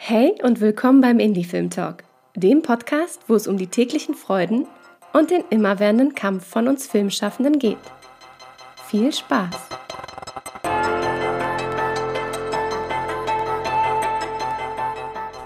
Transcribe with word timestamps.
Hey 0.00 0.32
und 0.44 0.60
willkommen 0.60 1.00
beim 1.00 1.18
Indie 1.18 1.44
Film 1.44 1.70
Talk, 1.70 2.04
dem 2.36 2.62
Podcast, 2.62 3.20
wo 3.26 3.34
es 3.34 3.48
um 3.48 3.58
die 3.58 3.66
täglichen 3.66 4.14
Freuden 4.14 4.66
und 5.12 5.32
den 5.32 5.42
immerwährenden 5.50 6.14
Kampf 6.14 6.46
von 6.46 6.68
uns 6.68 6.86
Filmschaffenden 6.86 7.58
geht. 7.58 7.76
Viel 8.86 9.12
Spaß! 9.12 9.50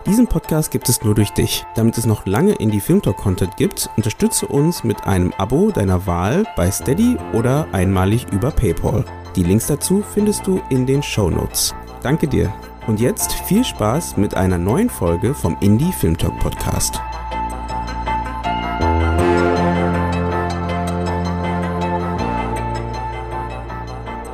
Diesen 0.07 0.27
Podcast 0.29 0.71
gibt 0.71 0.89
es 0.91 1.03
nur 1.03 1.15
durch 1.15 1.31
dich. 1.31 1.65
Damit 1.75 1.97
es 1.97 2.05
noch 2.05 2.27
lange 2.27 2.53
Indie 2.57 2.81
Film 2.81 3.01
Talk 3.01 3.17
Content 3.17 3.57
gibt, 3.57 3.89
unterstütze 3.97 4.47
uns 4.47 4.85
mit 4.85 5.07
einem 5.07 5.33
Abo 5.39 5.71
deiner 5.71 6.07
Wahl 6.07 6.45
bei 6.57 6.71
Steady 6.71 7.17
oder 7.33 7.67
einmalig 7.73 8.27
über 8.31 8.51
PayPal. 8.51 9.07
Die 9.35 9.45
Links 9.45 9.67
dazu 9.67 10.03
findest 10.03 10.47
du 10.47 10.61
in 10.69 10.87
den 10.87 11.03
Show 11.03 11.31
Notes. 11.31 11.75
Danke 12.03 12.29
dir. 12.29 12.53
Und 12.87 13.01
jetzt 13.01 13.33
viel 13.33 13.65
Spaß 13.65 14.17
mit 14.17 14.35
einer 14.35 14.59
neuen 14.59 14.91
Folge 14.91 15.35
vom 15.35 15.57
Indie 15.61 15.93
Film 15.93 16.19
Talk 16.19 16.37
Podcast. 16.41 17.01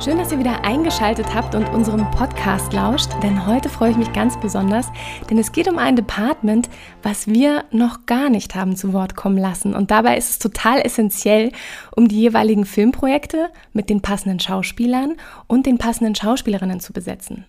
Schön, 0.03 0.17
dass 0.17 0.31
ihr 0.31 0.39
wieder 0.39 0.65
eingeschaltet 0.65 1.35
habt 1.35 1.53
und 1.53 1.69
unserem 1.69 2.09
Podcast 2.09 2.73
lauscht, 2.73 3.11
denn 3.21 3.45
heute 3.45 3.69
freue 3.69 3.91
ich 3.91 3.97
mich 3.97 4.11
ganz 4.13 4.39
besonders, 4.39 4.87
denn 5.29 5.37
es 5.37 5.51
geht 5.51 5.67
um 5.67 5.77
ein 5.77 5.95
Department, 5.95 6.69
was 7.03 7.27
wir 7.27 7.65
noch 7.69 8.07
gar 8.07 8.31
nicht 8.31 8.55
haben 8.55 8.75
zu 8.75 8.93
Wort 8.93 9.15
kommen 9.15 9.37
lassen. 9.37 9.75
Und 9.75 9.91
dabei 9.91 10.17
ist 10.17 10.29
es 10.31 10.39
total 10.39 10.81
essentiell, 10.81 11.51
um 11.95 12.07
die 12.07 12.21
jeweiligen 12.21 12.65
Filmprojekte 12.65 13.49
mit 13.73 13.91
den 13.91 14.01
passenden 14.01 14.39
Schauspielern 14.39 15.17
und 15.45 15.67
den 15.67 15.77
passenden 15.77 16.15
Schauspielerinnen 16.15 16.79
zu 16.79 16.93
besetzen. 16.93 17.45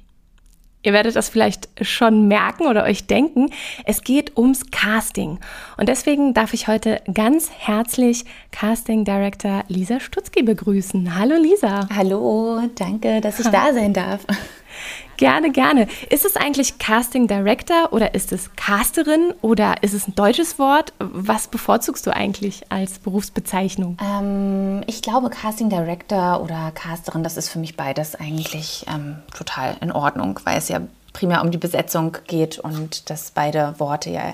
Ihr 0.83 0.95
werdet 0.95 1.15
das 1.15 1.29
vielleicht 1.29 1.69
schon 1.83 2.27
merken 2.27 2.67
oder 2.67 2.85
euch 2.85 3.07
denken. 3.07 3.51
Es 3.85 4.03
geht 4.03 4.37
ums 4.39 4.71
Casting. 4.71 5.39
Und 5.77 5.89
deswegen 5.91 6.33
darf 6.33 6.55
ich 6.55 6.69
heute 6.69 7.03
ganz 7.13 7.51
herzlich 7.51 8.25
Casting 8.51 9.05
Director 9.05 9.65
Lisa 9.69 10.01
Stutzki 10.01 10.43
begrüßen. 10.43 11.19
Hallo 11.19 11.37
Lisa. 11.37 11.87
Hallo, 11.95 12.63
danke, 12.77 13.21
dass 13.21 13.41
ich 13.41 13.49
da 13.49 13.73
sein 13.75 13.93
darf. 13.93 14.25
Gerne, 15.21 15.53
gerne. 15.53 15.87
Ist 16.09 16.25
es 16.25 16.35
eigentlich 16.35 16.79
Casting 16.79 17.27
Director 17.27 17.93
oder 17.93 18.15
ist 18.15 18.33
es 18.33 18.57
Casterin 18.57 19.35
oder 19.43 19.83
ist 19.83 19.93
es 19.93 20.09
ein 20.09 20.15
deutsches 20.15 20.59
Wort? 20.59 20.95
Was 20.99 21.47
bevorzugst 21.47 22.07
du 22.07 22.17
eigentlich 22.17 22.63
als 22.71 22.99
Berufsbezeichnung? 23.01 23.99
Ähm, 24.03 24.83
ich 24.87 25.03
glaube, 25.03 25.29
Casting 25.29 25.69
Director 25.69 26.43
oder 26.43 26.71
Casterin, 26.71 27.23
das 27.23 27.37
ist 27.37 27.51
für 27.51 27.59
mich 27.59 27.77
beides 27.77 28.15
eigentlich 28.15 28.87
ähm, 28.89 29.17
total 29.37 29.77
in 29.83 29.93
Ordnung, 29.93 30.41
weil 30.45 30.57
es 30.57 30.71
ja 30.71 30.81
primär 31.13 31.43
um 31.43 31.51
die 31.51 31.59
Besetzung 31.59 32.17
geht 32.27 32.59
und 32.59 33.11
das 33.11 33.31
beide 33.33 33.75
Worte 33.77 34.09
ja 34.09 34.33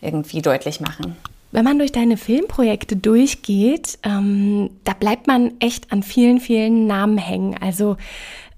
irgendwie 0.00 0.40
deutlich 0.40 0.80
machen. 0.80 1.14
Wenn 1.52 1.64
man 1.64 1.78
durch 1.78 1.92
deine 1.92 2.16
Filmprojekte 2.16 2.96
durchgeht, 2.96 3.98
ähm, 4.02 4.70
da 4.84 4.94
bleibt 4.94 5.26
man 5.26 5.52
echt 5.60 5.92
an 5.92 6.02
vielen, 6.02 6.40
vielen 6.40 6.86
Namen 6.86 7.18
hängen. 7.18 7.56
Also 7.60 7.96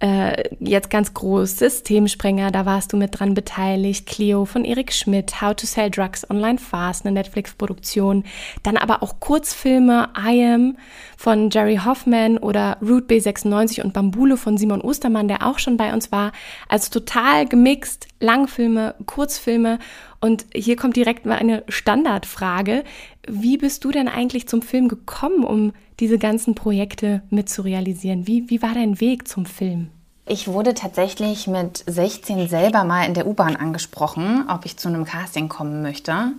äh, 0.01 0.55
jetzt 0.61 0.91
ganz 0.91 1.13
groß, 1.13 1.59
Systemsprenger, 1.59 2.53
da 2.53 2.65
warst 2.65 2.93
du 2.93 2.97
mit 2.97 3.19
dran 3.19 3.35
beteiligt, 3.35 4.07
Clio 4.07 4.45
von 4.45 4.65
Erik 4.65 4.93
Schmidt, 4.93 5.41
How 5.41 5.55
to 5.55 5.67
Sell 5.67 5.91
Drugs 5.91 6.29
Online 6.31 6.59
Fast, 6.59 7.05
eine 7.05 7.15
Netflix-Produktion, 7.15 8.25
dann 8.63 8.77
aber 8.77 9.03
auch 9.03 9.19
Kurzfilme, 9.19 10.11
I 10.17 10.45
Am 10.45 10.77
von 11.17 11.51
Jerry 11.51 11.81
Hoffman 11.85 12.39
oder 12.39 12.77
Root 12.81 13.11
B96 13.11 13.83
und 13.83 13.93
Bambule 13.93 14.37
von 14.37 14.57
Simon 14.57 14.81
Ostermann, 14.81 15.27
der 15.27 15.45
auch 15.45 15.59
schon 15.59 15.77
bei 15.77 15.93
uns 15.93 16.13
war. 16.13 16.31
Also 16.69 16.91
total 16.91 17.47
gemixt, 17.47 18.07
Langfilme, 18.21 18.95
Kurzfilme 19.07 19.81
und 20.21 20.47
hier 20.55 20.77
kommt 20.77 20.97
direkt 20.97 21.27
mal 21.27 21.39
eine 21.39 21.65
Standardfrage. 21.69 22.85
Wie 23.29 23.57
bist 23.57 23.85
du 23.85 23.91
denn 23.91 24.09
eigentlich 24.09 24.49
zum 24.49 24.63
Film 24.63 24.89
gekommen, 24.89 25.45
um 25.45 25.73
diese 26.01 26.19
ganzen 26.19 26.55
Projekte 26.55 27.23
mitzurealisieren? 27.31 28.27
Wie, 28.27 28.49
wie 28.49 28.63
war 28.63 28.75
dein 28.75 29.01
Weg 29.01 29.29
zum 29.29 29.45
Film? 29.45 29.91
Ich 30.29 30.47
wurde 30.47 30.75
tatsächlich 30.75 31.47
mit 31.47 31.83
16 31.87 32.49
selber 32.49 32.85
mal 32.85 33.07
in 33.07 33.15
der 33.15 33.27
U-Bahn 33.27 33.57
angesprochen, 33.57 34.45
ob 34.53 34.67
ich 34.67 34.77
zu 34.77 34.89
einem 34.89 35.07
Casting 35.07 35.49
kommen 35.49 35.81
möchte. 35.81 36.33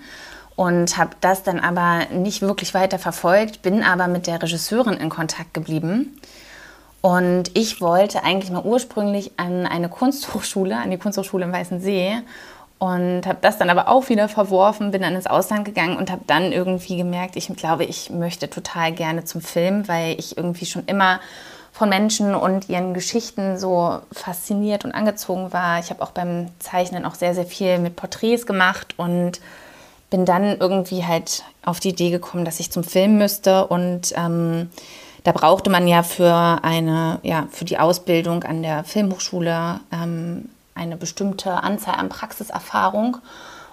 Und 0.56 0.98
habe 0.98 1.12
das 1.22 1.42
dann 1.42 1.60
aber 1.60 2.06
nicht 2.12 2.42
wirklich 2.42 2.74
weiter 2.74 3.00
verfolgt, 3.00 3.62
bin 3.64 3.82
aber 3.82 4.08
mit 4.08 4.28
der 4.28 4.44
Regisseurin 4.44 4.96
in 4.96 5.10
Kontakt 5.10 5.56
geblieben. 5.56 6.20
Und 7.02 7.58
ich 7.58 7.82
wollte 7.82 8.24
eigentlich 8.24 8.52
mal 8.52 8.64
ursprünglich 8.64 9.32
an 9.38 9.66
eine 9.66 9.90
Kunsthochschule, 9.90 10.78
an 10.78 10.92
die 10.92 10.98
Kunsthochschule 10.98 11.46
im 11.46 11.54
Weißen 11.54 11.80
See 11.80 12.14
und 12.78 13.26
habe 13.26 13.40
das 13.42 13.58
dann 13.58 13.70
aber 13.70 13.88
auch 13.88 14.10
wieder 14.10 14.30
verworfen, 14.30 14.92
bin 14.92 15.02
dann 15.02 15.16
ins 15.16 15.28
Ausland 15.28 15.66
gegangen 15.66 15.98
und 15.98 16.12
habe 16.12 16.22
dann 16.28 16.52
irgendwie 16.52 16.98
gemerkt, 16.98 17.36
ich 17.38 17.48
glaube, 17.56 17.86
ich 17.86 18.10
möchte 18.10 18.50
total 18.50 18.92
gerne 18.92 19.24
zum 19.26 19.42
Film, 19.42 19.88
weil 19.88 20.20
ich 20.20 20.38
irgendwie 20.38 20.66
schon 20.66 20.86
immer 20.86 21.20
von 21.80 21.88
Menschen 21.88 22.36
und 22.36 22.68
ihren 22.68 22.94
Geschichten 22.94 23.58
so 23.58 24.00
fasziniert 24.12 24.84
und 24.84 24.92
angezogen 24.92 25.54
war. 25.54 25.80
Ich 25.80 25.92
habe 25.92 26.02
auch 26.02 26.12
beim 26.12 26.48
Zeichnen 26.60 27.06
auch 27.06 27.16
sehr, 27.16 27.34
sehr 27.34 27.46
viel 27.46 27.80
mit 27.80 27.96
Porträts 27.96 28.46
gemacht 28.46 28.96
und 28.98 29.40
bin 30.10 30.26
dann 30.26 30.60
irgendwie 30.60 31.06
halt 31.06 31.46
auf 31.64 31.80
die 31.80 31.92
Idee 31.92 32.10
gekommen, 32.10 32.44
dass 32.44 32.60
ich 32.60 32.70
zum 32.70 32.84
Film 32.84 33.18
müsste 33.18 33.66
und 33.68 34.14
ähm, 34.18 34.70
da 35.24 35.32
brauchte 35.32 35.70
man 35.70 35.88
ja 35.88 36.04
für 36.04 36.60
eine, 36.64 37.20
ja, 37.24 37.48
für 37.50 37.64
die 37.64 37.78
Ausbildung 37.78 38.44
an 38.44 38.62
der 38.62 38.84
Filmhochschule 38.84 39.80
ähm, 39.94 40.50
eine 40.76 40.98
bestimmte 40.98 41.64
Anzahl 41.64 41.96
an 41.96 42.10
Praxiserfahrung. 42.10 43.20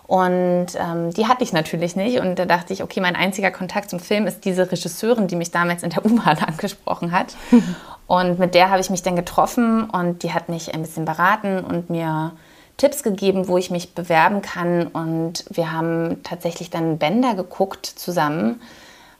Und 0.06 0.66
ähm, 0.76 1.10
die 1.12 1.26
hatte 1.26 1.42
ich 1.42 1.52
natürlich 1.52 1.96
nicht. 1.96 2.20
Und 2.20 2.38
da 2.38 2.44
dachte 2.44 2.72
ich, 2.72 2.82
okay, 2.82 3.00
mein 3.00 3.16
einziger 3.16 3.50
Kontakt 3.50 3.90
zum 3.90 3.98
Film 3.98 4.26
ist 4.26 4.44
diese 4.44 4.70
Regisseurin, 4.70 5.26
die 5.26 5.36
mich 5.36 5.50
damals 5.50 5.82
in 5.82 5.90
der 5.90 6.04
U-Bahn 6.04 6.38
angesprochen 6.46 7.12
hat. 7.12 7.36
und 8.06 8.38
mit 8.38 8.54
der 8.54 8.70
habe 8.70 8.80
ich 8.80 8.90
mich 8.90 9.02
dann 9.02 9.16
getroffen 9.16 9.90
und 9.90 10.22
die 10.22 10.32
hat 10.32 10.48
mich 10.48 10.72
ein 10.74 10.82
bisschen 10.82 11.04
beraten 11.04 11.58
und 11.60 11.90
mir 11.90 12.32
Tipps 12.76 13.02
gegeben, 13.02 13.48
wo 13.48 13.58
ich 13.58 13.70
mich 13.70 13.94
bewerben 13.94 14.42
kann. 14.42 14.86
Und 14.86 15.44
wir 15.50 15.72
haben 15.72 16.22
tatsächlich 16.22 16.70
dann 16.70 16.98
Bänder 16.98 17.34
geguckt 17.34 17.86
zusammen, 17.86 18.60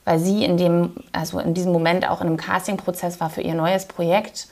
weil 0.05 0.19
sie 0.19 0.45
in 0.45 0.55
dem, 0.55 0.93
also 1.11 1.39
in 1.39 1.53
diesem 1.53 1.73
Moment 1.73 2.07
auch 2.07 2.21
in 2.21 2.27
einem 2.27 2.37
Castingprozess 2.37 3.19
war 3.19 3.29
für 3.29 3.41
ihr 3.41 3.55
neues 3.55 3.87
Projekt. 3.87 4.47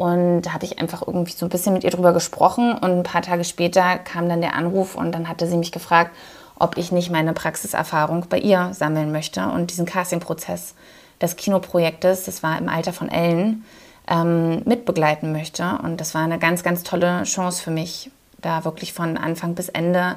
Und 0.00 0.40
da 0.40 0.54
habe 0.54 0.64
ich 0.64 0.78
einfach 0.78 1.06
irgendwie 1.06 1.32
so 1.32 1.44
ein 1.44 1.50
bisschen 1.50 1.74
mit 1.74 1.84
ihr 1.84 1.90
drüber 1.90 2.14
gesprochen. 2.14 2.72
Und 2.72 2.90
ein 2.90 3.02
paar 3.02 3.20
Tage 3.20 3.44
später 3.44 3.98
kam 3.98 4.30
dann 4.30 4.40
der 4.40 4.54
Anruf 4.54 4.94
und 4.94 5.12
dann 5.12 5.28
hatte 5.28 5.46
sie 5.46 5.58
mich 5.58 5.72
gefragt, 5.72 6.16
ob 6.58 6.78
ich 6.78 6.90
nicht 6.90 7.10
meine 7.10 7.34
Praxiserfahrung 7.34 8.24
bei 8.30 8.38
ihr 8.38 8.72
sammeln 8.72 9.12
möchte 9.12 9.46
und 9.48 9.70
diesen 9.70 9.84
Castingprozess 9.84 10.72
des 11.20 11.36
Kinoprojektes, 11.36 12.24
das 12.24 12.42
war 12.42 12.56
im 12.56 12.70
Alter 12.70 12.94
von 12.94 13.10
Ellen, 13.10 13.66
ähm, 14.08 14.62
mitbegleiten 14.64 15.32
möchte. 15.32 15.78
Und 15.82 16.00
das 16.00 16.14
war 16.14 16.22
eine 16.22 16.38
ganz, 16.38 16.62
ganz 16.62 16.82
tolle 16.82 17.24
Chance 17.24 17.62
für 17.62 17.70
mich, 17.70 18.10
da 18.38 18.64
wirklich 18.64 18.94
von 18.94 19.18
Anfang 19.18 19.54
bis 19.54 19.68
Ende 19.68 20.16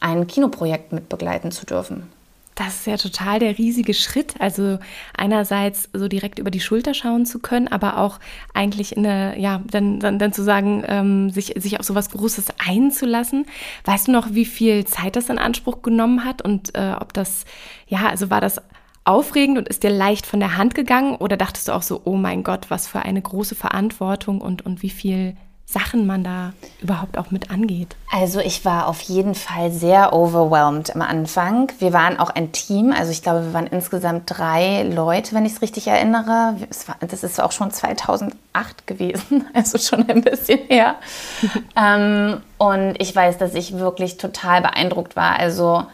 ein 0.00 0.26
Kinoprojekt 0.26 0.92
mitbegleiten 0.92 1.52
zu 1.52 1.64
dürfen. 1.66 2.10
Das 2.54 2.80
ist 2.80 2.86
ja 2.86 2.96
total 2.96 3.38
der 3.38 3.56
riesige 3.56 3.94
Schritt. 3.94 4.34
Also 4.38 4.78
einerseits 5.16 5.88
so 5.92 6.08
direkt 6.08 6.38
über 6.38 6.50
die 6.50 6.60
Schulter 6.60 6.92
schauen 6.92 7.24
zu 7.24 7.38
können, 7.38 7.68
aber 7.68 7.98
auch 7.98 8.18
eigentlich 8.52 8.96
in 8.96 9.06
eine, 9.06 9.38
ja, 9.38 9.62
dann, 9.70 10.00
dann, 10.00 10.18
dann 10.18 10.32
zu 10.32 10.42
sagen, 10.42 10.84
ähm, 10.86 11.30
sich, 11.30 11.54
sich 11.56 11.78
auf 11.78 11.86
sowas 11.86 12.10
Großes 12.10 12.48
einzulassen. 12.58 13.46
Weißt 13.84 14.08
du 14.08 14.12
noch, 14.12 14.34
wie 14.34 14.44
viel 14.44 14.84
Zeit 14.84 15.16
das 15.16 15.30
in 15.30 15.38
Anspruch 15.38 15.82
genommen 15.82 16.24
hat 16.24 16.42
und 16.42 16.74
äh, 16.74 16.94
ob 17.00 17.12
das, 17.14 17.44
ja, 17.86 18.08
also 18.08 18.30
war 18.30 18.40
das 18.40 18.60
aufregend 19.04 19.56
und 19.56 19.68
ist 19.68 19.82
dir 19.82 19.90
leicht 19.90 20.26
von 20.26 20.40
der 20.40 20.56
Hand 20.56 20.74
gegangen 20.74 21.16
oder 21.16 21.36
dachtest 21.36 21.68
du 21.68 21.72
auch 21.72 21.82
so, 21.82 22.02
oh 22.04 22.16
mein 22.16 22.42
Gott, 22.42 22.66
was 22.68 22.86
für 22.86 23.00
eine 23.00 23.22
große 23.22 23.54
Verantwortung 23.54 24.40
und, 24.40 24.64
und 24.66 24.82
wie 24.82 24.90
viel 24.90 25.36
Sachen 25.70 26.04
man 26.04 26.24
da 26.24 26.52
überhaupt 26.80 27.16
auch 27.16 27.30
mit 27.30 27.50
angeht? 27.50 27.94
Also 28.10 28.40
ich 28.40 28.64
war 28.64 28.88
auf 28.88 29.00
jeden 29.02 29.36
Fall 29.36 29.70
sehr 29.70 30.12
overwhelmed 30.12 30.94
am 30.94 31.00
Anfang. 31.00 31.70
Wir 31.78 31.92
waren 31.92 32.18
auch 32.18 32.30
ein 32.30 32.50
Team, 32.50 32.92
also 32.92 33.12
ich 33.12 33.22
glaube, 33.22 33.44
wir 33.44 33.54
waren 33.54 33.68
insgesamt 33.68 34.24
drei 34.26 34.82
Leute, 34.82 35.32
wenn 35.34 35.46
ich 35.46 35.52
es 35.52 35.62
richtig 35.62 35.86
erinnere. 35.86 36.56
War, 36.86 36.96
das 37.00 37.22
ist 37.22 37.40
auch 37.40 37.52
schon 37.52 37.70
2008 37.70 38.86
gewesen, 38.86 39.46
also 39.54 39.78
schon 39.78 40.08
ein 40.08 40.22
bisschen 40.22 40.58
her. 40.68 40.96
ähm, 41.76 42.40
und 42.58 42.96
ich 42.98 43.14
weiß, 43.14 43.38
dass 43.38 43.54
ich 43.54 43.78
wirklich 43.78 44.16
total 44.16 44.62
beeindruckt 44.62 45.14
war. 45.14 45.38
Also 45.38 45.84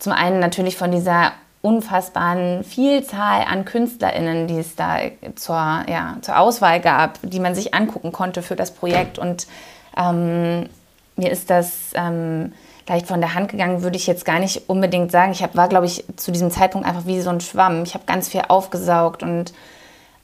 zum 0.00 0.12
einen 0.12 0.40
natürlich 0.40 0.76
von 0.76 0.90
dieser 0.90 1.32
unfassbaren 1.62 2.64
Vielzahl 2.64 3.42
an 3.42 3.64
KünstlerInnen, 3.64 4.46
die 4.46 4.58
es 4.58 4.76
da 4.76 4.98
zur, 5.34 5.54
ja, 5.54 6.16
zur 6.22 6.38
Auswahl 6.38 6.80
gab, 6.80 7.18
die 7.22 7.40
man 7.40 7.54
sich 7.54 7.74
angucken 7.74 8.12
konnte 8.12 8.42
für 8.42 8.56
das 8.56 8.70
Projekt. 8.70 9.18
Und 9.18 9.46
ähm, 9.96 10.68
mir 11.16 11.30
ist 11.30 11.50
das 11.50 11.92
ähm, 11.94 12.52
leicht 12.88 13.06
von 13.06 13.20
der 13.20 13.34
Hand 13.34 13.50
gegangen, 13.50 13.82
würde 13.82 13.96
ich 13.96 14.06
jetzt 14.06 14.24
gar 14.24 14.38
nicht 14.38 14.68
unbedingt 14.68 15.12
sagen. 15.12 15.32
Ich 15.32 15.42
hab, 15.42 15.54
war, 15.54 15.68
glaube 15.68 15.86
ich, 15.86 16.04
zu 16.16 16.32
diesem 16.32 16.50
Zeitpunkt 16.50 16.88
einfach 16.88 17.06
wie 17.06 17.20
so 17.20 17.30
ein 17.30 17.40
Schwamm. 17.40 17.82
Ich 17.82 17.94
habe 17.94 18.04
ganz 18.06 18.28
viel 18.28 18.42
aufgesaugt 18.48 19.22
und 19.22 19.52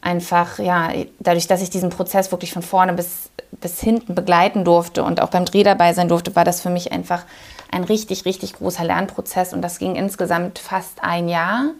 einfach, 0.00 0.58
ja, 0.58 0.90
dadurch, 1.18 1.48
dass 1.48 1.62
ich 1.62 1.68
diesen 1.68 1.90
Prozess 1.90 2.30
wirklich 2.30 2.52
von 2.52 2.62
vorne 2.62 2.94
bis, 2.94 3.30
bis 3.50 3.80
hinten 3.80 4.14
begleiten 4.14 4.64
durfte 4.64 5.04
und 5.04 5.20
auch 5.20 5.28
beim 5.28 5.44
Dreh 5.44 5.64
dabei 5.64 5.92
sein 5.92 6.08
durfte, 6.08 6.34
war 6.34 6.44
das 6.44 6.60
für 6.60 6.70
mich 6.70 6.92
einfach 6.92 7.24
ein 7.70 7.84
richtig, 7.84 8.24
richtig 8.24 8.54
großer 8.54 8.84
Lernprozess. 8.84 9.52
Und 9.52 9.62
das 9.62 9.78
ging 9.78 9.96
insgesamt 9.96 10.58
fast 10.58 11.02
ein 11.02 11.28
Jahr. 11.28 11.70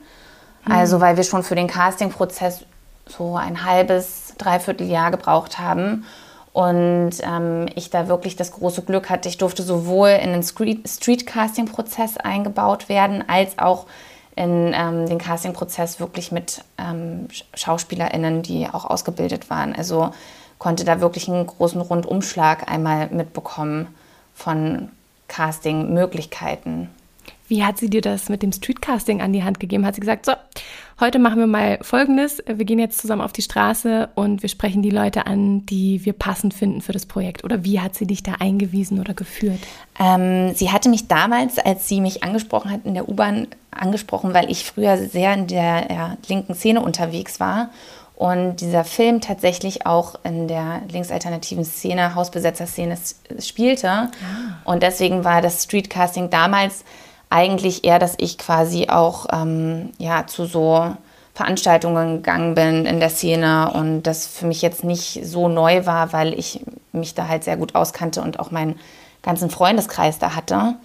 Also, 0.69 1.01
weil 1.01 1.17
wir 1.17 1.23
schon 1.23 1.45
für 1.45 1.55
den 1.55 1.69
Castingprozess 1.69 2.65
so 3.07 3.37
ein 3.37 3.65
halbes, 3.65 4.35
dreiviertel 4.37 4.89
Jahr 4.89 5.11
gebraucht 5.13 5.59
haben. 5.59 6.05
Und 6.53 7.13
ähm, 7.23 7.67
ich 7.75 7.91
da 7.91 8.09
wirklich 8.09 8.35
das 8.35 8.51
große 8.53 8.83
Glück 8.83 9.11
hatte, 9.11 9.29
ich 9.29 9.39
durfte 9.39 9.63
sowohl 9.63 10.09
in 10.09 10.33
den 10.33 10.43
Street-Casting-Prozess 10.43 12.17
eingebaut 12.17 12.89
werden, 12.89 13.23
als 13.29 13.59
auch 13.59 13.87
in 14.37 14.73
ähm, 14.75 15.07
den 15.07 15.19
Casting-Prozess 15.19 16.01
wirklich 16.01 16.33
mit 16.33 16.65
ähm, 16.79 17.29
SchauspielerInnen, 17.55 18.43
die 18.43 18.69
auch 18.73 18.87
ausgebildet 18.87 19.51
waren. 19.51 19.75
Also 19.77 20.11
konnte 20.59 20.85
da 20.85 21.01
wirklich 21.01 21.29
einen 21.29 21.47
großen 21.47 21.81
Rundumschlag 21.81 22.71
einmal 22.71 23.09
mitbekommen 23.09 23.95
von 24.35 24.91
Casting-Möglichkeiten. 25.29 26.89
Wie 27.49 27.65
hat 27.65 27.79
sie 27.79 27.89
dir 27.89 28.01
das 28.01 28.29
mit 28.29 28.43
dem 28.43 28.53
Streetcasting 28.53 29.21
an 29.21 29.33
die 29.33 29.45
Hand 29.45 29.61
gegeben? 29.61 29.87
Hat 29.87 29.95
sie 29.95 30.01
gesagt, 30.01 30.27
so, 30.27 30.33
heute 30.99 31.21
machen 31.21 31.39
wir 31.39 31.47
mal 31.47 31.79
Folgendes. 31.81 32.43
Wir 32.45 32.65
gehen 32.65 32.81
jetzt 32.81 32.99
zusammen 32.99 33.23
auf 33.23 33.33
die 33.33 33.43
Straße 33.43 34.09
und 34.17 34.43
wir 34.43 34.49
sprechen 34.49 34.83
die 34.83 34.91
Leute 34.91 35.27
an, 35.27 35.65
die 35.67 36.05
wir 36.05 36.13
passend 36.13 36.55
finden 36.55 36.81
für 36.81 36.93
das 36.93 37.07
Projekt. 37.07 37.45
Oder 37.45 37.63
wie 37.63 37.79
hat 37.79 37.95
sie 37.95 38.07
dich 38.07 38.25
da 38.25 38.33
eingewiesen 38.41 38.99
oder 38.99 39.15
geführt? 39.15 39.61
Ähm, 40.01 40.55
sie 40.55 40.73
hatte 40.73 40.89
mich 40.89 41.07
damals, 41.07 41.59
als 41.59 41.87
sie 41.87 42.01
mich 42.01 42.25
angesprochen 42.25 42.71
hat 42.73 42.81
in 42.85 42.95
der 42.95 43.09
U-Bahn, 43.09 43.47
angesprochen, 43.71 44.35
weil 44.35 44.51
ich 44.51 44.65
früher 44.65 44.97
sehr 44.97 45.35
in 45.35 45.47
der 45.47 45.87
ja, 45.89 46.17
linken 46.29 46.55
Szene 46.55 46.81
unterwegs 46.81 47.39
war 47.39 47.71
und 48.17 48.57
dieser 48.57 48.85
Film 48.85 49.21
tatsächlich 49.21 49.85
auch 49.85 50.15
in 50.25 50.49
der 50.49 50.81
linksalternativen 50.91 51.67
Szene, 51.67 52.15
Hausbesetzer-Szene 52.15 52.97
spielte. 53.39 53.89
Ah. 53.89 54.11
Und 54.65 54.83
deswegen 54.83 55.23
war 55.23 55.43
das 55.43 55.65
Streetcasting 55.65 56.31
damals 56.31 56.85
eigentlich 57.29 57.85
eher, 57.85 57.99
dass 57.99 58.15
ich 58.17 58.39
quasi 58.39 58.89
auch 58.89 59.27
ähm, 59.33 59.91
ja, 59.99 60.27
zu 60.27 60.47
so 60.47 60.97
Veranstaltungen 61.35 62.17
gegangen 62.17 62.55
bin 62.55 62.87
in 62.87 63.01
der 63.01 63.11
Szene 63.11 63.71
und 63.73 64.05
das 64.05 64.27
für 64.27 64.47
mich 64.47 64.63
jetzt 64.63 64.83
nicht 64.83 65.21
so 65.23 65.49
neu 65.49 65.85
war, 65.85 66.15
weil 66.15 66.33
ich 66.33 66.65
mich 66.93 67.15
da 67.15 67.29
halt 67.29 67.45
sehr 67.45 67.59
gut 67.59 67.75
auskannte 67.75 68.23
und 68.23 68.41
auch 68.41 68.51
meinen 68.51 68.81
ganzen 69.21 69.51
Freundeskreis 69.51 70.19
da 70.19 70.35
hatte. 70.35 70.77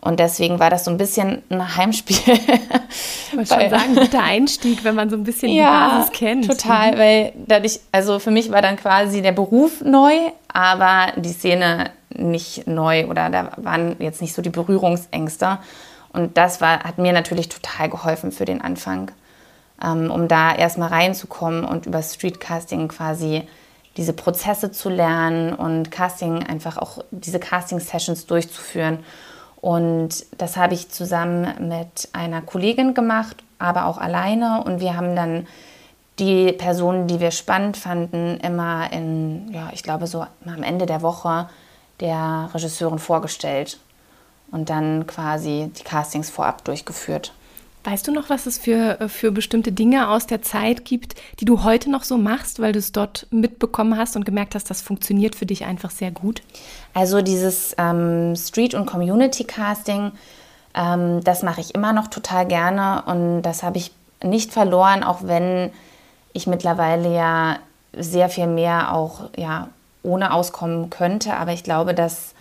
Und 0.00 0.20
deswegen 0.20 0.60
war 0.60 0.70
das 0.70 0.84
so 0.84 0.90
ein 0.90 0.96
bisschen 0.96 1.42
ein 1.48 1.76
Heimspiel. 1.76 2.16
Ich 3.30 3.36
wollte 3.36 3.54
schon 3.60 3.70
sagen, 3.70 3.96
guter 3.96 4.22
Einstieg, 4.22 4.84
wenn 4.84 4.94
man 4.94 5.10
so 5.10 5.16
ein 5.16 5.24
bisschen 5.24 5.50
ja, 5.50 5.88
die 5.88 5.96
Basis 5.96 6.12
kennt. 6.12 6.46
Total, 6.46 6.92
mhm. 6.92 6.98
weil 6.98 7.32
dadurch, 7.46 7.80
also 7.90 8.18
für 8.18 8.30
mich 8.30 8.50
war 8.50 8.62
dann 8.62 8.76
quasi 8.76 9.22
der 9.22 9.32
Beruf 9.32 9.80
neu, 9.82 10.12
aber 10.52 11.12
die 11.16 11.32
Szene 11.32 11.90
nicht 12.10 12.66
neu 12.66 13.06
oder 13.06 13.28
da 13.28 13.52
waren 13.56 13.96
jetzt 13.98 14.22
nicht 14.22 14.34
so 14.34 14.42
die 14.42 14.50
Berührungsängste. 14.50 15.58
Und 16.12 16.36
das 16.36 16.60
war, 16.60 16.84
hat 16.84 16.98
mir 16.98 17.12
natürlich 17.12 17.48
total 17.48 17.90
geholfen 17.90 18.32
für 18.32 18.44
den 18.44 18.60
Anfang, 18.60 19.10
ähm, 19.84 20.10
um 20.10 20.28
da 20.28 20.54
erstmal 20.54 20.88
reinzukommen 20.88 21.64
und 21.64 21.86
über 21.86 22.02
Streetcasting 22.02 22.88
quasi 22.88 23.42
diese 23.96 24.12
Prozesse 24.12 24.70
zu 24.70 24.88
lernen 24.88 25.52
und 25.52 25.90
Casting 25.90 26.44
einfach 26.44 26.78
auch 26.78 27.04
diese 27.10 27.40
Casting-Sessions 27.40 28.26
durchzuführen. 28.26 29.00
Und 29.68 30.24
das 30.38 30.56
habe 30.56 30.72
ich 30.72 30.88
zusammen 30.88 31.68
mit 31.68 32.08
einer 32.14 32.40
Kollegin 32.40 32.94
gemacht, 32.94 33.36
aber 33.58 33.84
auch 33.84 33.98
alleine. 33.98 34.64
Und 34.64 34.80
wir 34.80 34.96
haben 34.96 35.14
dann 35.14 35.46
die 36.18 36.54
Personen, 36.54 37.06
die 37.06 37.20
wir 37.20 37.32
spannend 37.32 37.76
fanden, 37.76 38.38
immer 38.38 38.90
in, 38.90 39.52
ja, 39.52 39.68
ich 39.74 39.82
glaube, 39.82 40.06
so 40.06 40.24
am 40.46 40.62
Ende 40.62 40.86
der 40.86 41.02
Woche 41.02 41.50
der 42.00 42.48
Regisseurin 42.54 42.98
vorgestellt 42.98 43.78
und 44.52 44.70
dann 44.70 45.06
quasi 45.06 45.70
die 45.78 45.84
Castings 45.84 46.30
vorab 46.30 46.64
durchgeführt. 46.64 47.34
Weißt 47.90 48.06
du 48.06 48.12
noch, 48.12 48.28
was 48.28 48.44
es 48.44 48.58
für, 48.58 48.98
für 49.08 49.32
bestimmte 49.32 49.72
Dinge 49.72 50.10
aus 50.10 50.26
der 50.26 50.42
Zeit 50.42 50.84
gibt, 50.84 51.14
die 51.40 51.46
du 51.46 51.64
heute 51.64 51.90
noch 51.90 52.04
so 52.04 52.18
machst, 52.18 52.60
weil 52.60 52.72
du 52.72 52.78
es 52.78 52.92
dort 52.92 53.26
mitbekommen 53.30 53.96
hast 53.96 54.14
und 54.14 54.26
gemerkt 54.26 54.54
hast, 54.54 54.68
das 54.68 54.82
funktioniert 54.82 55.34
für 55.34 55.46
dich 55.46 55.64
einfach 55.64 55.88
sehr 55.88 56.10
gut? 56.10 56.42
Also 56.92 57.22
dieses 57.22 57.74
ähm, 57.78 58.36
Street- 58.36 58.74
und 58.74 58.84
Community-Casting, 58.84 60.12
ähm, 60.74 61.24
das 61.24 61.42
mache 61.42 61.62
ich 61.62 61.74
immer 61.74 61.94
noch 61.94 62.08
total 62.08 62.46
gerne 62.46 63.04
und 63.06 63.40
das 63.40 63.62
habe 63.62 63.78
ich 63.78 63.90
nicht 64.22 64.52
verloren, 64.52 65.02
auch 65.02 65.20
wenn 65.22 65.70
ich 66.34 66.46
mittlerweile 66.46 67.14
ja 67.14 67.56
sehr 67.96 68.28
viel 68.28 68.48
mehr 68.48 68.92
auch 68.92 69.30
ja, 69.34 69.68
ohne 70.02 70.34
auskommen 70.34 70.90
könnte. 70.90 71.32
Aber 71.36 71.52
ich 71.52 71.64
glaube, 71.64 71.94
dass 71.94 72.34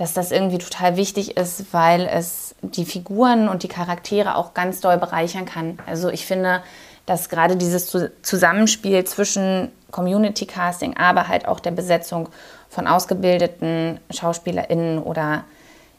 dass 0.00 0.14
das 0.14 0.30
irgendwie 0.30 0.56
total 0.56 0.96
wichtig 0.96 1.36
ist, 1.36 1.74
weil 1.74 2.08
es 2.10 2.54
die 2.62 2.86
Figuren 2.86 3.50
und 3.50 3.64
die 3.64 3.68
Charaktere 3.68 4.34
auch 4.34 4.54
ganz 4.54 4.80
doll 4.80 4.96
bereichern 4.96 5.44
kann. 5.44 5.78
Also 5.86 6.08
ich 6.08 6.24
finde, 6.24 6.62
dass 7.04 7.28
gerade 7.28 7.54
dieses 7.54 7.94
Zusammenspiel 8.22 9.04
zwischen 9.04 9.70
Community 9.90 10.46
Casting, 10.46 10.96
aber 10.96 11.28
halt 11.28 11.46
auch 11.46 11.60
der 11.60 11.72
Besetzung 11.72 12.30
von 12.70 12.86
ausgebildeten 12.86 14.00
SchauspielerInnen 14.10 15.02
oder 15.02 15.44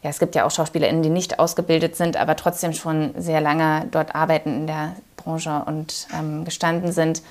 ja, 0.02 0.10
es 0.10 0.18
gibt 0.18 0.34
ja 0.34 0.46
auch 0.46 0.52
SchauspielerInnen, 0.52 1.04
die 1.04 1.10
nicht 1.10 1.38
ausgebildet 1.38 1.96
sind, 1.96 2.18
aber 2.18 2.36
trotzdem 2.36 2.74
schon 2.74 3.14
sehr 3.20 3.40
lange 3.40 3.88
dort 3.92 4.16
arbeiten 4.16 4.62
in 4.62 4.68
der 4.68 4.96
Branche 5.16 5.62
und 5.68 6.08
ähm, 6.18 6.44
gestanden 6.44 6.92
sind, 6.92 7.22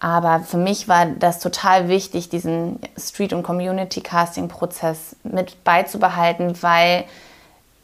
aber 0.00 0.40
für 0.40 0.58
mich 0.58 0.88
war 0.88 1.06
das 1.06 1.40
total 1.40 1.88
wichtig, 1.88 2.28
diesen 2.28 2.78
Street- 2.98 3.32
und 3.32 3.42
Community-Casting-Prozess 3.42 5.16
mit 5.22 5.64
beizubehalten, 5.64 6.62
weil 6.62 7.04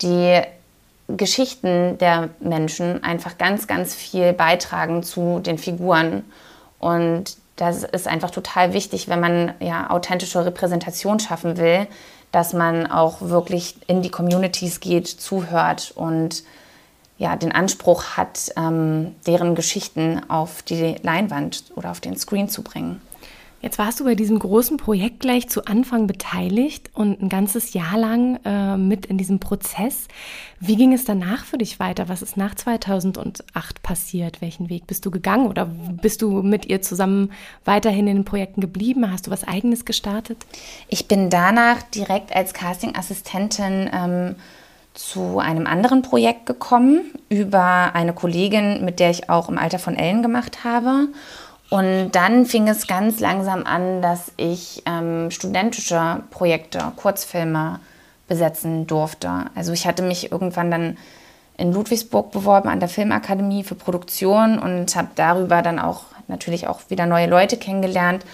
die 0.03 0.41
Geschichten 1.09 1.99
der 1.99 2.31
Menschen 2.41 3.03
einfach 3.03 3.39
ganz, 3.39 3.67
ganz 3.67 3.95
viel 3.95 4.33
beitragen 4.33 5.03
zu 5.03 5.41
den 5.41 5.59
Figuren. 5.59 6.25
Und 6.79 7.37
das 7.57 7.85
ist 7.85 8.09
einfach 8.09 8.31
total 8.31 8.73
wichtig, 8.73 9.09
wenn 9.09 9.21
man 9.21 9.55
ja 9.61 9.91
authentische 9.91 10.45
Repräsentation 10.45 11.21
schaffen 11.21 11.57
will, 11.57 11.87
dass 12.33 12.53
man 12.53 12.87
auch 12.87 13.21
wirklich 13.21 13.77
in 13.87 14.03
die 14.03 14.11
Communities 14.11 14.81
geht, 14.81 15.09
zuhört 15.09 15.93
und 15.95 16.43
ja, 17.21 17.37
den 17.37 17.53
Anspruch 17.53 18.17
hat, 18.17 18.51
ähm, 18.57 19.15
deren 19.27 19.55
Geschichten 19.55 20.23
auf 20.29 20.63
die 20.63 20.97
Leinwand 21.03 21.65
oder 21.77 21.91
auf 21.91 22.01
den 22.01 22.17
Screen 22.17 22.49
zu 22.49 22.63
bringen. 22.63 23.03
Jetzt 23.61 23.79
warst 23.79 24.01
du 24.01 24.05
bei 24.05 24.15
diesem 24.15 24.39
großen 24.39 24.79
Projekt 24.79 25.21
gleich 25.21 25.47
zu 25.51 25.67
Anfang 25.67 26.07
beteiligt 26.07 26.89
und 26.95 27.21
ein 27.21 27.29
ganzes 27.29 27.75
Jahr 27.75 27.99
lang 27.99 28.41
äh, 28.47 28.79
mit 28.79 29.05
in 29.05 29.19
diesem 29.19 29.39
Prozess. 29.39 30.09
Wie 30.61 30.77
ging 30.77 30.95
es 30.95 31.05
danach 31.05 31.45
für 31.45 31.59
dich 31.59 31.79
weiter? 31.79 32.09
Was 32.09 32.23
ist 32.23 32.39
nach 32.39 32.55
2008 32.55 33.83
passiert? 33.83 34.41
Welchen 34.41 34.71
Weg 34.71 34.87
bist 34.87 35.05
du 35.05 35.11
gegangen 35.11 35.47
oder 35.47 35.67
bist 35.67 36.23
du 36.23 36.41
mit 36.41 36.65
ihr 36.65 36.81
zusammen 36.81 37.33
weiterhin 37.67 38.07
in 38.07 38.17
den 38.17 38.25
Projekten 38.25 38.63
geblieben? 38.63 39.13
Hast 39.13 39.27
du 39.27 39.31
was 39.31 39.47
Eigenes 39.47 39.85
gestartet? 39.85 40.39
Ich 40.89 41.07
bin 41.07 41.29
danach 41.29 41.83
direkt 41.83 42.35
als 42.35 42.55
Castingassistentin 42.55 43.91
ähm, 43.93 44.37
zu 44.95 45.39
einem 45.39 45.67
anderen 45.67 46.03
Projekt 46.03 46.47
gekommen 46.47 47.13
über 47.29 47.95
eine 47.95 48.13
Kollegin, 48.13 48.85
mit 48.85 49.01
der 49.01 49.11
ich 49.11 49.31
auch 49.31 49.49
im 49.49 49.59
Alter 49.59 49.79
von 49.79 49.97
Ellen 49.97 50.23
gemacht 50.23 50.65
habe. 50.65 51.09
Und 51.71 52.11
dann 52.13 52.47
fing 52.47 52.67
es 52.69 52.89
ganz 52.89 53.21
langsam 53.21 53.65
an, 53.65 54.03
dass 54.03 54.33
ich 54.37 54.83
ähm, 54.87 55.31
studentische 55.31 56.23
Projekte, 56.31 56.81
Kurzfilme 56.97 57.79
besetzen 58.27 58.87
durfte. 58.87 59.47
Also 59.55 59.73
ich 59.73 59.87
hatte 59.87 60.03
mich 60.03 60.33
irgendwann 60.33 60.71
dann 60.71 60.99
in 61.57 61.73
Ludwigsburg 61.73 62.33
beworben 62.33 62.69
an 62.69 62.81
der 62.81 62.89
Filmakademie 62.89 63.63
für 63.63 63.75
Produktion 63.77 64.59
und 64.59 64.97
habe 64.97 65.09
darüber 65.15 65.63
dann 65.63 65.79
auch 65.79 66.05
natürlich 66.27 66.67
auch 66.67 66.81
wieder 66.89 67.07
neue 67.07 67.27
Leute 67.27 67.57
kennengelernt 67.57 68.25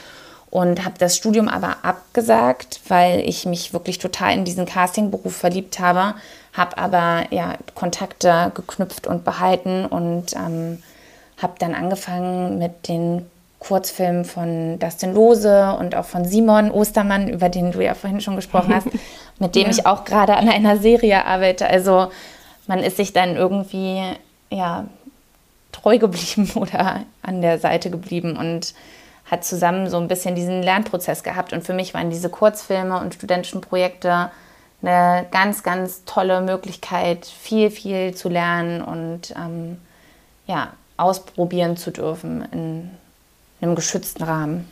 und 0.51 0.85
habe 0.85 0.95
das 0.99 1.17
Studium 1.17 1.49
aber 1.49 1.79
abgesagt, 1.83 2.81
weil 2.89 3.21
ich 3.21 3.47
mich 3.47 3.73
wirklich 3.73 3.99
total 3.99 4.35
in 4.35 4.45
diesen 4.45 4.65
Castingberuf 4.65 5.37
verliebt 5.37 5.81
habe, 5.81 6.15
habe 6.57 6.79
aber 6.79 7.25
ja, 7.31 7.55
Kontakte 7.75 8.53
geknüpft 8.55 9.07
und 9.07 9.25
behalten 9.25 9.85
und 9.85 10.35
ähm, 10.35 10.83
habe 11.41 11.55
dann 11.59 11.75
angefangen 11.75 12.59
mit 12.59 12.89
den 12.89 13.27
Kurzfilmen 13.59 14.25
von 14.25 14.79
Dustin 14.79 15.15
Lose 15.15 15.77
und 15.79 15.95
auch 15.95 16.05
von 16.05 16.25
Simon 16.25 16.71
Ostermann, 16.71 17.29
über 17.29 17.49
den 17.49 17.73
du 17.73 17.83
ja 17.83 17.95
vorhin 17.95 18.21
schon 18.21 18.37
gesprochen 18.37 18.75
hast, 18.75 18.87
mit 19.39 19.55
dem 19.55 19.65
ja. 19.65 19.71
ich 19.71 19.87
auch 19.87 20.05
gerade 20.05 20.37
an 20.37 20.49
einer 20.49 20.79
Serie 20.79 21.25
arbeite. 21.25 21.67
Also 21.67 22.11
man 22.67 22.81
ist 22.81 22.97
sich 22.97 23.13
dann 23.13 23.37
irgendwie 23.37 24.03
ja, 24.51 24.85
treu 25.73 25.99
geblieben 25.99 26.51
oder 26.55 27.03
an 27.23 27.43
der 27.43 27.59
Seite 27.59 27.91
geblieben 27.91 28.37
und 28.37 28.75
hat 29.31 29.45
zusammen 29.45 29.91
so 29.91 29.97
ein 29.97 30.09
bisschen 30.09 30.37
diesen 30.37 30.63
Lernprozess 30.63 31.23
gehabt. 31.23 31.53
Und 31.53 31.65
für 31.65 31.75
mich 31.75 31.93
waren 31.95 32.11
diese 32.11 32.31
Kurzfilme 32.31 33.01
und 33.01 33.15
studentischen 33.15 33.61
Projekte 33.61 34.31
eine 34.87 35.27
ganz, 35.31 35.63
ganz 35.63 36.05
tolle 36.05 36.41
Möglichkeit, 36.41 37.27
viel, 37.27 37.71
viel 37.71 38.15
zu 38.15 38.29
lernen 38.29 38.83
und 38.83 39.35
ähm, 39.37 39.79
ja, 40.47 40.73
ausprobieren 40.97 41.77
zu 41.77 41.91
dürfen 41.91 42.47
in 42.53 42.91
einem 43.61 43.75
geschützten 43.75 44.23
Rahmen. 44.23 44.69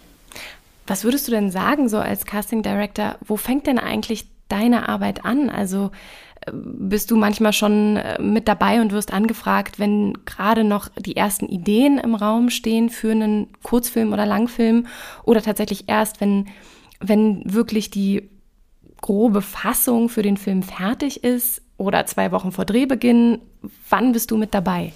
Was 0.86 1.04
würdest 1.04 1.26
du 1.26 1.32
denn 1.32 1.50
sagen, 1.50 1.88
so 1.88 1.98
als 1.98 2.26
Casting 2.26 2.62
Director, 2.62 3.16
wo 3.24 3.36
fängt 3.36 3.66
denn 3.66 3.78
eigentlich 3.78 4.26
deine 4.48 4.88
Arbeit 4.88 5.24
an? 5.24 5.48
Also 5.48 5.90
äh, 6.46 6.52
bist 6.52 7.10
du 7.10 7.16
manchmal 7.16 7.52
schon 7.52 7.96
äh, 7.96 8.20
mit 8.20 8.48
dabei 8.48 8.80
und 8.80 8.92
wirst 8.92 9.12
angefragt, 9.12 9.78
wenn 9.78 10.12
gerade 10.26 10.64
noch 10.64 10.88
die 10.98 11.16
ersten 11.16 11.46
Ideen 11.46 11.98
im 11.98 12.14
Raum 12.14 12.50
stehen 12.50 12.90
für 12.90 13.10
einen 13.10 13.48
Kurzfilm 13.62 14.12
oder 14.12 14.26
Langfilm 14.26 14.86
oder 15.24 15.42
tatsächlich 15.42 15.88
erst, 15.88 16.20
wenn, 16.20 16.48
wenn 17.00 17.42
wirklich 17.44 17.90
die 17.90 18.28
grobe 19.04 19.42
Fassung 19.42 20.08
für 20.08 20.22
den 20.22 20.38
Film 20.38 20.62
fertig 20.62 21.22
ist 21.22 21.60
oder 21.76 22.06
zwei 22.06 22.32
Wochen 22.32 22.52
vor 22.52 22.64
Drehbeginn? 22.64 23.38
Wann 23.90 24.12
bist 24.12 24.30
du 24.30 24.38
mit 24.38 24.54
dabei? 24.54 24.94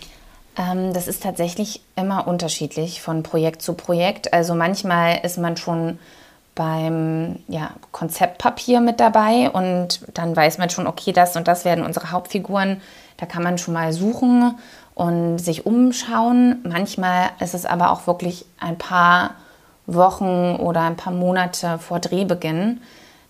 Ähm, 0.57 0.95
das 0.95 1.09
ist 1.09 1.23
tatsächlich 1.23 1.83
immer 1.95 2.27
unterschiedlich 2.27 3.03
von 3.03 3.23
Projekt 3.23 3.61
zu 3.61 3.75
Projekt. 3.75 4.33
Also 4.33 4.55
manchmal 4.55 5.21
ist 5.25 5.37
man 5.37 5.59
schon 5.59 5.99
beim 6.55 7.37
ja, 7.49 7.73
Konzeptpapier 7.93 8.81
mit 8.81 8.99
dabei 8.99 9.51
und 9.51 10.01
dann 10.15 10.35
weiß 10.35 10.57
man 10.57 10.71
schon, 10.71 10.87
okay, 10.87 11.13
das 11.13 11.37
und 11.37 11.47
das 11.47 11.67
werden 11.67 11.85
unsere 11.85 12.11
Hauptfiguren. 12.11 12.81
Da 13.19 13.27
kann 13.27 13.43
man 13.43 13.59
schon 13.59 13.75
mal 13.75 13.93
suchen 13.93 14.55
und 14.95 15.37
sich 15.37 15.67
umschauen. 15.67 16.61
Manchmal 16.67 17.29
ist 17.41 17.53
es 17.53 17.67
aber 17.67 17.91
auch 17.91 18.07
wirklich 18.07 18.47
ein 18.59 18.79
paar 18.79 19.33
Wochen 19.87 20.57
oder 20.57 20.81
ein 20.81 20.97
paar 20.97 21.13
Monate 21.13 21.79
vor 21.79 22.01
Drehbeginn. 22.01 22.81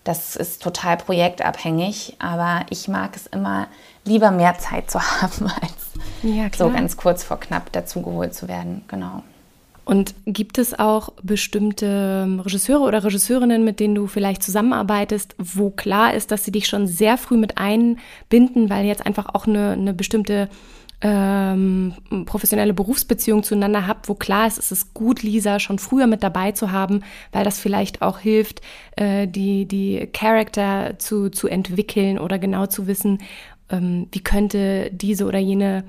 Das 0.09 0.35
ist 0.35 0.63
total 0.63 0.97
projektabhängig, 0.97 2.15
aber 2.17 2.65
ich 2.71 2.87
mag 2.87 3.15
es 3.15 3.27
immer 3.27 3.67
lieber 4.05 4.31
mehr 4.31 4.57
Zeit 4.57 4.89
zu 4.89 4.99
haben, 5.21 5.45
als 5.61 5.91
ja, 6.23 6.47
so 6.57 6.71
ganz 6.71 6.97
kurz 6.97 7.23
vor 7.23 7.39
knapp 7.39 7.71
dazugeholt 7.71 8.33
zu 8.33 8.47
werden. 8.47 8.81
Genau. 8.87 9.21
Und 9.85 10.15
gibt 10.25 10.57
es 10.57 10.77
auch 10.79 11.09
bestimmte 11.21 12.27
Regisseure 12.43 12.85
oder 12.85 13.03
Regisseurinnen, 13.03 13.63
mit 13.63 13.79
denen 13.79 13.93
du 13.93 14.07
vielleicht 14.07 14.41
zusammenarbeitest, 14.41 15.35
wo 15.37 15.69
klar 15.69 16.15
ist, 16.15 16.31
dass 16.31 16.43
sie 16.43 16.51
dich 16.51 16.65
schon 16.65 16.87
sehr 16.87 17.15
früh 17.15 17.37
mit 17.37 17.59
einbinden, 17.59 18.71
weil 18.71 18.85
jetzt 18.85 19.05
einfach 19.05 19.35
auch 19.35 19.45
eine, 19.45 19.73
eine 19.73 19.93
bestimmte 19.93 20.49
ähm, 21.01 21.93
professionelle 22.25 22.73
Berufsbeziehung 22.73 23.43
zueinander 23.43 23.87
habt, 23.87 24.09
wo 24.09 24.15
klar 24.15 24.47
ist, 24.47 24.59
es 24.59 24.71
ist 24.71 24.93
gut, 24.93 25.23
Lisa 25.23 25.59
schon 25.59 25.79
früher 25.79 26.07
mit 26.07 26.23
dabei 26.23 26.51
zu 26.51 26.71
haben, 26.71 27.03
weil 27.31 27.45
das 27.45 27.59
vielleicht 27.59 28.01
auch 28.01 28.19
hilft, 28.19 28.61
äh, 28.97 29.27
die, 29.27 29.65
die 29.65 30.07
Charakter 30.11 30.99
zu, 30.99 31.29
zu 31.29 31.47
entwickeln 31.47 32.19
oder 32.19 32.37
genau 32.37 32.65
zu 32.65 32.87
wissen, 32.87 33.19
ähm, 33.69 34.07
wie 34.11 34.19
könnte 34.19 34.89
diese 34.91 35.25
oder 35.25 35.39
jene 35.39 35.85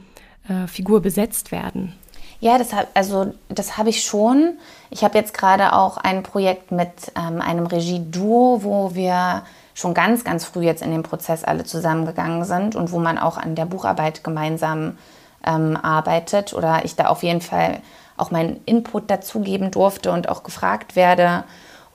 äh, 0.49 0.67
Figur 0.69 1.03
besetzt 1.03 1.51
werden. 1.51 1.93
Ja, 2.41 2.57
das 2.57 2.73
hab, 2.73 2.89
also 2.95 3.35
das 3.49 3.77
habe 3.77 3.91
ich 3.91 4.03
schon. 4.03 4.55
Ich 4.91 5.05
habe 5.05 5.19
jetzt 5.19 5.35
gerade 5.35 5.75
auch 5.75 5.99
ein 5.99 6.23
Projekt 6.23 6.73
mit 6.73 7.13
ähm, 7.17 7.41
einem 7.41 7.67
Regie-Duo, 7.67 8.61
wo 8.63 8.95
wir 8.95 9.43
schon 9.81 9.95
ganz, 9.95 10.25
ganz 10.25 10.45
früh 10.45 10.65
jetzt 10.65 10.83
in 10.83 10.91
den 10.91 11.03
Prozess 11.03 11.45
alle 11.45 11.65
zusammengegangen 11.65 12.45
sind 12.45 12.77
und 12.77 12.93
wo 12.93 12.99
man 12.99 13.19
auch 13.19 13.39
an 13.39 13.55
der 13.55 13.65
Bucharbeit 13.65 14.23
gemeinsam 14.23 14.99
ähm, 15.45 15.77
arbeitet 15.77 16.53
oder 16.53 16.85
ich 16.85 16.97
da 16.97 17.07
auf 17.07 17.23
jeden 17.23 17.41
Fall 17.41 17.81
auch 18.17 18.31
meinen 18.31 18.61
Input 18.67 19.11
dazugeben 19.11 19.71
durfte 19.71 20.13
und 20.13 20.29
auch 20.29 20.43
gefragt 20.43 20.97
werde. 20.97 21.45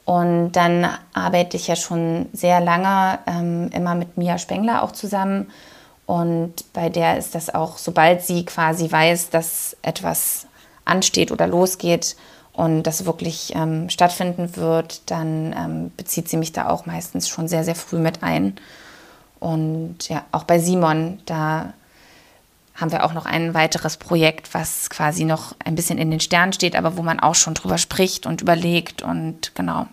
Und 0.04 0.54
dann 0.54 0.88
arbeite 1.14 1.58
ich 1.58 1.68
ja 1.68 1.76
schon 1.76 2.28
sehr 2.34 2.60
lange 2.60 3.20
ähm, 3.28 3.70
immer 3.72 3.96
mit 3.96 4.18
Mia 4.18 4.38
Spengler 4.38 4.84
auch 4.84 4.92
zusammen 4.92 5.52
und 6.06 6.72
bei 6.74 6.90
der 6.90 7.18
ist 7.18 7.34
das 7.34 7.54
auch, 7.54 7.78
sobald 7.78 8.22
sie 8.22 8.46
quasi 8.46 8.92
weiß, 8.92 9.32
dass 9.32 9.76
etwas 9.82 10.48
ansteht 10.86 11.32
oder 11.32 11.48
losgeht 11.48 12.16
und 12.56 12.84
das 12.84 13.06
wirklich 13.06 13.54
ähm, 13.56 13.90
stattfinden 13.90 14.56
wird, 14.56 15.10
dann 15.12 15.54
ähm, 15.54 15.92
bezieht 15.98 16.30
sie 16.30 16.38
mich 16.38 16.54
da 16.54 16.70
auch 16.70 16.86
meistens 16.86 17.28
schon 17.28 17.48
sehr, 17.48 17.64
sehr 17.64 17.76
früh 17.76 18.00
mit 18.00 18.24
ein. 18.24 18.56
Und 19.40 20.08
ja, 20.08 20.24
auch 20.32 20.46
bei 20.46 20.60
Simon, 20.60 21.20
da 21.26 21.74
haben 22.76 22.92
wir 22.92 23.04
auch 23.04 23.14
noch 23.14 23.26
ein 23.26 23.54
weiteres 23.54 23.98
Projekt, 23.98 24.54
was 24.54 24.90
quasi 24.90 25.26
noch 25.26 25.56
ein 25.64 25.76
bisschen 25.76 25.98
in 25.98 26.12
den 26.12 26.20
Sternen 26.20 26.54
steht, 26.54 26.76
aber 26.76 26.98
wo 26.98 27.04
man 27.04 27.20
auch 27.20 27.36
schon 27.36 27.54
drüber 27.54 27.78
spricht 27.78 28.26
und 28.26 28.42
überlegt 28.42 29.02
und 29.02 29.54
genau. 29.56 29.88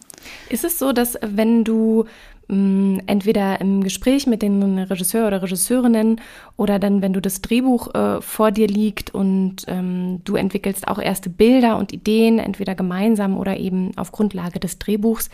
Ist 0.48 0.64
es 0.64 0.78
so, 0.78 0.92
dass 0.92 1.18
wenn 1.20 1.64
du 1.64 2.06
entweder 2.48 3.60
im 3.60 3.82
Gespräch 3.82 4.26
mit 4.26 4.42
den 4.42 4.78
Regisseur 4.78 5.26
oder 5.26 5.42
Regisseurinnen 5.42 6.20
oder 6.56 6.78
dann, 6.78 7.00
wenn 7.00 7.12
du 7.12 7.20
das 7.20 7.40
Drehbuch 7.40 7.94
äh, 7.94 8.20
vor 8.20 8.50
dir 8.50 8.66
liegt 8.66 9.14
und 9.14 9.64
ähm, 9.68 10.20
du 10.24 10.36
entwickelst 10.36 10.86
auch 10.86 10.98
erste 10.98 11.30
Bilder 11.30 11.78
und 11.78 11.92
Ideen, 11.92 12.38
entweder 12.38 12.74
gemeinsam 12.74 13.38
oder 13.38 13.56
eben 13.56 13.96
auf 13.96 14.12
Grundlage 14.12 14.60
des 14.60 14.78
Drehbuchs. 14.78 15.30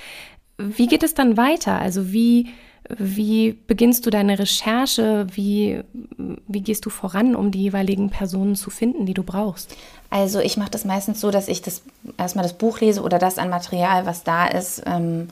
Wie 0.58 0.86
geht 0.86 1.02
es 1.02 1.14
dann 1.14 1.36
weiter? 1.36 1.80
Also 1.80 2.12
wie, 2.12 2.48
wie 2.96 3.56
beginnst 3.66 4.06
du 4.06 4.10
deine 4.10 4.38
Recherche? 4.38 5.26
Wie, 5.32 5.80
wie 6.46 6.60
gehst 6.60 6.86
du 6.86 6.90
voran, 6.90 7.34
um 7.34 7.50
die 7.50 7.62
jeweiligen 7.62 8.10
Personen 8.10 8.54
zu 8.54 8.70
finden, 8.70 9.06
die 9.06 9.14
du 9.14 9.22
brauchst? 9.22 9.76
Also 10.10 10.40
ich 10.40 10.56
mache 10.56 10.70
das 10.70 10.84
meistens 10.84 11.20
so, 11.20 11.30
dass 11.30 11.48
ich 11.48 11.62
das 11.62 11.82
erstmal 12.16 12.44
das 12.44 12.54
Buch 12.54 12.80
lese 12.80 13.02
oder 13.02 13.18
das 13.18 13.38
an 13.38 13.50
Material, 13.50 14.06
was 14.06 14.24
da 14.24 14.46
ist, 14.46 14.82
ähm, 14.86 15.28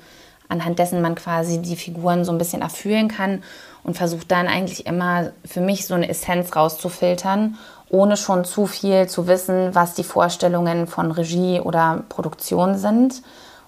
anhand 0.49 0.79
dessen 0.79 1.01
man 1.03 1.15
quasi 1.15 1.61
die 1.61 1.77
Figuren 1.77 2.25
so 2.25 2.33
ein 2.33 2.39
bisschen 2.39 2.63
erfüllen 2.63 3.09
kann 3.09 3.43
und 3.83 3.97
versucht 3.97 4.31
dann 4.31 4.49
eigentlich 4.49 4.87
immer 4.87 5.31
für 5.45 5.61
mich 5.61 5.87
so 5.87 5.95
eine 5.95 6.09
Essenz 6.09 6.55
rauszufiltern, 6.55 7.57
ohne 7.89 8.17
schon 8.17 8.45
zu 8.45 8.67
viel 8.67 9.09
zu 9.09 9.27
wissen, 9.27 9.75
was 9.75 9.95
die 9.95 10.05
Vorstellungen 10.05 10.87
von 10.87 11.13
Regie 11.13 11.61
oder 11.61 12.03
Produktion 12.09 12.77
sind, 12.79 13.23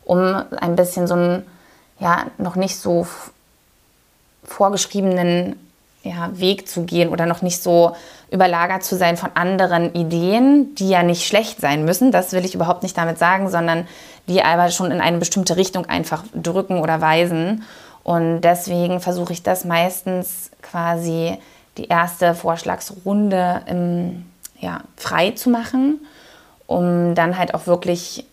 um 0.04 0.42
ein 0.60 0.76
bisschen 0.76 1.06
so 1.06 1.14
einen 1.14 1.46
ja 2.00 2.26
noch 2.38 2.56
nicht 2.56 2.78
so 2.78 3.06
vorgeschriebenen 4.44 5.56
ja, 6.02 6.30
Weg 6.38 6.68
zu 6.68 6.84
gehen 6.84 7.08
oder 7.08 7.26
noch 7.26 7.42
nicht 7.42 7.62
so 7.62 7.94
überlagert 8.30 8.84
zu 8.84 8.96
sein 8.96 9.16
von 9.16 9.30
anderen 9.34 9.94
Ideen, 9.94 10.74
die 10.74 10.90
ja 10.90 11.02
nicht 11.02 11.26
schlecht 11.26 11.60
sein 11.60 11.84
müssen. 11.84 12.12
Das 12.12 12.32
will 12.32 12.44
ich 12.44 12.54
überhaupt 12.54 12.82
nicht 12.82 12.96
damit 12.96 13.18
sagen, 13.18 13.48
sondern 13.48 13.86
die 14.28 14.42
aber 14.42 14.70
schon 14.70 14.90
in 14.90 15.00
eine 15.00 15.18
bestimmte 15.18 15.56
Richtung 15.56 15.86
einfach 15.86 16.24
drücken 16.34 16.80
oder 16.80 17.00
weisen. 17.00 17.64
Und 18.04 18.42
deswegen 18.42 19.00
versuche 19.00 19.32
ich 19.32 19.42
das 19.42 19.64
meistens 19.64 20.50
quasi 20.62 21.38
die 21.76 21.88
erste 21.88 22.34
Vorschlagsrunde 22.34 23.62
im, 23.66 24.26
ja, 24.60 24.80
frei 24.96 25.32
zu 25.32 25.50
machen, 25.50 26.00
um 26.66 27.14
dann 27.14 27.38
halt 27.38 27.54
auch 27.54 27.66
wirklich 27.66 28.24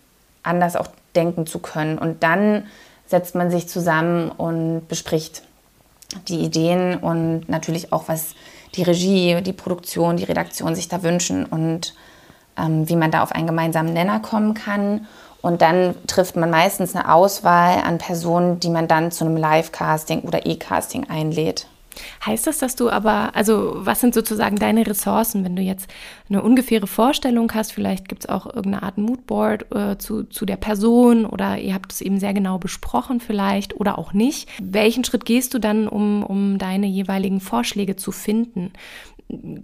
anders 0.44 0.76
auch 0.76 0.88
denken 1.16 1.46
zu 1.46 1.60
können. 1.60 1.98
Und 1.98 2.24
dann 2.24 2.66
setzt 3.08 3.36
man 3.36 3.52
sich 3.52 3.68
zusammen 3.68 4.32
und 4.32 4.88
bespricht 4.88 5.44
die 6.28 6.40
Ideen 6.40 6.98
und 6.98 7.48
natürlich 7.48 7.92
auch, 7.92 8.08
was 8.08 8.36
die 8.76 8.84
Regie, 8.84 9.42
die 9.42 9.54
Produktion, 9.54 10.18
die 10.18 10.24
Redaktion 10.24 10.76
sich 10.76 10.88
da 10.88 11.04
wünschen 11.04 11.46
und 11.46 11.94
ähm, 12.58 12.88
wie 12.90 12.96
man 12.96 13.12
da 13.12 13.24
auf 13.24 13.32
einen 13.32 13.48
gemeinsamen 13.48 13.94
Nenner 13.94 14.20
kommen 14.20 14.54
kann. 14.54 15.08
Und 15.42 15.62
dann 15.62 15.96
trifft 16.08 16.36
man 16.36 16.50
meistens 16.50 16.96
eine 16.96 17.14
Auswahl 17.14 17.80
an 17.84 18.00
Personen, 18.00 18.60
die 18.60 18.70
man 18.70 18.88
dann 18.88 19.12
zu 19.12 19.26
einem 19.26 19.38
Live-Casting 19.38 20.22
oder 20.22 20.46
E-Casting 20.46 21.10
einlädt. 21.10 21.68
Heißt 22.25 22.48
das, 22.48 22.58
dass 22.58 22.75
du 22.75 22.90
aber, 22.90 23.36
also 23.36 23.74
was 23.75 24.02
sind 24.02 24.14
sozusagen 24.14 24.58
deine 24.58 24.86
Ressourcen, 24.86 25.44
wenn 25.44 25.56
du 25.56 25.62
jetzt 25.62 25.90
eine 26.30 26.42
ungefähre 26.42 26.88
Vorstellung 26.88 27.52
hast, 27.54 27.72
vielleicht 27.72 28.08
gibt 28.08 28.24
es 28.24 28.30
auch 28.30 28.46
irgendeine 28.46 28.84
Art 28.84 28.98
Moodboard 28.98 29.74
äh, 29.75 29.98
zu, 29.98 30.24
zu 30.24 30.46
der 30.46 30.58
Person 30.58 31.25
oder 31.25 31.58
ihr 31.58 31.74
habt 31.74 31.92
es 31.92 32.02
eben 32.02 32.20
sehr 32.20 32.34
genau 32.34 32.58
besprochen 32.58 33.20
vielleicht 33.20 33.75
oder 33.80 33.98
auch 33.98 34.14
nicht. 34.14 34.50
Welchen 34.62 35.04
Schritt 35.04 35.25
gehst 35.25 35.54
du 35.54 35.60
dann, 35.60 35.88
um, 35.88 36.24
um 36.24 36.58
deine 36.58 36.88
jeweiligen 36.88 37.40
Vorschläge 37.40 37.96
zu 37.96 38.12
finden? 38.12 38.72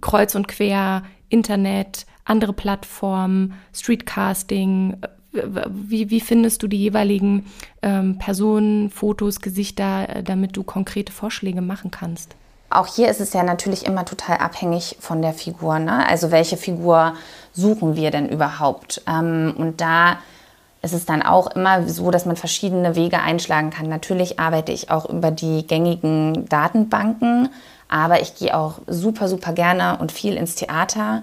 Kreuz 0.00 0.34
und 0.34 0.48
quer, 0.48 1.04
Internet, 1.28 2.06
andere 2.24 2.52
Plattformen, 2.52 3.54
Streetcasting, 3.72 4.96
wie, 5.32 6.10
wie 6.10 6.20
findest 6.20 6.62
du 6.62 6.68
die 6.68 6.78
jeweiligen 6.78 7.46
ähm, 7.82 8.18
Personen, 8.18 8.90
Fotos, 8.90 9.40
Gesichter, 9.40 10.08
äh, 10.08 10.22
damit 10.22 10.56
du 10.56 10.62
konkrete 10.62 11.12
Vorschläge 11.12 11.62
machen 11.62 11.90
kannst? 11.90 12.34
Auch 12.70 12.86
hier 12.86 13.10
ist 13.10 13.20
es 13.20 13.32
ja 13.32 13.42
natürlich 13.42 13.86
immer 13.86 14.04
total 14.04 14.38
abhängig 14.38 14.96
von 15.00 15.20
der 15.20 15.34
Figur. 15.34 15.78
Ne? 15.78 16.06
Also 16.06 16.30
welche 16.30 16.56
Figur 16.56 17.14
suchen 17.52 17.96
wir 17.96 18.10
denn 18.10 18.28
überhaupt? 18.28 19.02
Ähm, 19.06 19.54
und 19.56 19.80
da 19.80 20.18
ist 20.82 20.94
es 20.94 21.06
dann 21.06 21.22
auch 21.22 21.48
immer 21.48 21.88
so, 21.88 22.10
dass 22.10 22.26
man 22.26 22.36
verschiedene 22.36 22.96
Wege 22.96 23.20
einschlagen 23.20 23.70
kann. 23.70 23.88
Natürlich 23.88 24.40
arbeite 24.40 24.72
ich 24.72 24.90
auch 24.90 25.08
über 25.08 25.30
die 25.30 25.66
gängigen 25.66 26.46
Datenbanken, 26.48 27.50
aber 27.88 28.20
ich 28.20 28.34
gehe 28.34 28.56
auch 28.56 28.80
super, 28.86 29.28
super 29.28 29.52
gerne 29.52 29.98
und 29.98 30.10
viel 30.10 30.34
ins 30.34 30.56
Theater 30.56 31.22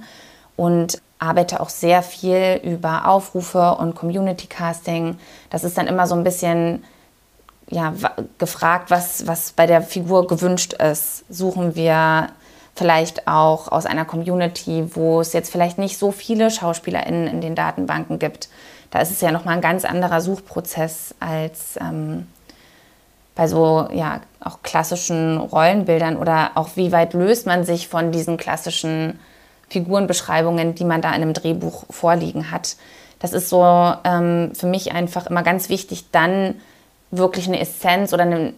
und 0.56 1.02
arbeite 1.20 1.60
auch 1.60 1.70
sehr 1.70 2.02
viel 2.02 2.60
über 2.64 3.08
Aufrufe 3.08 3.76
und 3.76 3.96
Community 3.96 4.48
Casting. 4.48 5.20
Das 5.50 5.64
ist 5.64 5.78
dann 5.78 5.88
immer 5.88 6.08
so 6.08 6.16
ein 6.16 6.24
bisschen 6.24 6.84
ja, 7.70 7.94
gefragt, 8.38 8.90
was, 8.90 9.28
was 9.28 9.52
bei 9.52 9.68
der 9.68 9.82
Figur 9.82 10.28
gewünscht 10.28 10.74
ist. 10.74 11.26
Suchen 11.30 11.76
wir 11.76 12.30
vielleicht 12.76 13.28
auch 13.28 13.70
aus 13.70 13.86
einer 13.86 14.06
Community, 14.06 14.96
wo 14.96 15.20
es 15.20 15.34
jetzt 15.34 15.52
vielleicht 15.52 15.78
nicht 15.78 16.00
so 16.00 16.12
viele 16.12 16.50
SchauspielerInnen 16.50 17.28
in 17.28 17.42
den 17.42 17.54
Datenbanken 17.54 18.20
gibt, 18.20 18.50
da 18.92 19.00
ist 19.00 19.12
es 19.12 19.22
ja 19.22 19.32
nochmal 19.32 19.56
ein 19.56 19.62
ganz 19.62 19.86
anderer 19.86 20.22
Suchprozess 20.22 21.14
als 21.20 21.78
ähm, 21.80 22.28
bei 23.36 23.48
so 23.48 23.88
ja 23.94 24.22
auch 24.40 24.64
klassischen 24.64 25.38
Rollenbildern 25.38 26.18
oder 26.18 26.52
auch 26.56 26.70
wie 26.76 26.92
weit 26.92 27.14
löst 27.14 27.46
man 27.46 27.64
sich 27.64 27.88
von 27.88 28.12
diesen 28.12 28.38
klassischen 28.38 29.20
Figurenbeschreibungen, 29.70 30.76
die 30.76 30.86
man 30.86 31.02
da 31.02 31.10
in 31.10 31.22
einem 31.22 31.34
Drehbuch 31.34 31.86
vorliegen 31.90 32.52
hat. 32.52 32.76
Das 33.20 33.34
ist 33.34 33.50
so 33.50 33.64
ähm, 34.04 34.52
für 34.54 34.68
mich 34.68 34.94
einfach 34.94 35.28
immer 35.28 35.44
ganz 35.44 35.70
wichtig, 35.70 36.06
dann 36.12 36.56
wirklich 37.12 37.48
eine 37.48 37.60
Essenz 37.60 38.14
oder 38.14 38.24
eine, 38.24 38.54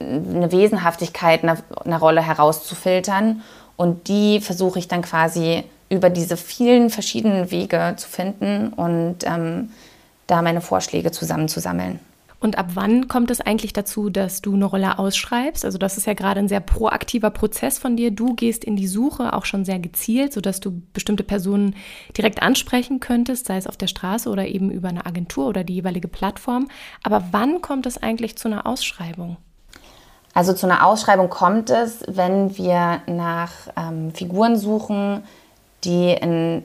eine 0.00 0.50
Wesenhaftigkeit 0.50 1.42
einer, 1.42 1.58
einer 1.84 1.98
Rolle 1.98 2.22
herauszufiltern. 2.22 3.42
Und 3.76 4.08
die 4.08 4.40
versuche 4.40 4.78
ich 4.78 4.88
dann 4.88 5.02
quasi 5.02 5.64
über 5.88 6.10
diese 6.10 6.36
vielen 6.36 6.90
verschiedenen 6.90 7.50
Wege 7.50 7.94
zu 7.96 8.08
finden 8.08 8.68
und 8.68 9.18
ähm, 9.24 9.70
da 10.26 10.42
meine 10.42 10.60
Vorschläge 10.60 11.12
zusammenzusammeln. 11.12 12.00
Und 12.44 12.58
ab 12.58 12.72
wann 12.74 13.08
kommt 13.08 13.30
es 13.30 13.40
eigentlich 13.40 13.72
dazu, 13.72 14.10
dass 14.10 14.42
du 14.42 14.52
eine 14.52 14.66
Rolle 14.66 14.98
ausschreibst? 14.98 15.64
Also 15.64 15.78
das 15.78 15.96
ist 15.96 16.06
ja 16.06 16.12
gerade 16.12 16.40
ein 16.40 16.48
sehr 16.48 16.60
proaktiver 16.60 17.30
Prozess 17.30 17.78
von 17.78 17.96
dir. 17.96 18.10
Du 18.10 18.34
gehst 18.34 18.64
in 18.64 18.76
die 18.76 18.86
Suche 18.86 19.32
auch 19.32 19.46
schon 19.46 19.64
sehr 19.64 19.78
gezielt, 19.78 20.34
sodass 20.34 20.60
du 20.60 20.82
bestimmte 20.92 21.24
Personen 21.24 21.74
direkt 22.14 22.42
ansprechen 22.42 23.00
könntest, 23.00 23.46
sei 23.46 23.56
es 23.56 23.66
auf 23.66 23.78
der 23.78 23.86
Straße 23.86 24.28
oder 24.28 24.46
eben 24.46 24.70
über 24.70 24.90
eine 24.90 25.06
Agentur 25.06 25.46
oder 25.46 25.64
die 25.64 25.72
jeweilige 25.76 26.06
Plattform. 26.06 26.68
Aber 27.02 27.24
wann 27.30 27.62
kommt 27.62 27.86
es 27.86 27.96
eigentlich 28.02 28.36
zu 28.36 28.48
einer 28.48 28.66
Ausschreibung? 28.66 29.38
Also 30.34 30.52
zu 30.52 30.66
einer 30.66 30.84
Ausschreibung 30.86 31.30
kommt 31.30 31.70
es, 31.70 32.04
wenn 32.08 32.58
wir 32.58 33.00
nach 33.06 33.52
ähm, 33.74 34.12
Figuren 34.12 34.58
suchen, 34.58 35.24
die, 35.84 36.10
in, 36.10 36.62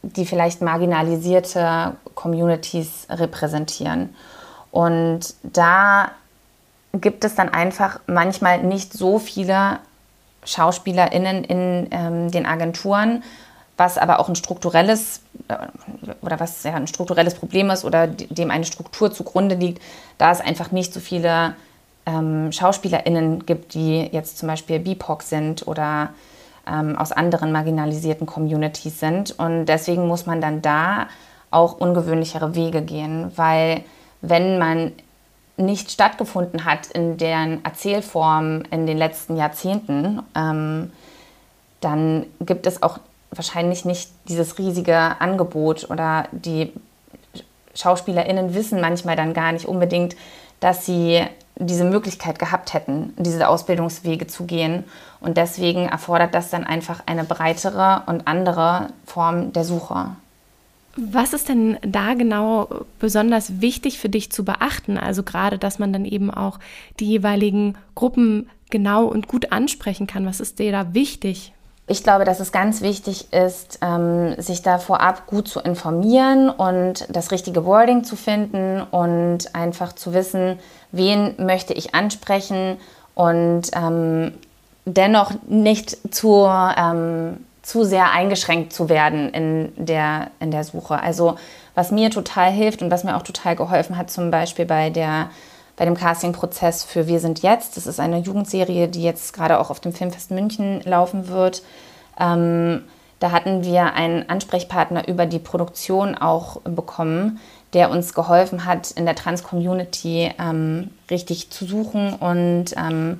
die 0.00 0.24
vielleicht 0.24 0.62
marginalisierte 0.62 1.96
Communities 2.14 3.06
repräsentieren. 3.10 4.14
Und 4.76 5.20
da 5.42 6.10
gibt 6.92 7.24
es 7.24 7.34
dann 7.34 7.48
einfach 7.48 7.98
manchmal 8.06 8.62
nicht 8.62 8.92
so 8.92 9.18
viele 9.18 9.78
SchauspielerInnen 10.44 11.44
in 11.44 11.88
ähm, 11.90 12.30
den 12.30 12.44
Agenturen, 12.44 13.22
was 13.78 13.96
aber 13.96 14.20
auch 14.20 14.28
ein 14.28 14.36
strukturelles 14.36 15.22
äh, 15.48 15.56
oder 16.20 16.38
was 16.40 16.62
ja 16.62 16.74
ein 16.74 16.88
strukturelles 16.88 17.36
Problem 17.36 17.70
ist 17.70 17.86
oder 17.86 18.06
dem 18.06 18.50
eine 18.50 18.66
Struktur 18.66 19.10
zugrunde 19.10 19.54
liegt, 19.54 19.80
da 20.18 20.30
es 20.30 20.42
einfach 20.42 20.72
nicht 20.72 20.92
so 20.92 21.00
viele 21.00 21.54
ähm, 22.04 22.52
SchauspielerInnen 22.52 23.46
gibt, 23.46 23.72
die 23.72 24.02
jetzt 24.12 24.36
zum 24.36 24.46
Beispiel 24.46 24.78
BIPOC 24.78 25.22
sind 25.22 25.66
oder 25.66 26.10
ähm, 26.70 26.98
aus 26.98 27.12
anderen 27.12 27.50
marginalisierten 27.50 28.26
Communities 28.26 29.00
sind. 29.00 29.38
Und 29.38 29.64
deswegen 29.64 30.06
muss 30.06 30.26
man 30.26 30.42
dann 30.42 30.60
da 30.60 31.06
auch 31.50 31.78
ungewöhnlichere 31.78 32.54
Wege 32.54 32.82
gehen, 32.82 33.32
weil 33.36 33.82
wenn 34.28 34.58
man 34.58 34.92
nicht 35.56 35.90
stattgefunden 35.90 36.64
hat 36.64 36.86
in 36.88 37.16
deren 37.16 37.64
Erzählform 37.64 38.62
in 38.70 38.86
den 38.86 38.98
letzten 38.98 39.36
Jahrzehnten, 39.36 40.22
ähm, 40.34 40.92
dann 41.80 42.26
gibt 42.40 42.66
es 42.66 42.82
auch 42.82 42.98
wahrscheinlich 43.30 43.84
nicht 43.84 44.10
dieses 44.28 44.58
riesige 44.58 45.20
Angebot 45.20 45.90
oder 45.90 46.28
die 46.32 46.72
SchauspielerInnen 47.74 48.54
wissen 48.54 48.80
manchmal 48.80 49.16
dann 49.16 49.34
gar 49.34 49.52
nicht 49.52 49.66
unbedingt, 49.66 50.16
dass 50.60 50.86
sie 50.86 51.22
diese 51.58 51.84
Möglichkeit 51.84 52.38
gehabt 52.38 52.74
hätten, 52.74 53.14
diese 53.16 53.48
Ausbildungswege 53.48 54.26
zu 54.26 54.44
gehen. 54.44 54.84
Und 55.20 55.36
deswegen 55.36 55.88
erfordert 55.88 56.34
das 56.34 56.50
dann 56.50 56.64
einfach 56.64 57.02
eine 57.06 57.24
breitere 57.24 58.02
und 58.06 58.26
andere 58.26 58.88
Form 59.06 59.52
der 59.52 59.64
Suche. 59.64 60.10
Was 60.96 61.34
ist 61.34 61.48
denn 61.48 61.78
da 61.82 62.14
genau 62.14 62.68
besonders 62.98 63.60
wichtig 63.60 63.98
für 63.98 64.08
dich 64.08 64.32
zu 64.32 64.44
beachten? 64.44 64.96
Also 64.96 65.22
gerade, 65.22 65.58
dass 65.58 65.78
man 65.78 65.92
dann 65.92 66.06
eben 66.06 66.30
auch 66.30 66.58
die 66.98 67.06
jeweiligen 67.06 67.76
Gruppen 67.94 68.48
genau 68.70 69.04
und 69.04 69.28
gut 69.28 69.52
ansprechen 69.52 70.06
kann. 70.06 70.26
Was 70.26 70.40
ist 70.40 70.58
dir 70.58 70.72
da 70.72 70.94
wichtig? 70.94 71.52
Ich 71.88 72.02
glaube, 72.02 72.24
dass 72.24 72.40
es 72.40 72.50
ganz 72.50 72.80
wichtig 72.80 73.32
ist, 73.32 73.78
ähm, 73.80 74.34
sich 74.40 74.62
da 74.62 74.78
vorab 74.78 75.26
gut 75.26 75.46
zu 75.46 75.60
informieren 75.60 76.50
und 76.50 77.06
das 77.08 77.30
richtige 77.30 77.64
Wording 77.64 78.02
zu 78.02 78.16
finden 78.16 78.80
und 78.80 79.54
einfach 79.54 79.92
zu 79.92 80.12
wissen, 80.12 80.58
wen 80.90 81.34
möchte 81.38 81.74
ich 81.74 81.94
ansprechen 81.94 82.78
und 83.14 83.70
ähm, 83.74 84.32
dennoch 84.84 85.32
nicht 85.46 86.12
zu 86.12 86.48
ähm, 86.48 87.45
zu 87.66 87.82
sehr 87.82 88.12
eingeschränkt 88.12 88.72
zu 88.72 88.88
werden 88.88 89.28
in 89.30 89.72
der, 89.74 90.30
in 90.38 90.52
der 90.52 90.62
Suche. 90.62 91.00
Also 91.00 91.34
was 91.74 91.90
mir 91.90 92.12
total 92.12 92.52
hilft 92.52 92.80
und 92.80 92.92
was 92.92 93.02
mir 93.02 93.16
auch 93.16 93.22
total 93.22 93.56
geholfen 93.56 93.96
hat, 93.96 94.08
zum 94.08 94.30
Beispiel 94.30 94.66
bei, 94.66 94.88
der, 94.88 95.30
bei 95.74 95.84
dem 95.84 95.96
Casting-Prozess 95.96 96.84
für 96.84 97.08
Wir 97.08 97.18
sind 97.18 97.42
jetzt, 97.42 97.76
das 97.76 97.88
ist 97.88 97.98
eine 97.98 98.18
Jugendserie, 98.18 98.86
die 98.86 99.02
jetzt 99.02 99.32
gerade 99.32 99.58
auch 99.58 99.70
auf 99.70 99.80
dem 99.80 99.92
Filmfest 99.92 100.30
München 100.30 100.80
laufen 100.82 101.26
wird. 101.26 101.64
Ähm, 102.20 102.84
da 103.18 103.32
hatten 103.32 103.64
wir 103.64 103.94
einen 103.94 104.28
Ansprechpartner 104.28 105.08
über 105.08 105.26
die 105.26 105.40
Produktion 105.40 106.14
auch 106.16 106.60
bekommen, 106.60 107.40
der 107.72 107.90
uns 107.90 108.14
geholfen 108.14 108.64
hat, 108.64 108.92
in 108.92 109.06
der 109.06 109.16
Trans-Community 109.16 110.30
ähm, 110.38 110.90
richtig 111.10 111.50
zu 111.50 111.66
suchen 111.66 112.12
und 112.14 112.76
ähm, 112.76 113.18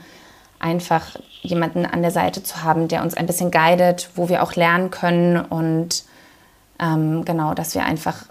einfach 0.66 1.16
jemanden 1.42 1.86
an 1.86 2.02
der 2.02 2.10
Seite 2.10 2.42
zu 2.42 2.62
haben, 2.62 2.88
der 2.88 3.02
uns 3.02 3.14
ein 3.14 3.26
bisschen 3.26 3.50
guidet, 3.50 4.10
wo 4.16 4.28
wir 4.28 4.42
auch 4.42 4.54
lernen 4.54 4.90
können 4.90 5.36
und 5.36 6.04
ähm, 6.80 7.24
genau, 7.24 7.54
dass 7.54 7.74
wir 7.74 7.84
einfach 7.84 8.24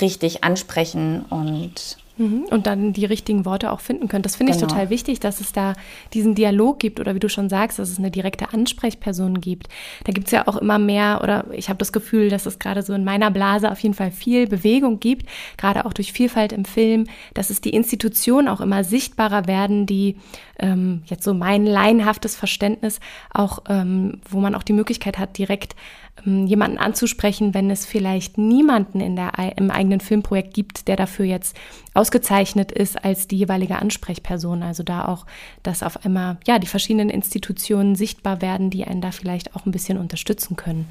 richtig 0.00 0.44
ansprechen 0.44 1.24
und. 1.30 1.96
Und 2.50 2.66
dann 2.66 2.92
die 2.92 3.04
richtigen 3.04 3.44
Worte 3.44 3.70
auch 3.70 3.80
finden 3.80 4.08
können. 4.08 4.22
Das 4.22 4.36
finde 4.36 4.52
ich 4.52 4.58
genau. 4.58 4.70
total 4.70 4.90
wichtig, 4.90 5.20
dass 5.20 5.40
es 5.40 5.52
da 5.52 5.74
diesen 6.14 6.34
Dialog 6.34 6.78
gibt 6.78 6.98
oder 6.98 7.14
wie 7.14 7.20
du 7.20 7.28
schon 7.28 7.48
sagst, 7.48 7.78
dass 7.78 7.90
es 7.90 7.98
eine 7.98 8.10
direkte 8.10 8.52
Ansprechperson 8.52 9.40
gibt. 9.40 9.68
Da 10.04 10.12
gibt 10.12 10.28
es 10.28 10.32
ja 10.32 10.48
auch 10.48 10.56
immer 10.56 10.78
mehr 10.78 11.20
oder 11.22 11.46
ich 11.52 11.68
habe 11.68 11.78
das 11.78 11.92
Gefühl, 11.92 12.30
dass 12.30 12.46
es 12.46 12.58
gerade 12.58 12.82
so 12.82 12.94
in 12.94 13.04
meiner 13.04 13.30
Blase 13.30 13.70
auf 13.70 13.80
jeden 13.80 13.94
Fall 13.94 14.10
viel 14.10 14.46
Bewegung 14.46 14.98
gibt, 14.98 15.26
gerade 15.58 15.84
auch 15.84 15.92
durch 15.92 16.12
Vielfalt 16.12 16.52
im 16.52 16.64
Film, 16.64 17.04
dass 17.34 17.50
es 17.50 17.60
die 17.60 17.70
Institutionen 17.70 18.48
auch 18.48 18.60
immer 18.60 18.82
sichtbarer 18.82 19.46
werden, 19.46 19.86
die 19.86 20.16
ähm, 20.58 21.02
jetzt 21.06 21.24
so 21.24 21.34
mein 21.34 21.66
laienhaftes 21.66 22.36
Verständnis 22.36 23.00
auch, 23.32 23.60
ähm, 23.68 24.20
wo 24.28 24.40
man 24.40 24.54
auch 24.54 24.62
die 24.62 24.72
Möglichkeit 24.72 25.18
hat, 25.18 25.36
direkt 25.38 25.76
jemanden 26.24 26.78
anzusprechen, 26.78 27.54
wenn 27.54 27.70
es 27.70 27.86
vielleicht 27.86 28.36
niemanden 28.38 29.00
in 29.00 29.16
der, 29.16 29.32
im 29.56 29.70
eigenen 29.70 30.00
Filmprojekt 30.00 30.54
gibt, 30.54 30.88
der 30.88 30.96
dafür 30.96 31.24
jetzt 31.24 31.56
ausgezeichnet 31.94 32.72
ist 32.72 33.02
als 33.04 33.28
die 33.28 33.36
jeweilige 33.36 33.76
Ansprechperson. 33.76 34.62
Also 34.62 34.82
da 34.82 35.06
auch, 35.06 35.26
dass 35.62 35.82
auf 35.82 36.04
einmal 36.04 36.38
ja 36.46 36.58
die 36.58 36.66
verschiedenen 36.66 37.10
Institutionen 37.10 37.94
sichtbar 37.94 38.42
werden, 38.42 38.70
die 38.70 38.84
einen 38.84 39.00
da 39.00 39.12
vielleicht 39.12 39.54
auch 39.54 39.66
ein 39.66 39.72
bisschen 39.72 39.98
unterstützen 39.98 40.56
können. 40.56 40.88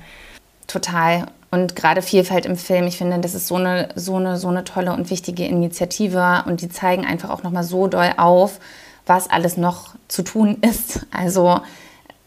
Total. 0.68 1.26
Und 1.52 1.76
gerade 1.76 2.02
Vielfalt 2.02 2.46
im 2.46 2.58
Film, 2.58 2.88
ich 2.88 2.98
finde, 2.98 3.20
das 3.20 3.36
ist 3.36 3.48
so 3.48 3.56
eine, 3.56 3.90
so 3.96 4.16
eine, 4.16 4.38
so 4.38 4.48
eine 4.48 4.64
tolle 4.64 4.94
und 4.94 5.10
wichtige 5.10 5.46
Initiative 5.46 6.44
und 6.48 6.62
die 6.62 6.70
zeigen 6.70 7.06
einfach 7.06 7.30
auch 7.30 7.44
nochmal 7.44 7.64
so 7.64 7.88
doll 7.88 8.12
auf, 8.18 8.60
was 9.06 9.30
alles 9.30 9.58
noch 9.58 9.96
zu 10.08 10.24
tun 10.24 10.58
ist. 10.62 11.06
Also 11.12 11.60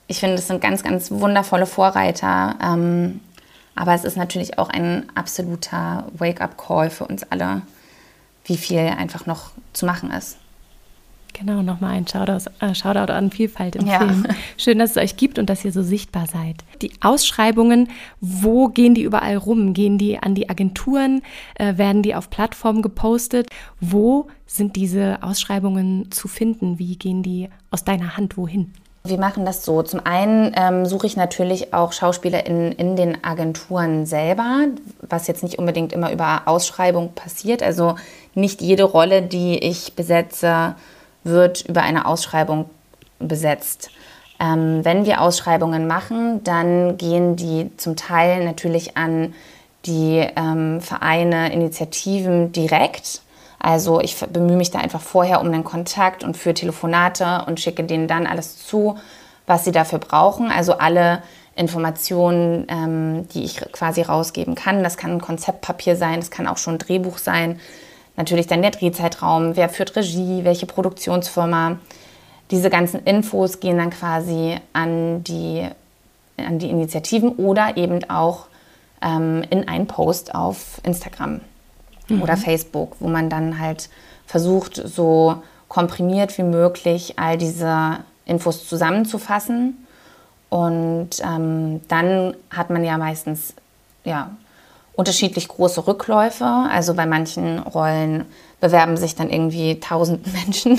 ich 0.09 0.21
finde, 0.21 0.37
es 0.37 0.49
sind 0.49 0.61
ganz, 0.61 0.83
ganz 0.83 1.11
wundervolle 1.11 1.67
Vorreiter. 1.67 2.57
Ähm, 2.63 3.21
aber 3.77 3.95
es 3.95 4.05
ist 4.05 4.17
natürlich 4.17 4.59
auch 4.59 4.71
ein 4.71 5.07
absoluter 5.15 6.09
Wake-up-Call 6.15 6.91
für 6.91 7.07
uns 7.07 7.23
alle, 7.25 7.63
wie 8.45 8.57
viel 8.57 8.81
einfach 8.81 9.27
noch 9.27 9.53
zu 9.73 9.87
machen 9.87 10.11
ist. 10.11 10.39
Genau, 11.35 11.63
nochmal 11.63 11.95
ein 11.95 12.09
Shoutout, 12.09 12.51
äh, 12.59 12.75
Shoutout 12.75 13.13
an 13.13 13.31
Vielfalt 13.31 13.77
im 13.77 13.87
ja. 13.87 13.99
Film. 13.99 14.27
Schön, 14.57 14.79
dass 14.79 14.93
es 14.93 14.97
euch 14.97 15.17
gibt 15.17 15.39
und 15.39 15.49
dass 15.49 15.65
ihr 15.65 15.71
so 15.71 15.83
sichtbar 15.83 16.27
seid. 16.27 16.65
Die 16.83 16.91
Ausschreibungen, 17.01 17.91
wo 18.21 18.69
gehen 18.69 18.95
die 18.95 19.03
überall 19.03 19.37
rum? 19.37 19.75
Gehen 19.75 19.99
die 19.99 20.19
an 20.19 20.35
die 20.35 20.51
Agenturen? 20.51 21.23
Äh, 21.55 21.77
werden 21.77 22.03
die 22.03 22.17
auf 22.17 22.31
Plattformen 22.31 22.83
gepostet? 22.83 23.51
Wo 23.81 24.27
sind 24.47 24.75
diese 24.75 25.19
Ausschreibungen 25.23 26.11
zu 26.11 26.27
finden? 26.27 26.81
Wie 26.81 26.97
gehen 26.97 27.23
die 27.23 27.49
aus 27.71 27.85
deiner 27.85 28.17
Hand 28.17 28.37
wohin? 28.37 28.73
Wir 29.09 29.19
machen 29.19 29.47
das 29.47 29.65
so. 29.65 29.83
Zum 29.83 30.01
einen 30.05 30.53
ähm, 30.55 30.85
suche 30.85 31.07
ich 31.07 31.17
natürlich 31.17 31.73
auch 31.73 31.93
Schauspieler 31.93 32.45
in, 32.47 32.73
in 32.73 32.95
den 32.95 33.25
Agenturen 33.25 34.05
selber, 34.05 34.67
was 35.01 35.27
jetzt 35.27 35.43
nicht 35.43 35.59
unbedingt 35.59 35.95
immer 35.95 36.13
über 36.13 36.43
Ausschreibung 36.45 37.15
passiert. 37.15 37.63
Also 37.63 37.97
nicht 38.35 38.61
jede 38.61 38.85
Rolle, 38.85 39.23
die 39.23 39.59
ich 39.59 39.95
besetze, 39.95 40.75
wird 41.25 41.63
über 41.67 41.83
eine 41.83 42.05
Ausschreibung 42.07 42.69
besetzt. 43.19 43.91
Ähm, 44.41 44.85
wenn 44.85 45.07
wir 45.07 45.23
Ausschreibungen 45.23 45.87
machen, 45.87 46.45
dann 46.45 46.99
gehen 46.99 47.37
die 47.37 47.71
zum 47.79 47.97
Teil 47.97 48.45
natürlich 48.45 48.97
an 48.97 49.35
die 49.87 50.27
ähm, 50.37 50.81
Vereine, 50.83 51.53
Initiativen 51.53 52.53
direkt 52.53 53.23
also 53.59 54.01
ich 54.01 54.17
bemühe 54.17 54.57
mich 54.57 54.71
da 54.71 54.79
einfach 54.79 55.01
vorher 55.01 55.41
um 55.41 55.49
einen 55.49 55.65
Kontakt 55.65 56.23
und 56.23 56.37
für 56.37 56.55
Telefonate 56.55 57.45
und 57.47 57.61
schicke 57.61 57.85
denen 57.85 58.07
dann 58.07 58.27
alles 58.27 58.65
zu, 58.65 58.99
was 59.47 59.65
sie 59.65 59.73
dafür 59.73 59.99
brauchen. 59.99 60.51
Also 60.51 60.75
alle 60.75 61.23
Informationen, 61.57 62.67
ähm, 62.69 63.29
die 63.29 63.43
ich 63.43 63.57
quasi 63.73 64.03
rausgeben 64.03 64.55
kann. 64.55 64.85
Das 64.85 64.97
kann 64.97 65.13
ein 65.13 65.21
Konzeptpapier 65.21 65.97
sein, 65.97 66.21
das 66.21 66.31
kann 66.31 66.47
auch 66.47 66.57
schon 66.57 66.75
ein 66.75 66.79
Drehbuch 66.79 67.19
sein. 67.19 67.59
Natürlich 68.17 68.47
dann 68.47 68.63
der 68.63 68.71
Drehzeitraum, 68.71 69.57
wer 69.57 69.69
führt 69.69 69.97
Regie, 69.97 70.45
welche 70.45 70.67
Produktionsfirma. 70.67 71.79
Diese 72.51 72.71
ganzen 72.71 73.01
Infos 73.05 73.61
gehen 73.61 73.77
dann 73.77 73.91
quasi 73.91 74.57
an 74.73 75.25
die, 75.25 75.67
an 76.37 76.59
die 76.59 76.71
Initiativen 76.71 77.31
oder 77.31 77.77
eben 77.77 78.09
auch 78.09 78.47
ähm, 79.03 79.43
in 79.51 79.69
einen 79.69 79.87
Post 79.89 80.35
auf 80.35 80.81
Instagram 80.85 81.41
mhm. 82.09 82.23
oder 82.23 82.37
Facebook, 82.37 82.97
wo 83.01 83.09
man 83.09 83.31
dann 83.31 83.59
halt 83.59 83.89
versucht, 84.27 84.77
so 84.77 85.43
komprimiert 85.69 86.37
wie 86.39 86.43
möglich 86.43 87.19
all 87.19 87.37
diese 87.37 87.99
Infos 88.25 88.69
zusammenzufassen 88.69 89.87
und 90.51 91.11
ähm, 91.23 91.81
dann 91.89 92.35
hat 92.51 92.71
man 92.71 92.85
ja 92.85 92.97
meistens 92.97 93.55
ja, 94.05 94.31
unterschiedlich 94.95 95.49
große 95.49 95.87
Rückläufe. 95.87 96.45
Also 96.45 96.95
bei 96.95 97.07
manchen 97.07 97.59
Rollen 97.59 98.25
bewerben 98.61 98.97
sich 98.97 99.15
dann 99.15 99.31
irgendwie 99.31 99.81
tausend 99.81 100.33
Menschen 100.45 100.79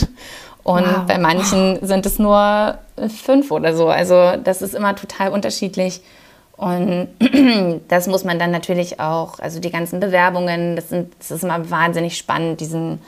und 0.64 0.86
wow. 0.86 1.06
bei 1.08 1.18
manchen 1.18 1.86
sind 1.86 2.06
es 2.06 2.20
nur 2.20 2.78
fünf 3.24 3.52
oder 3.52 3.76
so. 3.76 3.88
Also 3.88 4.34
das 4.44 4.62
ist 4.62 4.76
immer 4.76 4.96
total 4.96 5.32
unterschiedlich. 5.32 6.02
Und 6.60 7.08
das 7.88 8.08
muss 8.08 8.26
man 8.26 8.38
dann 8.38 8.52
natürlich 8.52 9.00
auch, 9.00 9.40
also 9.40 9.62
die 9.62 9.72
ganzen 9.72 10.02
Bewerbungen, 10.02 10.76
das, 10.76 10.90
sind, 10.90 11.14
das 11.18 11.32
ist 11.32 11.44
immer 11.46 11.70
wahnsinnig 11.70 12.18
spannend, 12.18 12.60
diesen 12.60 13.02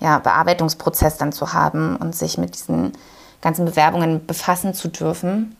ja, 0.00 0.18
Bearbeitungsprozess 0.18 1.16
dann 1.16 1.30
zu 1.30 1.52
haben 1.52 1.94
und 1.94 2.16
sich 2.16 2.36
mit 2.36 2.56
diesen 2.56 2.94
ganzen 3.42 3.64
Bewerbungen 3.64 4.26
befassen 4.26 4.74
zu 4.74 4.88
dürfen. 4.88 5.56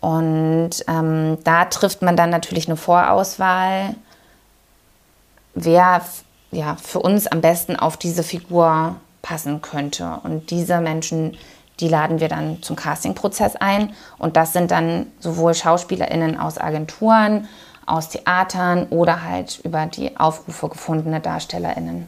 Und 0.00 0.70
ähm, 0.88 1.38
da 1.44 1.66
trifft 1.66 2.02
man 2.02 2.16
dann 2.16 2.30
natürlich 2.30 2.66
eine 2.66 2.76
Vorauswahl, 2.76 3.94
wer 5.54 6.02
ja, 6.50 6.76
für 6.82 6.98
uns 6.98 7.28
am 7.28 7.40
besten 7.40 7.76
auf 7.76 7.96
diese 7.96 8.24
Figur 8.24 8.96
passen 9.22 9.62
könnte. 9.62 10.18
Und 10.24 10.50
diese 10.50 10.80
Menschen, 10.80 11.36
die 11.80 11.88
laden 11.88 12.20
wir 12.20 12.28
dann 12.28 12.62
zum 12.62 12.76
Castingprozess 12.76 13.56
ein. 13.56 13.92
Und 14.18 14.36
das 14.36 14.52
sind 14.52 14.70
dann 14.70 15.06
sowohl 15.18 15.54
SchauspielerInnen 15.54 16.38
aus 16.38 16.58
Agenturen, 16.58 17.48
aus 17.86 18.08
Theatern 18.08 18.86
oder 18.90 19.22
halt 19.22 19.60
über 19.64 19.86
die 19.86 20.16
Aufrufe 20.16 20.68
gefundene 20.68 21.20
DarstellerInnen. 21.20 22.06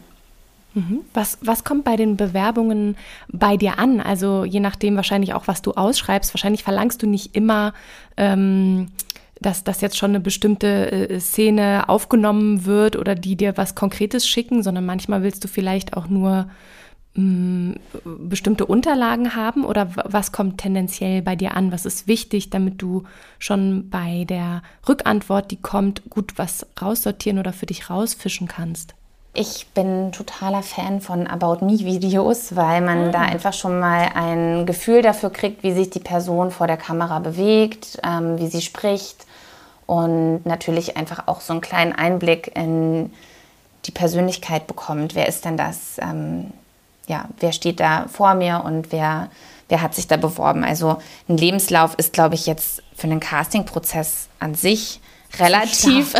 Mhm. 0.74 1.00
Was, 1.14 1.38
was 1.40 1.64
kommt 1.64 1.84
bei 1.84 1.96
den 1.96 2.16
Bewerbungen 2.16 2.96
bei 3.28 3.56
dir 3.56 3.78
an? 3.78 4.00
Also 4.00 4.44
je 4.44 4.60
nachdem 4.60 4.96
wahrscheinlich 4.96 5.34
auch, 5.34 5.48
was 5.48 5.62
du 5.62 5.72
ausschreibst. 5.72 6.32
Wahrscheinlich 6.34 6.64
verlangst 6.64 7.02
du 7.02 7.06
nicht 7.06 7.34
immer, 7.34 7.72
ähm, 8.16 8.88
dass, 9.40 9.64
dass 9.64 9.80
jetzt 9.80 9.96
schon 9.96 10.10
eine 10.10 10.20
bestimmte 10.20 11.10
äh, 11.10 11.20
Szene 11.20 11.88
aufgenommen 11.88 12.66
wird 12.66 12.96
oder 12.96 13.14
die 13.14 13.36
dir 13.36 13.56
was 13.56 13.74
Konkretes 13.74 14.26
schicken, 14.26 14.62
sondern 14.62 14.86
manchmal 14.86 15.22
willst 15.22 15.44
du 15.44 15.48
vielleicht 15.48 15.96
auch 15.96 16.08
nur 16.08 16.48
bestimmte 17.16 18.66
Unterlagen 18.66 19.34
haben 19.34 19.64
oder 19.64 19.88
was 20.04 20.32
kommt 20.32 20.58
tendenziell 20.58 21.22
bei 21.22 21.34
dir 21.34 21.56
an? 21.56 21.72
Was 21.72 21.86
ist 21.86 22.06
wichtig, 22.06 22.50
damit 22.50 22.82
du 22.82 23.04
schon 23.38 23.88
bei 23.88 24.24
der 24.28 24.62
Rückantwort, 24.86 25.50
die 25.50 25.60
kommt, 25.60 26.10
gut 26.10 26.34
was 26.36 26.66
raussortieren 26.80 27.38
oder 27.38 27.54
für 27.54 27.66
dich 27.66 27.88
rausfischen 27.88 28.48
kannst? 28.48 28.94
Ich 29.32 29.66
bin 29.74 30.12
totaler 30.12 30.62
Fan 30.62 31.00
von 31.00 31.26
About 31.26 31.64
Me-Videos, 31.64 32.56
weil 32.56 32.80
man 32.80 33.08
ah. 33.08 33.10
da 33.12 33.20
einfach 33.20 33.52
schon 33.52 33.78
mal 33.78 34.10
ein 34.14 34.64
Gefühl 34.66 35.02
dafür 35.02 35.30
kriegt, 35.30 35.62
wie 35.62 35.72
sich 35.72 35.90
die 35.90 36.00
Person 36.00 36.50
vor 36.50 36.66
der 36.66 36.78
Kamera 36.78 37.18
bewegt, 37.18 37.98
ähm, 38.02 38.38
wie 38.38 38.46
sie 38.46 38.62
spricht 38.62 39.26
und 39.86 40.44
natürlich 40.44 40.96
einfach 40.96 41.28
auch 41.28 41.40
so 41.40 41.52
einen 41.52 41.60
kleinen 41.60 41.92
Einblick 41.92 42.56
in 42.56 43.12
die 43.84 43.90
Persönlichkeit 43.90 44.66
bekommt. 44.66 45.14
Wer 45.14 45.28
ist 45.28 45.44
denn 45.44 45.56
das? 45.56 45.98
Ähm, 45.98 46.52
ja, 47.06 47.28
wer 47.40 47.52
steht 47.52 47.80
da 47.80 48.06
vor 48.08 48.34
mir 48.34 48.62
und 48.64 48.92
wer, 48.92 49.30
wer 49.68 49.82
hat 49.82 49.94
sich 49.94 50.06
da 50.06 50.16
beworben? 50.16 50.64
Also 50.64 50.98
ein 51.28 51.36
Lebenslauf 51.36 51.94
ist, 51.96 52.12
glaube 52.12 52.34
ich, 52.34 52.46
jetzt 52.46 52.82
für 52.94 53.06
einen 53.06 53.20
Castingprozess 53.20 54.28
an 54.38 54.54
sich 54.54 55.00
relativ, 55.38 56.14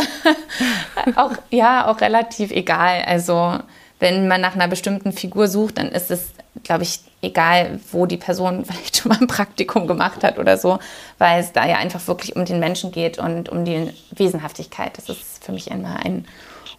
auch, 1.15 1.31
ja, 1.49 1.87
auch 1.87 2.01
relativ 2.01 2.51
egal. 2.51 3.03
Also 3.05 3.59
wenn 3.99 4.27
man 4.27 4.41
nach 4.41 4.55
einer 4.55 4.67
bestimmten 4.67 5.11
Figur 5.11 5.47
sucht, 5.47 5.77
dann 5.77 5.89
ist 5.89 6.11
es, 6.11 6.29
glaube 6.63 6.83
ich, 6.83 6.99
egal, 7.21 7.79
wo 7.91 8.05
die 8.05 8.17
Person 8.17 8.65
vielleicht 8.69 8.97
schon 8.97 9.09
mal 9.09 9.19
ein 9.19 9.27
Praktikum 9.27 9.87
gemacht 9.87 10.23
hat 10.23 10.37
oder 10.39 10.57
so, 10.57 10.79
weil 11.17 11.41
es 11.41 11.51
da 11.51 11.65
ja 11.65 11.77
einfach 11.77 12.05
wirklich 12.07 12.35
um 12.35 12.45
den 12.45 12.59
Menschen 12.59 12.91
geht 12.91 13.17
und 13.17 13.49
um 13.49 13.65
die 13.65 13.91
Wesenhaftigkeit. 14.11 14.97
Das 14.97 15.09
ist 15.09 15.43
für 15.43 15.51
mich 15.51 15.69
immer 15.71 15.97
ein 16.05 16.25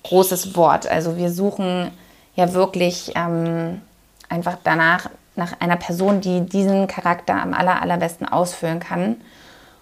großes 0.05 0.57
Wort. 0.57 0.87
Also 0.87 1.17
wir 1.17 1.31
suchen 1.31 1.91
ja 2.37 2.53
wirklich 2.53 3.13
ähm, 3.17 3.81
einfach 4.29 4.57
danach 4.63 5.11
nach 5.37 5.61
einer 5.61 5.77
Person, 5.77 6.21
die 6.21 6.41
diesen 6.41 6.89
Charakter 6.89 7.41
am 7.41 7.55
aller, 7.55 7.81
allerbesten 7.81 8.29
ausfüllen 8.29 8.81
kann 8.81 9.17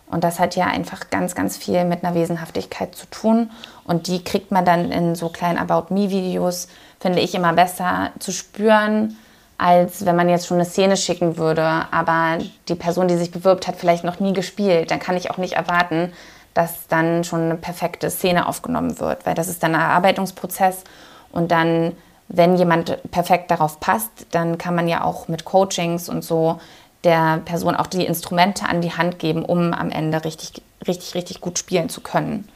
und 0.08 0.22
das 0.22 0.38
hat 0.38 0.54
ja 0.56 0.66
einfach 0.66 1.10
ganz, 1.10 1.34
ganz 1.34 1.56
viel 1.56 1.84
mit 1.84 2.04
einer 2.04 2.14
Wesenhaftigkeit 2.14 2.94
zu 2.94 3.06
tun. 3.06 3.50
Und 3.84 4.06
die 4.06 4.22
kriegt 4.22 4.52
man 4.52 4.64
dann 4.64 4.92
in 4.92 5.14
so 5.14 5.28
kleinen 5.28 5.58
About 5.58 5.92
Me-Videos, 5.92 6.68
finde 7.00 7.20
ich, 7.20 7.34
immer 7.34 7.52
besser 7.52 8.10
zu 8.18 8.32
spüren, 8.32 9.16
als 9.58 10.06
wenn 10.06 10.16
man 10.16 10.28
jetzt 10.28 10.46
schon 10.46 10.58
eine 10.58 10.66
Szene 10.66 10.96
schicken 10.96 11.38
würde. 11.38 11.64
Aber 11.90 12.38
die 12.68 12.74
Person, 12.76 13.08
die 13.08 13.16
sich 13.16 13.32
bewirbt, 13.32 13.66
hat 13.66 13.76
vielleicht 13.76 14.04
noch 14.04 14.20
nie 14.20 14.32
gespielt. 14.32 14.90
Dann 14.90 15.00
kann 15.00 15.16
ich 15.16 15.30
auch 15.30 15.38
nicht 15.38 15.54
erwarten, 15.54 16.12
dass 16.54 16.86
dann 16.86 17.24
schon 17.24 17.42
eine 17.42 17.56
perfekte 17.56 18.08
Szene 18.10 18.46
aufgenommen 18.46 18.98
wird, 19.00 19.26
weil 19.26 19.34
das 19.34 19.48
ist 19.48 19.62
dann 19.62 19.74
ein 19.74 19.80
Erarbeitungsprozess. 19.80 20.84
Und 21.32 21.50
dann, 21.50 21.92
wenn 22.28 22.56
jemand 22.56 22.98
perfekt 23.10 23.50
darauf 23.50 23.80
passt, 23.80 24.26
dann 24.30 24.58
kann 24.58 24.74
man 24.74 24.88
ja 24.88 25.04
auch 25.04 25.28
mit 25.28 25.44
Coachings 25.44 26.08
und 26.08 26.24
so 26.24 26.60
der 27.04 27.38
Person 27.44 27.76
auch 27.76 27.86
die 27.86 28.04
Instrumente 28.04 28.68
an 28.68 28.80
die 28.80 28.92
Hand 28.92 29.18
geben, 29.18 29.44
um 29.44 29.72
am 29.72 29.90
Ende 29.90 30.24
richtig, 30.24 30.62
richtig, 30.86 31.14
richtig 31.14 31.40
gut 31.40 31.58
spielen 31.58 31.88
zu 31.88 32.00
können. 32.00 32.48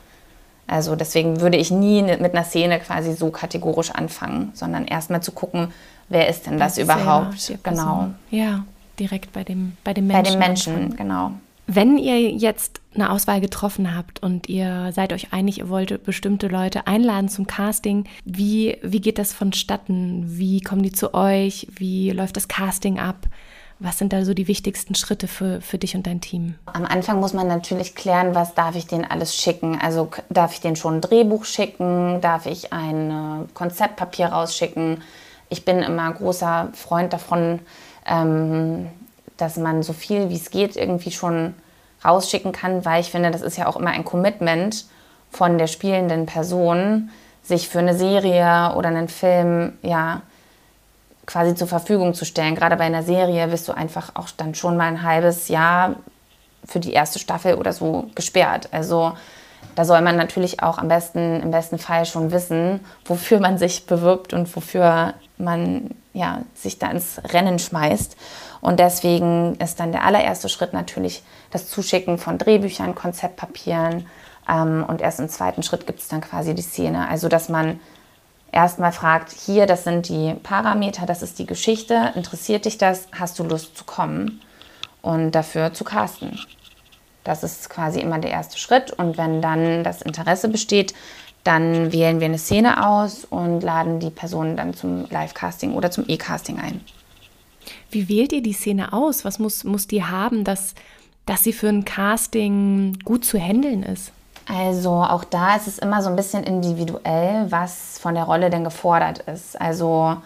Also 0.67 0.97
deswegen 0.97 1.41
würde 1.41 1.57
ich 1.57 1.71
nie 1.71 2.03
mit 2.03 2.35
einer 2.35 2.45
Szene 2.45 2.79
quasi 2.81 3.15
so 3.15 3.31
kategorisch 3.31 3.91
anfangen, 3.91 4.53
sondern 4.55 4.87
erstmal 4.87 5.21
zu 5.21 5.33
gucken, 5.33 5.73
wer 6.09 6.29
ist 6.29 6.47
denn 6.47 6.59
das, 6.59 6.77
das 6.77 6.85
überhaupt? 6.85 7.53
Genau. 7.63 8.11
Ja, 8.31 8.65
direkt 8.99 9.33
bei 9.33 9.45
dem, 9.45 9.77
bei 9.83 9.95
dem 9.95 10.07
Menschen. 10.07 10.23
Bei 10.25 10.31
dem 10.31 10.39
Menschen, 10.39 10.75
anfangen. 10.75 10.97
genau. 10.97 11.33
Wenn 11.73 11.99
ihr 11.99 12.33
jetzt 12.33 12.81
eine 12.97 13.13
Auswahl 13.13 13.41
getroffen 13.41 13.97
habt 13.97 14.21
und 14.25 14.49
ihr 14.49 14.91
seid 14.93 15.13
euch 15.13 15.33
einig, 15.33 15.59
ihr 15.59 15.69
wollt 15.69 16.03
bestimmte 16.03 16.49
Leute 16.49 16.89
einladen 16.89 17.29
zum 17.29 17.47
Casting, 17.47 18.07
wie, 18.25 18.77
wie 18.83 19.01
geht 19.01 19.19
das 19.19 19.33
vonstatten? 19.33 20.25
Wie 20.27 20.63
kommen 20.63 20.83
die 20.83 20.91
zu 20.91 21.15
euch? 21.15 21.69
Wie 21.71 22.11
läuft 22.11 22.37
das 22.37 22.49
Casting 22.49 22.99
ab? 22.99 23.29
Was 23.79 23.99
sind 23.99 24.13
da 24.13 24.25
so 24.25 24.35
die 24.35 24.49
wichtigsten 24.49 24.97
Schritte 24.97 25.29
für, 25.29 25.61
für 25.61 25.79
dich 25.79 25.95
und 25.95 26.09
dein 26.09 26.21
Team? 26.21 26.57
Am 26.67 26.85
Anfang 26.85 27.21
muss 27.21 27.35
man 27.35 27.47
natürlich 27.47 27.95
klären, 27.95 28.35
was 28.35 28.55
darf 28.55 28.75
ich 28.75 28.89
denen 28.89 29.05
alles 29.05 29.37
schicken. 29.37 29.79
Also 29.81 30.11
darf 30.29 30.55
ich 30.55 30.61
denen 30.61 30.75
schon 30.75 30.97
ein 30.97 31.01
Drehbuch 31.01 31.45
schicken? 31.45 32.21
Darf 32.21 32.47
ich 32.47 32.73
ein 32.73 33.11
äh, 33.13 33.47
Konzeptpapier 33.55 34.27
rausschicken? 34.27 35.05
Ich 35.49 35.65
bin 35.65 35.83
immer 35.83 36.13
großer 36.13 36.71
Freund 36.73 37.13
davon, 37.13 37.61
ähm, 38.07 38.89
dass 39.40 39.57
man 39.57 39.83
so 39.83 39.92
viel 39.92 40.31
wie 40.31 40.37
es 40.37 40.50
geht 40.50 40.76
irgendwie 40.76 41.11
schon 41.11 41.55
rausschicken 42.05 42.53
kann, 42.53 42.85
weil 42.85 43.00
ich 43.00 43.11
finde, 43.11 43.31
das 43.31 43.42
ist 43.42 43.57
ja 43.57 43.66
auch 43.66 43.76
immer 43.76 43.90
ein 43.90 44.05
Commitment 44.05 44.87
von 45.31 45.59
der 45.59 45.66
spielenden 45.66 46.26
Person, 46.26 47.11
sich 47.42 47.68
für 47.68 47.79
eine 47.79 47.94
Serie 47.94 48.74
oder 48.76 48.88
einen 48.88 49.09
Film 49.09 49.79
ja 49.83 50.22
quasi 51.26 51.55
zur 51.55 51.68
Verfügung 51.68 52.14
zu 52.14 52.24
stellen. 52.24 52.55
Gerade 52.55 52.76
bei 52.76 52.85
einer 52.85 53.03
Serie 53.03 53.50
wirst 53.53 53.68
du 53.68 53.72
einfach 53.72 54.12
auch 54.14 54.29
dann 54.37 54.55
schon 54.55 54.76
mal 54.76 54.88
ein 54.88 55.03
halbes 55.03 55.48
Jahr 55.48 55.96
für 56.64 56.81
die 56.81 56.92
erste 56.92 57.18
Staffel 57.18 57.55
oder 57.55 57.72
so 57.72 58.11
gesperrt. 58.14 58.68
Also 58.72 59.12
da 59.76 59.85
soll 59.85 60.00
man 60.00 60.16
natürlich 60.16 60.62
auch 60.62 60.79
am 60.79 60.88
besten, 60.88 61.40
im 61.40 61.50
besten 61.50 61.79
Fall 61.79 62.05
schon 62.05 62.33
wissen, 62.33 62.81
wofür 63.05 63.40
man 63.40 63.59
sich 63.59 63.87
bewirbt 63.87 64.33
und 64.33 64.55
wofür 64.55 65.14
man 65.38 65.90
ja, 66.12 66.42
sich 66.55 66.79
da 66.79 66.90
ins 66.90 67.20
Rennen 67.33 67.59
schmeißt. 67.59 68.16
Und 68.61 68.81
deswegen 68.81 69.57
ist 69.57 69.81
dann 69.81 69.92
der 69.92 70.05
allererste 70.05 70.49
Schritt 70.49 70.73
natürlich 70.73 71.23
das 71.51 71.68
Zuschicken 71.68 72.18
von 72.18 72.38
Drehbüchern, 72.38 72.94
Konzeptpapieren. 72.94 74.07
Ähm, 74.49 74.85
und 74.87 75.01
erst 75.01 75.20
im 75.20 75.29
zweiten 75.29 75.62
Schritt 75.62 75.87
gibt 75.87 76.01
es 76.01 76.09
dann 76.09 76.20
quasi 76.20 76.55
die 76.55 76.62
Szene. 76.62 77.09
Also 77.09 77.29
dass 77.29 77.49
man 77.49 77.81
erstmal 78.53 78.92
fragt, 78.92 79.33
hier, 79.33 79.66
das 79.66 79.85
sind 79.85 80.09
die 80.09 80.35
Parameter, 80.42 81.07
das 81.07 81.23
ist 81.23 81.38
die 81.38 81.46
Geschichte, 81.46 82.12
interessiert 82.14 82.64
dich 82.64 82.79
das, 82.79 83.09
hast 83.12 83.38
du 83.38 83.44
Lust 83.44 83.77
zu 83.77 83.85
kommen 83.85 84.40
und 85.03 85.33
dafür 85.33 85.73
zu 85.73 85.85
casten. 85.85 86.38
Das 87.23 87.42
ist 87.42 87.70
quasi 87.70 88.01
immer 88.01 88.18
der 88.18 88.31
erste 88.31 88.59
Schritt 88.59 88.92
und 88.92 89.18
wenn 89.18 89.42
dann 89.42 89.85
das 89.85 90.03
Interesse 90.03 90.49
besteht, 90.49 90.94
dann 91.44 91.92
wählen 91.92 92.20
wir 92.20 92.26
eine 92.26 92.38
Szene 92.38 92.87
aus 92.87 93.24
und 93.24 93.62
laden 93.62 94.00
die 94.00 94.11
Person 94.11 94.57
dann 94.57 94.74
zum 94.74 95.07
Live-Casting 95.11 95.74
oder 95.74 95.90
zum 95.90 96.05
E-Casting 96.07 96.59
ein. 96.59 96.81
Wie 97.90 98.09
wählt 98.09 98.33
ihr 98.33 98.42
die 98.42 98.53
Szene 98.53 98.92
aus? 98.92 99.24
Was 99.24 99.38
muss, 99.38 99.64
muss 99.64 99.87
die 99.87 100.05
haben, 100.05 100.44
dass 100.44 100.74
dass 101.31 101.44
sie 101.44 101.53
für 101.53 101.68
ein 101.68 101.85
Casting 101.85 102.98
gut 103.05 103.24
zu 103.24 103.38
handeln 103.38 103.85
ist? 103.85 104.11
Also 104.48 104.90
auch 104.90 105.22
da 105.22 105.55
ist 105.55 105.68
es 105.68 105.79
immer 105.79 106.03
so 106.03 106.09
ein 106.09 106.16
bisschen 106.16 106.42
individuell, 106.42 107.46
was 107.50 108.00
von 108.00 108.14
der 108.14 108.24
Rolle 108.24 108.50
denn 108.50 108.64
gefordert 108.64 109.20
ist. 109.20 109.61
Also 109.61 110.16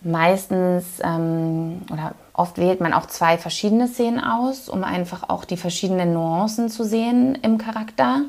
meistens 0.00 0.84
ähm, 1.02 1.82
oder 1.90 2.14
oft 2.34 2.56
wählt 2.58 2.80
man 2.80 2.92
auch 2.92 3.06
zwei 3.06 3.36
verschiedene 3.36 3.88
Szenen 3.88 4.20
aus, 4.20 4.68
um 4.68 4.84
einfach 4.84 5.28
auch 5.28 5.44
die 5.44 5.56
verschiedenen 5.56 6.12
Nuancen 6.12 6.68
zu 6.68 6.84
sehen 6.84 7.36
im 7.42 7.58
Charakter. 7.58 8.20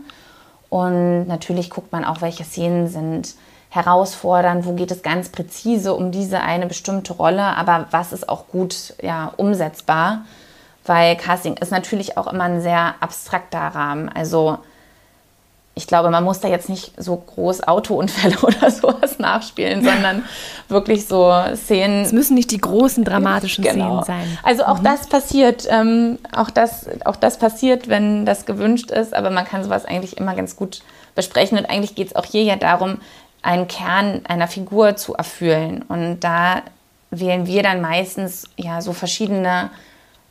Und 0.73 1.27
natürlich 1.27 1.69
guckt 1.69 1.91
man 1.91 2.03
auch, 2.03 2.21
welche 2.21 2.43
Szenen 2.43 2.87
sind 2.87 3.35
herausfordernd, 3.69 4.65
wo 4.65 4.73
geht 4.73 4.89
es 4.89 5.03
ganz 5.03 5.29
präzise 5.29 5.93
um 5.93 6.11
diese 6.11 6.39
eine 6.41 6.65
bestimmte 6.65 7.13
Rolle, 7.13 7.43
aber 7.43 7.85
was 7.91 8.11
ist 8.11 8.27
auch 8.27 8.47
gut 8.47 8.95
ja, 8.99 9.31
umsetzbar, 9.37 10.25
weil 10.83 11.15
Casting 11.15 11.57
ist 11.57 11.71
natürlich 11.71 12.17
auch 12.17 12.25
immer 12.25 12.45
ein 12.45 12.59
sehr 12.59 12.95
abstrakter 13.01 13.59
Rahmen. 13.59 14.09
Also 14.09 14.57
ich 15.75 15.87
glaube, 15.87 16.11
man 16.11 16.23
muss 16.23 16.39
da 16.39 16.47
jetzt 16.47 16.69
nicht 16.69 16.91
so 17.01 17.15
groß 17.15 17.63
Autounfälle 17.67 18.37
oder 18.41 18.69
sowas 18.69 19.17
nachspielen, 19.17 19.83
sondern 19.83 20.23
wirklich 20.67 21.07
so 21.07 21.33
Szenen. 21.55 22.03
Es 22.03 22.11
müssen 22.11 22.35
nicht 22.35 22.51
die 22.51 22.59
großen 22.59 23.03
dramatischen 23.03 23.63
genau. 23.63 24.03
Szenen 24.03 24.03
sein. 24.03 24.37
Also 24.43 24.65
auch 24.65 24.79
mhm. 24.79 24.83
das 24.83 25.07
passiert, 25.07 25.67
ähm, 25.69 26.19
auch, 26.35 26.51
das, 26.51 26.87
auch 27.05 27.15
das 27.15 27.39
passiert, 27.39 27.87
wenn 27.87 28.25
das 28.25 28.45
gewünscht 28.45 28.91
ist, 28.91 29.13
aber 29.13 29.31
man 29.31 29.45
kann 29.45 29.63
sowas 29.63 29.85
eigentlich 29.85 30.17
immer 30.17 30.35
ganz 30.35 30.55
gut 30.55 30.81
besprechen 31.15 31.57
und 31.57 31.65
eigentlich 31.65 31.95
geht 31.95 32.07
es 32.07 32.15
auch 32.15 32.25
hier 32.25 32.43
ja 32.43 32.55
darum, 32.55 32.99
einen 33.41 33.67
Kern 33.67 34.21
einer 34.27 34.47
Figur 34.47 34.95
zu 34.95 35.15
erfüllen 35.15 35.83
und 35.87 36.19
da 36.21 36.61
wählen 37.11 37.45
wir 37.45 37.61
dann 37.61 37.81
meistens 37.81 38.49
ja 38.57 38.81
so 38.81 38.93
verschiedene 38.93 39.69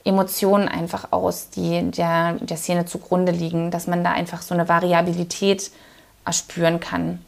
Emotionen 0.04 0.68
einfach 0.68 1.12
aus, 1.12 1.50
die 1.50 1.90
der, 1.90 2.34
der 2.34 2.56
Szene 2.56 2.86
zugrunde 2.86 3.32
liegen, 3.32 3.70
dass 3.70 3.86
man 3.86 4.02
da 4.02 4.12
einfach 4.12 4.42
so 4.42 4.54
eine 4.54 4.68
Variabilität 4.68 5.70
erspüren 6.24 6.80
kann. 6.80 7.18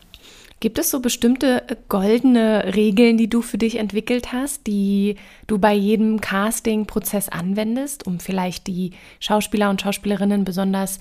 Gibt 0.61 0.79
es 0.79 0.91
so 0.91 1.01
bestimmte 1.01 1.63
goldene 1.91 2.75
Regeln, 2.75 3.19
die 3.19 3.29
du 3.29 3.43
für 3.43 3.59
dich 3.59 3.77
entwickelt 3.77 4.33
hast, 4.33 4.67
die 4.67 5.17
du 5.47 5.59
bei 5.59 5.75
jedem 5.75 6.23
Casting-Prozess 6.23 7.29
anwendest, 7.29 8.07
um 8.07 8.19
vielleicht 8.19 8.67
die 8.67 8.93
Schauspieler 9.21 9.69
und 9.69 9.83
Schauspielerinnen 9.83 10.45
besonders 10.45 11.01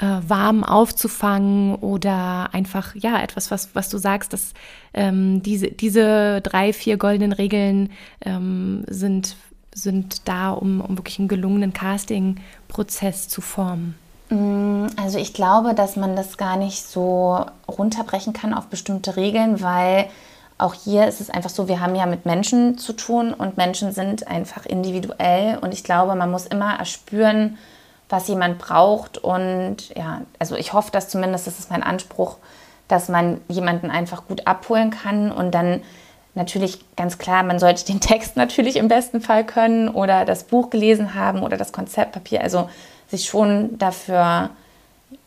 äh, 0.00 0.06
warm 0.26 0.64
aufzufangen 0.64 1.76
oder 1.76 2.52
einfach, 2.52 2.96
ja, 2.96 3.22
etwas, 3.22 3.52
was, 3.52 3.74
was 3.74 3.88
du 3.88 3.98
sagst, 3.98 4.32
dass 4.32 4.52
ähm, 4.94 5.42
diese, 5.42 5.68
diese 5.68 6.40
drei, 6.40 6.72
vier 6.72 6.96
goldenen 6.96 7.32
Regeln 7.32 7.90
ähm, 8.24 8.84
sind 8.88 9.36
sind 9.74 10.28
da, 10.28 10.52
um, 10.52 10.80
um 10.80 10.96
wirklich 10.96 11.18
einen 11.18 11.28
gelungenen 11.28 11.72
Casting-Prozess 11.72 13.28
zu 13.28 13.40
formen? 13.40 13.96
Mm, 14.30 14.86
also 14.96 15.18
ich 15.18 15.34
glaube, 15.34 15.74
dass 15.74 15.96
man 15.96 16.16
das 16.16 16.38
gar 16.38 16.56
nicht 16.56 16.86
so 16.86 17.44
runterbrechen 17.68 18.32
kann 18.32 18.54
auf 18.54 18.66
bestimmte 18.66 19.16
Regeln, 19.16 19.60
weil 19.60 20.08
auch 20.56 20.74
hier 20.74 21.06
ist 21.06 21.20
es 21.20 21.30
einfach 21.30 21.50
so, 21.50 21.68
wir 21.68 21.80
haben 21.80 21.96
ja 21.96 22.06
mit 22.06 22.26
Menschen 22.26 22.78
zu 22.78 22.92
tun 22.92 23.34
und 23.34 23.56
Menschen 23.56 23.92
sind 23.92 24.28
einfach 24.28 24.64
individuell. 24.66 25.58
Und 25.58 25.74
ich 25.74 25.82
glaube, 25.82 26.14
man 26.14 26.30
muss 26.30 26.46
immer 26.46 26.78
erspüren, 26.78 27.58
was 28.08 28.28
jemand 28.28 28.58
braucht. 28.58 29.18
Und 29.18 29.88
ja, 29.96 30.22
also 30.38 30.54
ich 30.54 30.72
hoffe, 30.72 30.92
dass 30.92 31.08
zumindest, 31.08 31.48
das 31.48 31.58
ist 31.58 31.70
mein 31.70 31.82
Anspruch, 31.82 32.36
dass 32.86 33.08
man 33.08 33.40
jemanden 33.48 33.90
einfach 33.90 34.28
gut 34.28 34.46
abholen 34.46 34.90
kann. 34.90 35.32
Und 35.32 35.52
dann 35.52 35.82
natürlich 36.34 36.78
ganz 36.96 37.18
klar, 37.18 37.42
man 37.42 37.58
sollte 37.58 37.84
den 37.84 38.00
Text 38.00 38.36
natürlich 38.36 38.76
im 38.76 38.88
besten 38.88 39.20
Fall 39.20 39.44
können 39.44 39.88
oder 39.88 40.24
das 40.24 40.44
Buch 40.44 40.70
gelesen 40.70 41.14
haben 41.14 41.42
oder 41.42 41.56
das 41.56 41.72
Konzeptpapier, 41.72 42.42
also 42.42 42.68
sich 43.08 43.26
schon 43.26 43.78
dafür 43.78 44.50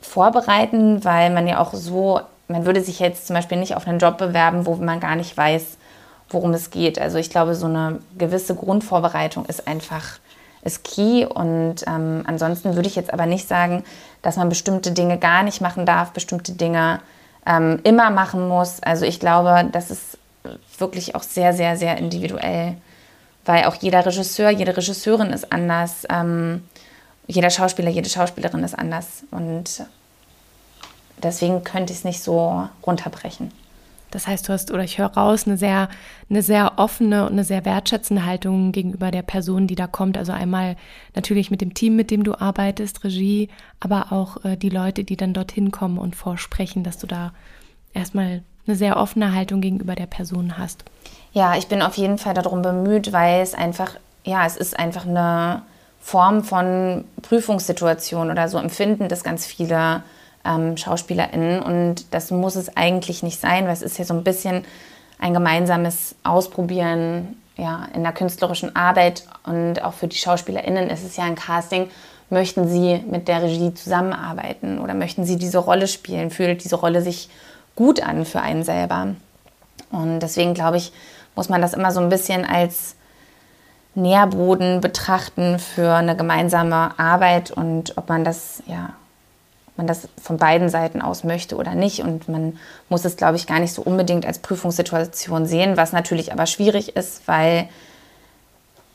vorbereiten, 0.01 1.03
weil 1.03 1.29
man 1.29 1.47
ja 1.47 1.59
auch 1.59 1.73
so, 1.73 2.21
man 2.47 2.65
würde 2.65 2.81
sich 2.81 2.99
jetzt 2.99 3.27
zum 3.27 3.35
Beispiel 3.35 3.57
nicht 3.57 3.75
auf 3.75 3.87
einen 3.87 3.99
Job 3.99 4.17
bewerben, 4.17 4.65
wo 4.65 4.75
man 4.75 4.99
gar 4.99 5.15
nicht 5.15 5.35
weiß, 5.35 5.77
worum 6.29 6.53
es 6.53 6.71
geht. 6.71 6.99
Also 6.99 7.17
ich 7.17 7.29
glaube, 7.29 7.55
so 7.55 7.67
eine 7.67 7.99
gewisse 8.17 8.55
Grundvorbereitung 8.55 9.45
ist 9.45 9.67
einfach 9.67 10.19
ist 10.63 10.83
key 10.83 11.25
und 11.25 11.75
ähm, 11.87 12.23
ansonsten 12.27 12.75
würde 12.75 12.87
ich 12.87 12.95
jetzt 12.95 13.13
aber 13.13 13.25
nicht 13.25 13.47
sagen, 13.47 13.83
dass 14.21 14.35
man 14.35 14.49
bestimmte 14.49 14.91
Dinge 14.91 15.17
gar 15.17 15.43
nicht 15.43 15.61
machen 15.61 15.85
darf, 15.85 16.11
bestimmte 16.11 16.51
Dinge 16.51 16.99
ähm, 17.45 17.79
immer 17.83 18.09
machen 18.09 18.47
muss. 18.47 18.83
Also 18.83 19.05
ich 19.05 19.19
glaube, 19.19 19.69
das 19.71 19.91
ist 19.91 20.17
wirklich 20.77 21.15
auch 21.15 21.23
sehr, 21.23 21.53
sehr, 21.53 21.77
sehr 21.77 21.97
individuell, 21.97 22.75
weil 23.45 23.65
auch 23.65 23.75
jeder 23.75 24.05
Regisseur, 24.05 24.49
jede 24.49 24.75
Regisseurin 24.75 25.31
ist 25.31 25.51
anders, 25.51 26.05
ähm, 26.09 26.63
jeder 27.27 27.49
Schauspieler, 27.49 27.89
jede 27.89 28.09
Schauspielerin 28.09 28.63
ist 28.63 28.77
anders 28.77 29.23
und 29.31 29.85
deswegen 31.21 31.63
könnte 31.63 31.93
ich 31.93 31.99
es 31.99 32.05
nicht 32.05 32.21
so 32.21 32.67
runterbrechen. 32.85 33.51
Das 34.11 34.25
heißt, 34.25 34.47
du 34.47 34.53
hast, 34.53 34.71
oder 34.71 34.83
ich 34.83 34.97
höre 34.97 35.07
raus, 35.07 35.45
eine 35.45 35.57
sehr, 35.57 35.89
eine 36.29 36.41
sehr 36.41 36.73
offene 36.77 37.25
und 37.25 37.33
eine 37.33 37.43
sehr 37.43 37.65
wertschätzende 37.65 38.25
Haltung 38.25 38.71
gegenüber 38.71 39.11
der 39.11 39.21
Person, 39.21 39.67
die 39.67 39.75
da 39.75 39.85
kommt. 39.85 40.17
Also 40.17 40.31
einmal 40.31 40.77
natürlich 41.13 41.51
mit 41.51 41.59
dem 41.59 41.73
Team, 41.73 41.97
mit 41.97 42.09
dem 42.09 42.23
du 42.23 42.39
arbeitest, 42.39 43.03
Regie, 43.03 43.49
aber 43.81 44.13
auch 44.13 44.43
äh, 44.45 44.55
die 44.55 44.69
Leute, 44.69 45.03
die 45.03 45.17
dann 45.17 45.33
dorthin 45.33 45.71
kommen 45.71 45.97
und 45.97 46.15
vorsprechen, 46.15 46.83
dass 46.83 46.97
du 46.97 47.07
da 47.07 47.33
erstmal 47.93 48.43
eine 48.67 48.75
sehr 48.75 48.97
offene 48.97 49.33
Haltung 49.33 49.61
gegenüber 49.61 49.95
der 49.95 50.05
Person 50.05 50.57
hast. 50.57 50.83
Ja, 51.33 51.55
ich 51.55 51.67
bin 51.67 51.81
auf 51.81 51.95
jeden 51.97 52.17
Fall 52.17 52.33
darum 52.33 52.61
bemüht, 52.61 53.13
weil 53.13 53.41
es 53.41 53.53
einfach, 53.53 53.95
ja, 54.23 54.45
es 54.45 54.57
ist 54.57 54.77
einfach 54.77 55.05
eine 55.05 55.61
Form 55.99 56.43
von 56.43 57.03
Prüfungssituation 57.21 58.31
oder 58.31 58.47
so 58.47 58.57
empfinden 58.57 59.09
das 59.09 59.23
ganz 59.23 59.45
viele 59.45 60.03
ähm, 60.45 60.77
SchauspielerInnen. 60.77 61.61
Und 61.61 62.13
das 62.13 62.31
muss 62.31 62.55
es 62.55 62.75
eigentlich 62.75 63.23
nicht 63.23 63.39
sein, 63.39 63.65
weil 63.65 63.73
es 63.73 63.81
ist 63.81 63.99
ja 63.99 64.05
so 64.05 64.13
ein 64.13 64.23
bisschen 64.23 64.63
ein 65.19 65.33
gemeinsames 65.33 66.15
Ausprobieren 66.23 67.37
ja, 67.57 67.87
in 67.93 68.03
der 68.03 68.13
künstlerischen 68.13 68.75
Arbeit. 68.75 69.23
Und 69.43 69.83
auch 69.83 69.93
für 69.93 70.07
die 70.07 70.17
SchauspielerInnen 70.17 70.89
ist 70.89 71.03
es 71.03 71.17
ja 71.17 71.25
ein 71.25 71.35
Casting, 71.35 71.89
möchten 72.29 72.67
sie 72.67 73.03
mit 73.09 73.27
der 73.27 73.43
Regie 73.43 73.73
zusammenarbeiten 73.73 74.79
oder 74.79 74.93
möchten 74.93 75.25
sie 75.25 75.37
diese 75.37 75.59
Rolle 75.59 75.87
spielen, 75.87 76.29
fühlt 76.29 76.63
diese 76.63 76.75
Rolle 76.75 77.01
sich 77.01 77.29
gut 77.77 78.03
an 78.03 78.25
für 78.25 78.41
einen 78.41 78.63
selber. 78.63 79.15
Und 79.89 80.19
deswegen 80.19 80.53
glaube 80.53 80.75
ich, 80.75 80.91
muss 81.35 81.47
man 81.47 81.61
das 81.61 81.73
immer 81.73 81.91
so 81.91 82.01
ein 82.01 82.09
bisschen 82.09 82.43
als 82.43 82.95
Nährboden 83.95 84.81
betrachten 84.81 85.59
für 85.59 85.93
eine 85.93 86.17
gemeinsame 86.17 86.99
Arbeit 86.99 87.51
und 87.51 87.97
ob 87.97 88.09
man 88.09 88.25
das, 88.25 88.61
ja, 88.65 88.89
man 89.77 89.87
das 89.87 90.09
von 90.21 90.37
beiden 90.37 90.69
Seiten 90.69 91.01
aus 91.01 91.23
möchte 91.23 91.55
oder 91.55 91.73
nicht. 91.73 92.01
Und 92.01 92.27
man 92.27 92.57
muss 92.89 93.05
es, 93.05 93.15
glaube 93.15 93.37
ich, 93.37 93.47
gar 93.47 93.59
nicht 93.59 93.73
so 93.73 93.81
unbedingt 93.81 94.25
als 94.25 94.39
Prüfungssituation 94.39 95.45
sehen, 95.45 95.77
was 95.77 95.93
natürlich 95.93 96.33
aber 96.33 96.45
schwierig 96.47 96.95
ist, 96.95 97.27
weil 97.27 97.69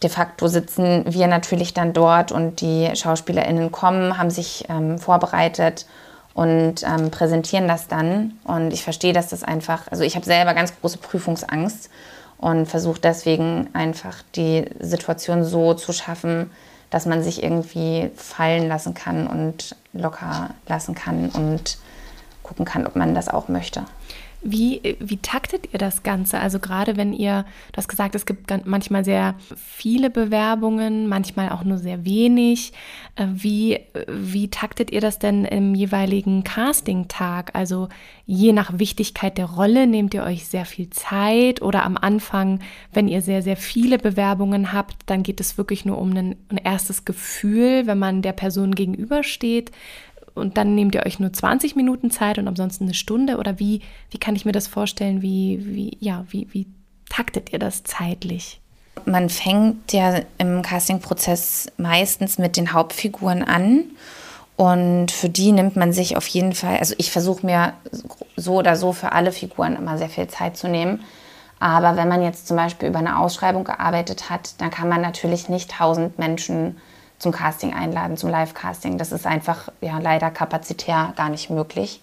de 0.03 0.11
facto 0.11 0.49
sitzen 0.49 1.05
wir 1.07 1.29
natürlich 1.29 1.75
dann 1.75 1.93
dort 1.93 2.33
und 2.33 2.61
die 2.61 2.91
SchauspielerInnen 2.95 3.71
kommen, 3.71 4.19
haben 4.19 4.31
sich 4.31 4.65
ähm, 4.69 4.99
vorbereitet 4.99 5.87
und 6.35 6.83
ähm, 6.83 7.11
präsentieren 7.11 7.69
das 7.69 7.89
dann. 7.89 8.39
Und 8.45 8.73
ich 8.73 8.83
verstehe, 8.83 9.13
dass 9.13 9.29
das 9.29 9.43
einfach, 9.43 9.89
also 9.91 10.03
ich 10.03 10.15
habe 10.17 10.25
selber 10.25 10.55
ganz 10.55 10.73
große 10.81 10.99
Prüfungsangst 10.99 11.91
und 12.39 12.67
versuche 12.67 13.01
deswegen 13.01 13.69
einfach 13.73 14.17
die 14.35 14.65
Situation 14.81 15.45
so 15.45 15.75
zu 15.75 15.93
schaffen, 15.93 16.51
dass 16.91 17.07
man 17.07 17.23
sich 17.23 17.43
irgendwie 17.43 18.11
fallen 18.17 18.69
lassen 18.69 18.95
kann 18.95 19.27
und 19.27 19.77
locker 19.93 20.51
lassen 20.67 20.95
kann 20.95 21.31
und 21.31 21.79
gucken 22.43 22.65
kann, 22.65 22.87
ob 22.87 22.97
man 22.97 23.15
das 23.15 23.29
auch 23.29 23.49
möchte. 23.49 23.85
Wie, 24.45 24.97
wie 24.99 25.19
taktet 25.19 25.73
ihr 25.73 25.79
das 25.79 26.03
Ganze? 26.03 26.41
Also 26.41 26.59
gerade 26.59 26.97
wenn 26.97 27.13
ihr, 27.13 27.45
du 27.71 27.77
hast 27.77 27.89
gesagt, 27.89 28.17
es 28.17 28.27
gibt 28.27 28.53
manchmal 28.67 29.05
sehr 29.05 29.37
viele 29.57 30.11
Bewerbungen, 30.11 31.09
manchmal 31.09 31.51
auch 31.51 31.63
nur 31.63 31.79
sehr 31.79 32.05
wenig. 32.05 32.73
Äh, 33.15 33.27
wie, 33.33 33.79
wie 34.09 34.49
taktet 34.49 34.91
ihr 34.91 35.01
das 35.01 35.21
denn 35.21 35.45
im 35.45 35.77
jeweiligen 35.77 36.43
Casting-Tag? 36.43 37.55
Also 37.55 37.89
je 38.27 38.53
nach 38.53 38.79
Wichtigkeit 38.81 39.39
der 39.39 39.47
Rolle 39.47 39.87
nehmt 39.87 40.13
ihr 40.13 40.25
euch 40.25 40.49
sehr 40.49 40.65
viel 40.65 40.91
Zeit 40.91 41.63
oder 41.63 41.85
am 41.85 41.97
Anfang, 41.97 42.59
wenn 42.93 43.07
ihr 43.07 43.23
sehr, 43.23 43.43
sehr 43.43 43.57
viele 43.57 43.99
Bewerbungen 43.99 44.73
habt, 44.73 44.97
dann 45.07 45.23
geht 45.23 45.41
es 45.41 45.57
wirklich 45.57 45.85
nur 45.85 45.99
um 45.99 46.11
ein, 46.17 46.37
ein 46.49 46.57
erstes 46.57 47.05
Gefühl, 47.05 47.87
wenn 47.87 47.99
man 47.99 48.23
der 48.23 48.33
Person 48.33 48.75
gegenübersteht 48.75 49.71
und 50.35 50.57
dann 50.57 50.75
nehmt 50.75 50.95
ihr 50.95 51.05
euch 51.05 51.19
nur 51.19 51.33
20 51.33 51.77
Minuten 51.77 52.11
Zeit 52.11 52.39
und 52.39 52.49
ansonsten 52.49 52.85
eine 52.85 52.95
Stunde? 52.95 53.37
Oder 53.37 53.59
wie, 53.59 53.83
wie 54.11 54.19
kann 54.19 54.37
ich 54.37 54.45
mir 54.45 54.53
das 54.53 54.67
vorstellen? 54.67 55.23
Wie, 55.23 55.61
wie, 55.63 55.97
ja, 56.01 56.25
wie, 56.31 56.49
wie 56.53 56.67
taktet 57.09 57.53
ihr 57.53 57.59
das 57.59 57.85
zeitlich? 57.85 58.61
Man 59.05 59.29
fängt 59.29 59.93
ja 59.93 60.21
im 60.39 60.63
Castingprozess 60.63 61.71
meistens 61.77 62.39
mit 62.39 62.57
den 62.57 62.73
Hauptfiguren 62.73 63.43
an. 63.43 63.85
Und 64.57 65.11
für 65.11 65.29
die 65.29 65.51
nimmt 65.51 65.77
man 65.77 65.93
sich 65.93 66.17
auf 66.17 66.27
jeden 66.29 66.53
Fall, 66.53 66.77
also 66.79 66.95
ich 66.99 67.11
versuche 67.11 67.45
mir 67.45 67.73
so 68.37 68.55
oder 68.55 68.77
so 68.77 68.93
für 68.93 69.13
alle 69.13 69.33
Figuren 69.33 69.77
immer 69.77 69.99
sehr 69.99 70.11
viel 70.11 70.29
Zeit 70.29 70.57
zu 70.57 70.69
nehmen. 70.69 71.01
Aber 71.59 71.97
wenn 71.97 72.09
man 72.09 72.23
jetzt 72.23 72.49
zum 72.49 72.57
Beispiel 72.57 72.89
über 72.89 72.99
eine 72.99 73.19
Ausschreibung 73.19 73.65
gearbeitet 73.65 74.31
hat, 74.31 74.61
dann 74.61 74.71
kann 74.71 74.89
man 74.89 75.01
natürlich 75.01 75.49
nicht 75.49 75.71
tausend 75.71 76.19
Menschen 76.19 76.77
zum 77.23 77.31
Casting 77.31 77.73
einladen, 77.73 78.17
zum 78.17 78.31
Live-Casting. 78.31 78.99
Das 78.99 79.13
ist 79.13 79.27
einfach 79.27 79.69
ja 79.81 80.01
leider 80.01 80.29
kapazitär 80.33 81.13
gar 81.17 81.29
nicht 81.29 81.51
möglich. 81.51 82.03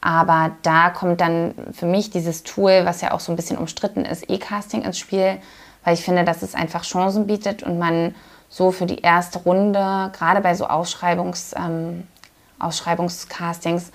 Aber 0.00 0.52
da 0.62 0.90
kommt 0.90 1.20
dann 1.20 1.54
für 1.72 1.86
mich 1.86 2.10
dieses 2.10 2.44
Tool, 2.44 2.82
was 2.84 3.00
ja 3.00 3.10
auch 3.10 3.18
so 3.18 3.32
ein 3.32 3.36
bisschen 3.36 3.58
umstritten 3.58 4.04
ist, 4.04 4.30
E-Casting 4.30 4.82
ins 4.82 4.98
Spiel, 4.98 5.38
weil 5.82 5.94
ich 5.94 6.04
finde, 6.04 6.24
dass 6.24 6.42
es 6.42 6.54
einfach 6.54 6.84
Chancen 6.84 7.26
bietet 7.26 7.64
und 7.64 7.80
man 7.80 8.14
so 8.48 8.70
für 8.70 8.86
die 8.86 9.00
erste 9.00 9.40
Runde, 9.40 10.12
gerade 10.16 10.40
bei 10.40 10.54
so 10.54 10.68
Ausschreibungs, 10.68 11.54
ähm, 11.56 12.06
Ausschreibungscastings, 12.60 13.90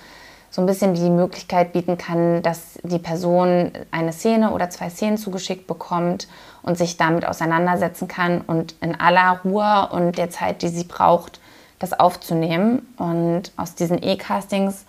so 0.50 0.62
ein 0.62 0.66
bisschen 0.66 0.96
die 0.96 1.10
Möglichkeit 1.10 1.72
bieten 1.72 1.98
kann, 1.98 2.42
dass 2.42 2.78
die 2.84 3.00
Person 3.00 3.72
eine 3.92 4.12
Szene 4.12 4.52
oder 4.52 4.70
zwei 4.70 4.90
Szenen 4.90 5.18
zugeschickt 5.18 5.66
bekommt 5.66 6.28
und 6.62 6.78
sich 6.78 6.98
damit 6.98 7.26
auseinandersetzen 7.26 8.08
kann 8.08 8.42
und 8.42 8.76
in 8.82 9.00
aller 9.00 9.40
Ruhe 9.44 9.90
und 9.92 10.18
der 10.18 10.30
Zeit, 10.30 10.62
die 10.62 10.70
sie 10.70 10.84
braucht, 10.84 11.40
das 11.80 11.94
aufzunehmen. 11.94 12.94
Und 12.98 13.52
aus 13.58 13.76
diesen 13.76 14.02
E-Castings 14.02 14.86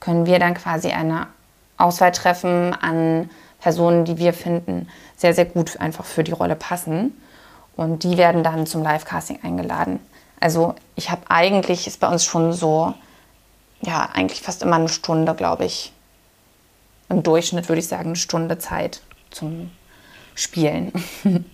können 0.00 0.26
wir 0.26 0.38
dann 0.38 0.54
quasi 0.54 0.90
eine 0.90 1.26
Auswahl 1.76 2.12
treffen 2.12 2.74
an 2.74 3.30
Personen, 3.60 4.04
die 4.04 4.18
wir 4.18 4.32
finden, 4.32 4.88
sehr, 5.16 5.34
sehr 5.34 5.44
gut 5.44 5.80
einfach 5.80 6.04
für 6.04 6.24
die 6.24 6.32
Rolle 6.32 6.56
passen. 6.56 7.20
Und 7.76 8.02
die 8.04 8.16
werden 8.16 8.42
dann 8.42 8.66
zum 8.66 8.82
Live-Casting 8.82 9.40
eingeladen. 9.42 10.00
Also 10.40 10.74
ich 10.94 11.10
habe 11.10 11.22
eigentlich, 11.28 11.86
ist 11.86 12.00
bei 12.00 12.08
uns 12.08 12.24
schon 12.24 12.52
so, 12.52 12.94
ja, 13.80 14.08
eigentlich 14.12 14.42
fast 14.42 14.62
immer 14.62 14.76
eine 14.76 14.88
Stunde, 14.88 15.34
glaube 15.34 15.64
ich. 15.64 15.92
Im 17.08 17.22
Durchschnitt 17.22 17.68
würde 17.68 17.80
ich 17.80 17.88
sagen, 17.88 18.06
eine 18.06 18.16
Stunde 18.16 18.58
Zeit 18.58 19.00
zum 19.30 19.70
Spielen. 20.38 20.92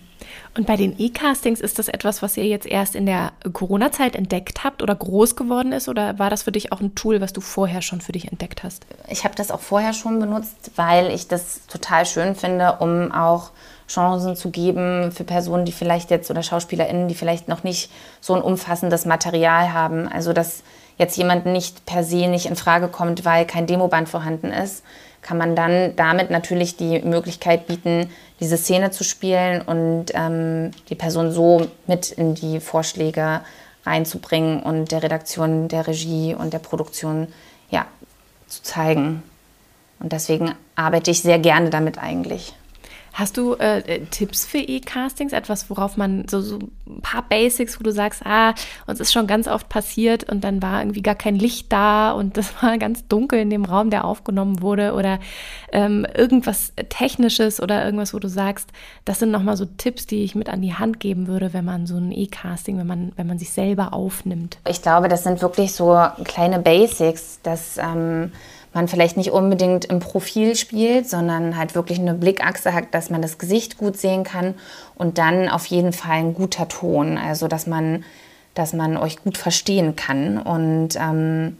Und 0.57 0.67
bei 0.67 0.77
den 0.77 0.97
E-Castings 0.97 1.59
ist 1.59 1.79
das 1.79 1.89
etwas, 1.89 2.21
was 2.21 2.37
ihr 2.37 2.45
jetzt 2.45 2.65
erst 2.65 2.95
in 2.95 3.05
der 3.05 3.33
Corona-Zeit 3.51 4.15
entdeckt 4.15 4.63
habt 4.63 4.81
oder 4.81 4.95
groß 4.95 5.35
geworden 5.35 5.73
ist? 5.73 5.89
Oder 5.89 6.17
war 6.17 6.29
das 6.29 6.43
für 6.43 6.53
dich 6.53 6.71
auch 6.71 6.79
ein 6.79 6.95
Tool, 6.95 7.19
was 7.19 7.33
du 7.33 7.41
vorher 7.41 7.81
schon 7.81 7.99
für 7.99 8.13
dich 8.13 8.31
entdeckt 8.31 8.63
hast? 8.63 8.85
Ich 9.09 9.25
habe 9.25 9.35
das 9.35 9.51
auch 9.51 9.59
vorher 9.59 9.91
schon 9.91 10.19
benutzt, 10.19 10.71
weil 10.77 11.11
ich 11.11 11.27
das 11.27 11.67
total 11.67 12.05
schön 12.05 12.35
finde, 12.35 12.77
um 12.79 13.11
auch 13.11 13.51
Chancen 13.89 14.37
zu 14.37 14.49
geben 14.49 15.11
für 15.11 15.25
Personen, 15.25 15.65
die 15.65 15.73
vielleicht 15.73 16.09
jetzt 16.09 16.31
oder 16.31 16.41
SchauspielerInnen, 16.41 17.09
die 17.09 17.15
vielleicht 17.15 17.49
noch 17.49 17.63
nicht 17.63 17.91
so 18.21 18.33
ein 18.33 18.41
umfassendes 18.41 19.05
Material 19.05 19.73
haben. 19.73 20.07
Also, 20.07 20.31
dass 20.31 20.63
jetzt 20.97 21.17
jemand 21.17 21.45
nicht 21.45 21.85
per 21.85 22.03
se 22.03 22.27
nicht 22.27 22.45
in 22.45 22.55
Frage 22.55 22.87
kommt, 22.87 23.25
weil 23.25 23.45
kein 23.45 23.67
Demoband 23.67 24.07
vorhanden 24.07 24.51
ist, 24.51 24.83
kann 25.25 25.39
man 25.39 25.55
dann 25.55 25.95
damit 25.95 26.29
natürlich 26.29 26.77
die 26.77 26.99
Möglichkeit 26.99 27.65
bieten, 27.65 28.11
diese 28.39 28.57
Szene 28.57 28.91
zu 28.91 29.03
spielen 29.03 29.63
und 29.63 30.11
ähm, 30.13 30.69
die 30.89 30.93
Person 30.93 31.31
so 31.31 31.65
mit 31.87 32.11
in 32.11 32.35
die 32.35 32.59
Vorschläge 32.59 33.41
reinzubringen 33.87 34.61
und 34.61 34.91
der 34.91 35.01
Redaktion, 35.01 35.67
der 35.67 35.87
Regie 35.87 36.35
und 36.35 36.53
der 36.53 36.59
Produktion 36.59 37.27
ja, 37.71 37.87
zu 38.45 38.61
zeigen. 38.61 39.23
Und 39.99 40.11
deswegen 40.11 40.53
arbeite 40.75 41.09
ich 41.09 41.23
sehr 41.23 41.39
gerne 41.39 41.71
damit 41.71 41.97
eigentlich. 41.97 42.53
Hast 43.15 43.37
du 43.37 43.53
äh, 43.53 43.79
äh, 43.79 44.05
Tipps 44.11 44.45
für 44.45 44.57
E-Castings? 44.57 45.31
Etwas, 45.31 45.69
worauf 45.69 45.95
man 45.95 46.27
so, 46.27 46.41
so 46.41 46.59
ein 46.85 47.01
paar 47.01 47.21
Basics, 47.21 47.79
wo 47.79 47.83
du 47.83 47.93
sagst, 47.93 48.25
ah, 48.25 48.53
uns 48.87 48.99
ist 48.99 49.13
schon 49.13 49.25
ganz 49.25 49.47
oft 49.47 49.69
passiert 49.69 50.29
und 50.29 50.43
dann 50.43 50.61
war 50.61 50.81
irgendwie 50.81 51.01
gar 51.01 51.15
kein 51.15 51.37
Licht 51.37 51.71
da 51.71 52.11
und 52.11 52.35
das 52.35 52.61
war 52.61 52.77
ganz 52.77 53.07
dunkel 53.07 53.39
in 53.39 53.49
dem 53.49 53.63
Raum, 53.63 53.89
der 53.89 54.03
aufgenommen 54.03 54.61
wurde 54.61 54.93
oder 54.93 55.19
ähm, 55.71 56.05
irgendwas 56.13 56.73
Technisches 56.89 57.61
oder 57.61 57.85
irgendwas, 57.85 58.13
wo 58.13 58.19
du 58.19 58.27
sagst, 58.27 58.69
das 59.05 59.19
sind 59.19 59.31
nochmal 59.31 59.55
so 59.55 59.63
Tipps, 59.63 60.05
die 60.05 60.25
ich 60.25 60.35
mit 60.35 60.49
an 60.49 60.61
die 60.61 60.73
Hand 60.73 60.99
geben 60.99 61.27
würde, 61.27 61.53
wenn 61.53 61.63
man 61.63 61.87
so 61.87 61.95
ein 61.95 62.11
E-Casting, 62.11 62.77
wenn 62.77 62.87
man, 62.87 63.13
wenn 63.15 63.27
man 63.27 63.39
sich 63.39 63.51
selber 63.51 63.93
aufnimmt. 63.93 64.57
Ich 64.67 64.81
glaube, 64.81 65.07
das 65.07 65.23
sind 65.23 65.41
wirklich 65.41 65.71
so 65.71 65.97
kleine 66.25 66.59
Basics, 66.59 67.39
dass 67.43 67.77
ähm, 67.77 68.33
man 68.75 68.87
vielleicht 68.89 69.15
nicht 69.15 69.31
unbedingt 69.31 69.85
im 69.85 69.99
Profil 69.99 70.55
spielt, 70.55 71.09
sondern 71.09 71.57
halt 71.57 71.73
wirklich 71.75 71.97
eine 71.97 72.13
Blickachse 72.13 72.73
hat, 72.73 72.93
dass 72.93 73.09
man 73.09 73.21
das 73.21 73.37
Gesicht 73.37 73.77
gut 73.77 73.97
sehen 73.97 74.23
kann 74.25 74.53
und 74.95 75.17
dann 75.17 75.49
auf 75.49 75.65
jeden 75.65 75.93
Fall 75.93 76.17
ein 76.17 76.33
guter 76.33 76.67
Ton, 76.67 77.17
also 77.17 77.47
dass 77.47 77.67
man, 77.67 78.03
dass 78.53 78.73
man 78.73 78.97
euch 78.97 79.23
gut 79.23 79.37
verstehen 79.37 79.95
kann. 79.95 80.37
Und 80.37 80.89
ähm, 80.97 81.57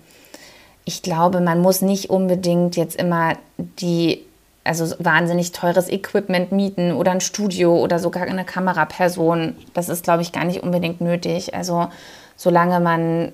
ich 0.83 1.01
glaube, 1.01 1.39
man 1.39 1.61
muss 1.61 1.81
nicht 1.81 2.09
unbedingt 2.09 2.75
jetzt 2.75 2.97
immer 2.97 3.37
die 3.57 4.21
also 4.65 4.95
wahnsinnig 4.99 5.51
teures 5.51 5.89
Equipment 5.89 6.51
mieten 6.51 6.91
oder 6.91 7.11
ein 7.11 7.21
Studio 7.21 7.77
oder 7.77 7.99
sogar 7.99 8.23
eine 8.23 8.43
Kameraperson. 8.43 9.55
Das 9.73 9.89
ist, 9.89 10.03
glaube 10.03 10.23
ich, 10.23 10.31
gar 10.31 10.43
nicht 10.43 10.63
unbedingt 10.63 10.99
nötig. 10.99 11.53
Also 11.53 11.87
solange 12.35 12.79
man 12.79 13.31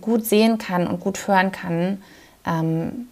gut 0.00 0.24
sehen 0.26 0.58
kann 0.58 0.86
und 0.86 1.00
gut 1.00 1.26
hören 1.26 1.50
kann, 1.50 2.02
ähm, 2.46 3.08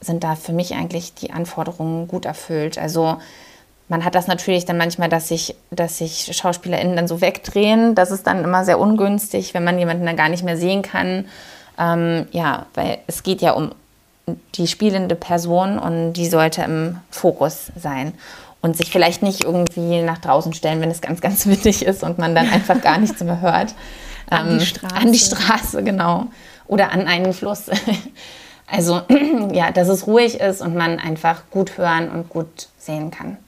sind 0.00 0.24
da 0.24 0.36
für 0.36 0.52
mich 0.52 0.74
eigentlich 0.74 1.14
die 1.14 1.30
Anforderungen 1.30 2.08
gut 2.08 2.24
erfüllt. 2.24 2.78
Also 2.78 3.18
man 3.88 4.04
hat 4.04 4.14
das 4.14 4.26
natürlich 4.26 4.64
dann 4.64 4.76
manchmal, 4.76 5.08
dass 5.08 5.28
sich, 5.28 5.54
dass 5.70 5.98
sich 5.98 6.30
SchauspielerInnen 6.36 6.94
dann 6.94 7.08
so 7.08 7.20
wegdrehen. 7.20 7.94
Das 7.94 8.10
ist 8.10 8.26
dann 8.26 8.44
immer 8.44 8.64
sehr 8.64 8.78
ungünstig, 8.78 9.54
wenn 9.54 9.64
man 9.64 9.78
jemanden 9.78 10.06
dann 10.06 10.16
gar 10.16 10.28
nicht 10.28 10.44
mehr 10.44 10.56
sehen 10.56 10.82
kann. 10.82 11.24
Ähm, 11.78 12.26
ja, 12.32 12.66
weil 12.74 12.98
es 13.06 13.22
geht 13.22 13.40
ja 13.40 13.52
um 13.52 13.72
die 14.56 14.66
spielende 14.66 15.14
Person 15.14 15.78
und 15.78 16.12
die 16.12 16.26
sollte 16.26 16.62
im 16.62 16.98
Fokus 17.10 17.72
sein 17.76 18.12
und 18.60 18.76
sich 18.76 18.90
vielleicht 18.90 19.22
nicht 19.22 19.44
irgendwie 19.44 20.02
nach 20.02 20.18
draußen 20.18 20.52
stellen, 20.52 20.80
wenn 20.80 20.90
es 20.90 21.00
ganz, 21.00 21.20
ganz 21.20 21.46
windig 21.46 21.84
ist 21.84 22.02
und 22.02 22.18
man 22.18 22.34
dann 22.34 22.48
einfach 22.52 22.80
gar 22.82 22.98
nichts 22.98 23.22
mehr 23.22 23.40
hört. 23.40 23.74
an 24.28 24.48
die 24.48 24.54
ähm, 24.56 24.60
Straße. 24.60 24.96
An 24.96 25.12
die 25.12 25.18
Straße, 25.18 25.82
genau. 25.82 26.26
Oder 26.66 26.92
an 26.92 27.06
einen 27.06 27.32
Fluss. 27.32 27.70
Also 28.70 29.02
ja, 29.52 29.70
dass 29.70 29.88
es 29.88 30.06
ruhig 30.06 30.40
ist 30.40 30.60
und 30.60 30.74
man 30.74 30.98
einfach 30.98 31.42
gut 31.50 31.78
hören 31.78 32.10
und 32.10 32.28
gut 32.28 32.68
sehen 32.78 33.10
kann. 33.10 33.38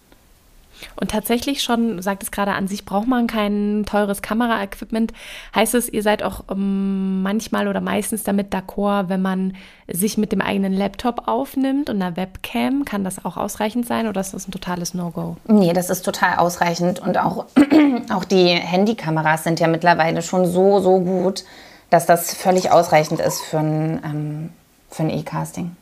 Und 0.96 1.10
tatsächlich 1.10 1.62
schon, 1.62 2.00
sagt 2.02 2.22
es 2.22 2.30
gerade 2.30 2.52
an 2.52 2.68
sich, 2.68 2.84
braucht 2.84 3.06
man 3.06 3.26
kein 3.26 3.84
teures 3.86 4.22
Kameraequipment. 4.22 5.12
Heißt 5.54 5.74
es, 5.74 5.88
ihr 5.88 6.02
seid 6.02 6.22
auch 6.22 6.44
ähm, 6.50 7.22
manchmal 7.22 7.68
oder 7.68 7.80
meistens 7.80 8.22
damit 8.22 8.52
d'accord, 8.52 9.08
wenn 9.08 9.22
man 9.22 9.56
sich 9.88 10.16
mit 10.18 10.32
dem 10.32 10.40
eigenen 10.40 10.72
Laptop 10.72 11.28
aufnimmt 11.28 11.90
und 11.90 12.00
einer 12.00 12.16
Webcam? 12.16 12.84
Kann 12.84 13.04
das 13.04 13.24
auch 13.24 13.36
ausreichend 13.36 13.86
sein 13.86 14.08
oder 14.08 14.20
ist 14.20 14.34
das 14.34 14.48
ein 14.48 14.52
totales 14.52 14.94
No-Go? 14.94 15.36
Nee, 15.46 15.72
das 15.72 15.90
ist 15.90 16.02
total 16.02 16.38
ausreichend. 16.38 17.00
Und 17.00 17.18
auch, 17.18 17.46
auch 18.12 18.24
die 18.24 18.48
Handykameras 18.48 19.44
sind 19.44 19.60
ja 19.60 19.68
mittlerweile 19.68 20.22
schon 20.22 20.46
so, 20.46 20.80
so 20.80 21.00
gut, 21.00 21.44
dass 21.90 22.06
das 22.06 22.34
völlig 22.34 22.70
ausreichend 22.70 23.20
ist 23.20 23.42
für 23.42 23.58
ein 23.58 24.00
ähm, 24.04 24.48
für 24.90 25.02
ein 25.02 25.10
E-Casting. 25.10 25.76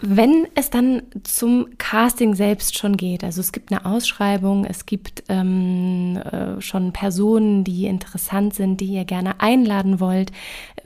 Wenn 0.00 0.46
es 0.54 0.70
dann 0.70 1.02
zum 1.24 1.76
Casting 1.78 2.36
selbst 2.36 2.78
schon 2.78 2.96
geht, 2.96 3.24
also 3.24 3.40
es 3.40 3.50
gibt 3.50 3.72
eine 3.72 3.84
Ausschreibung, 3.84 4.64
es 4.64 4.86
gibt 4.86 5.24
ähm, 5.28 6.18
äh, 6.18 6.60
schon 6.60 6.92
Personen, 6.92 7.64
die 7.64 7.86
interessant 7.86 8.54
sind, 8.54 8.80
die 8.80 8.86
ihr 8.86 9.04
gerne 9.04 9.40
einladen 9.40 9.98
wollt. 9.98 10.30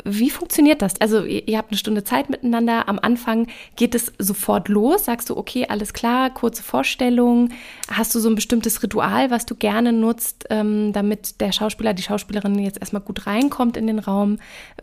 Wie 0.04 0.30
funktioniert 0.30 0.80
das? 0.80 0.98
Also 0.98 1.24
ihr, 1.24 1.58
habt 1.58 1.70
eine 1.70 1.78
Stunde 1.78 2.04
Zeit 2.04 2.30
miteinander. 2.30 2.88
Am 2.88 2.98
Anfang 2.98 3.48
geht 3.76 3.94
es 3.94 4.14
sofort 4.18 4.70
los. 4.70 5.04
Sagst 5.04 5.28
du, 5.28 5.36
okay, 5.36 5.66
alles 5.68 5.92
klar, 5.92 6.30
kurze 6.30 6.62
Vorstellung. 6.62 7.50
Hast 7.88 8.14
du 8.14 8.18
so 8.18 8.30
ein 8.30 8.34
bestimmtes 8.34 8.82
Ritual, 8.82 9.30
was 9.30 9.44
du 9.44 9.54
gerne 9.54 9.92
nutzt, 9.92 10.46
ähm, 10.48 10.94
damit 10.94 11.42
der 11.42 11.52
Schauspieler, 11.52 11.92
die 11.92 12.02
Schauspielerin 12.02 12.58
jetzt 12.58 12.80
erstmal 12.80 13.02
gut 13.02 13.26
reinkommt 13.26 13.76
in 13.76 13.86
den 13.86 13.98
Raum? 13.98 14.38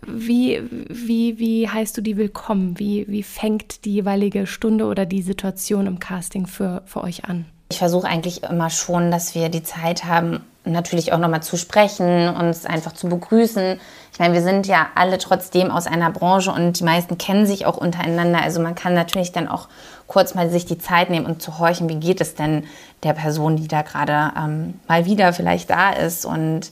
Wie, 0.05 0.61
wie, 0.87 1.39
wie 1.39 1.67
heißt 1.67 1.97
du 1.97 2.01
die 2.01 2.15
willkommen? 2.15 2.77
Wie, 2.77 3.05
wie 3.07 3.23
fängt 3.23 3.85
die 3.85 3.93
jeweilige 3.95 4.18
jeweilige 4.19 4.47
Stunde 4.47 4.85
oder 4.85 5.05
die 5.05 5.21
Situation 5.21 5.87
im 5.87 5.99
Casting 5.99 6.45
für, 6.45 6.81
für 6.85 7.03
euch 7.03 7.25
an? 7.25 7.45
Ich 7.71 7.77
versuche 7.77 8.07
eigentlich 8.07 8.43
immer 8.43 8.69
schon, 8.69 9.11
dass 9.11 9.33
wir 9.35 9.49
die 9.49 9.63
Zeit 9.63 10.03
haben, 10.03 10.41
natürlich 10.65 11.13
auch 11.13 11.19
nochmal 11.19 11.41
zu 11.41 11.55
sprechen, 11.55 12.27
uns 12.29 12.65
einfach 12.65 12.91
zu 12.91 13.07
begrüßen. 13.07 13.79
Ich 14.11 14.19
meine, 14.19 14.33
wir 14.33 14.41
sind 14.41 14.67
ja 14.67 14.87
alle 14.95 15.19
trotzdem 15.19 15.71
aus 15.71 15.87
einer 15.87 16.11
Branche 16.11 16.51
und 16.51 16.79
die 16.79 16.83
meisten 16.83 17.17
kennen 17.17 17.45
sich 17.45 17.65
auch 17.65 17.77
untereinander. 17.77 18.41
Also 18.43 18.59
man 18.59 18.75
kann 18.75 18.93
natürlich 18.93 19.31
dann 19.31 19.47
auch 19.47 19.69
kurz 20.07 20.35
mal 20.35 20.49
sich 20.49 20.65
die 20.65 20.79
Zeit 20.79 21.09
nehmen 21.09 21.25
und 21.25 21.41
zu 21.41 21.59
horchen, 21.59 21.87
wie 21.87 21.95
geht 21.95 22.19
es 22.19 22.35
denn 22.35 22.65
der 23.03 23.13
Person, 23.13 23.55
die 23.55 23.67
da 23.67 23.83
gerade 23.83 24.33
ähm, 24.37 24.73
mal 24.87 25.05
wieder 25.05 25.31
vielleicht 25.31 25.69
da 25.69 25.91
ist. 25.91 26.25
Und 26.25 26.71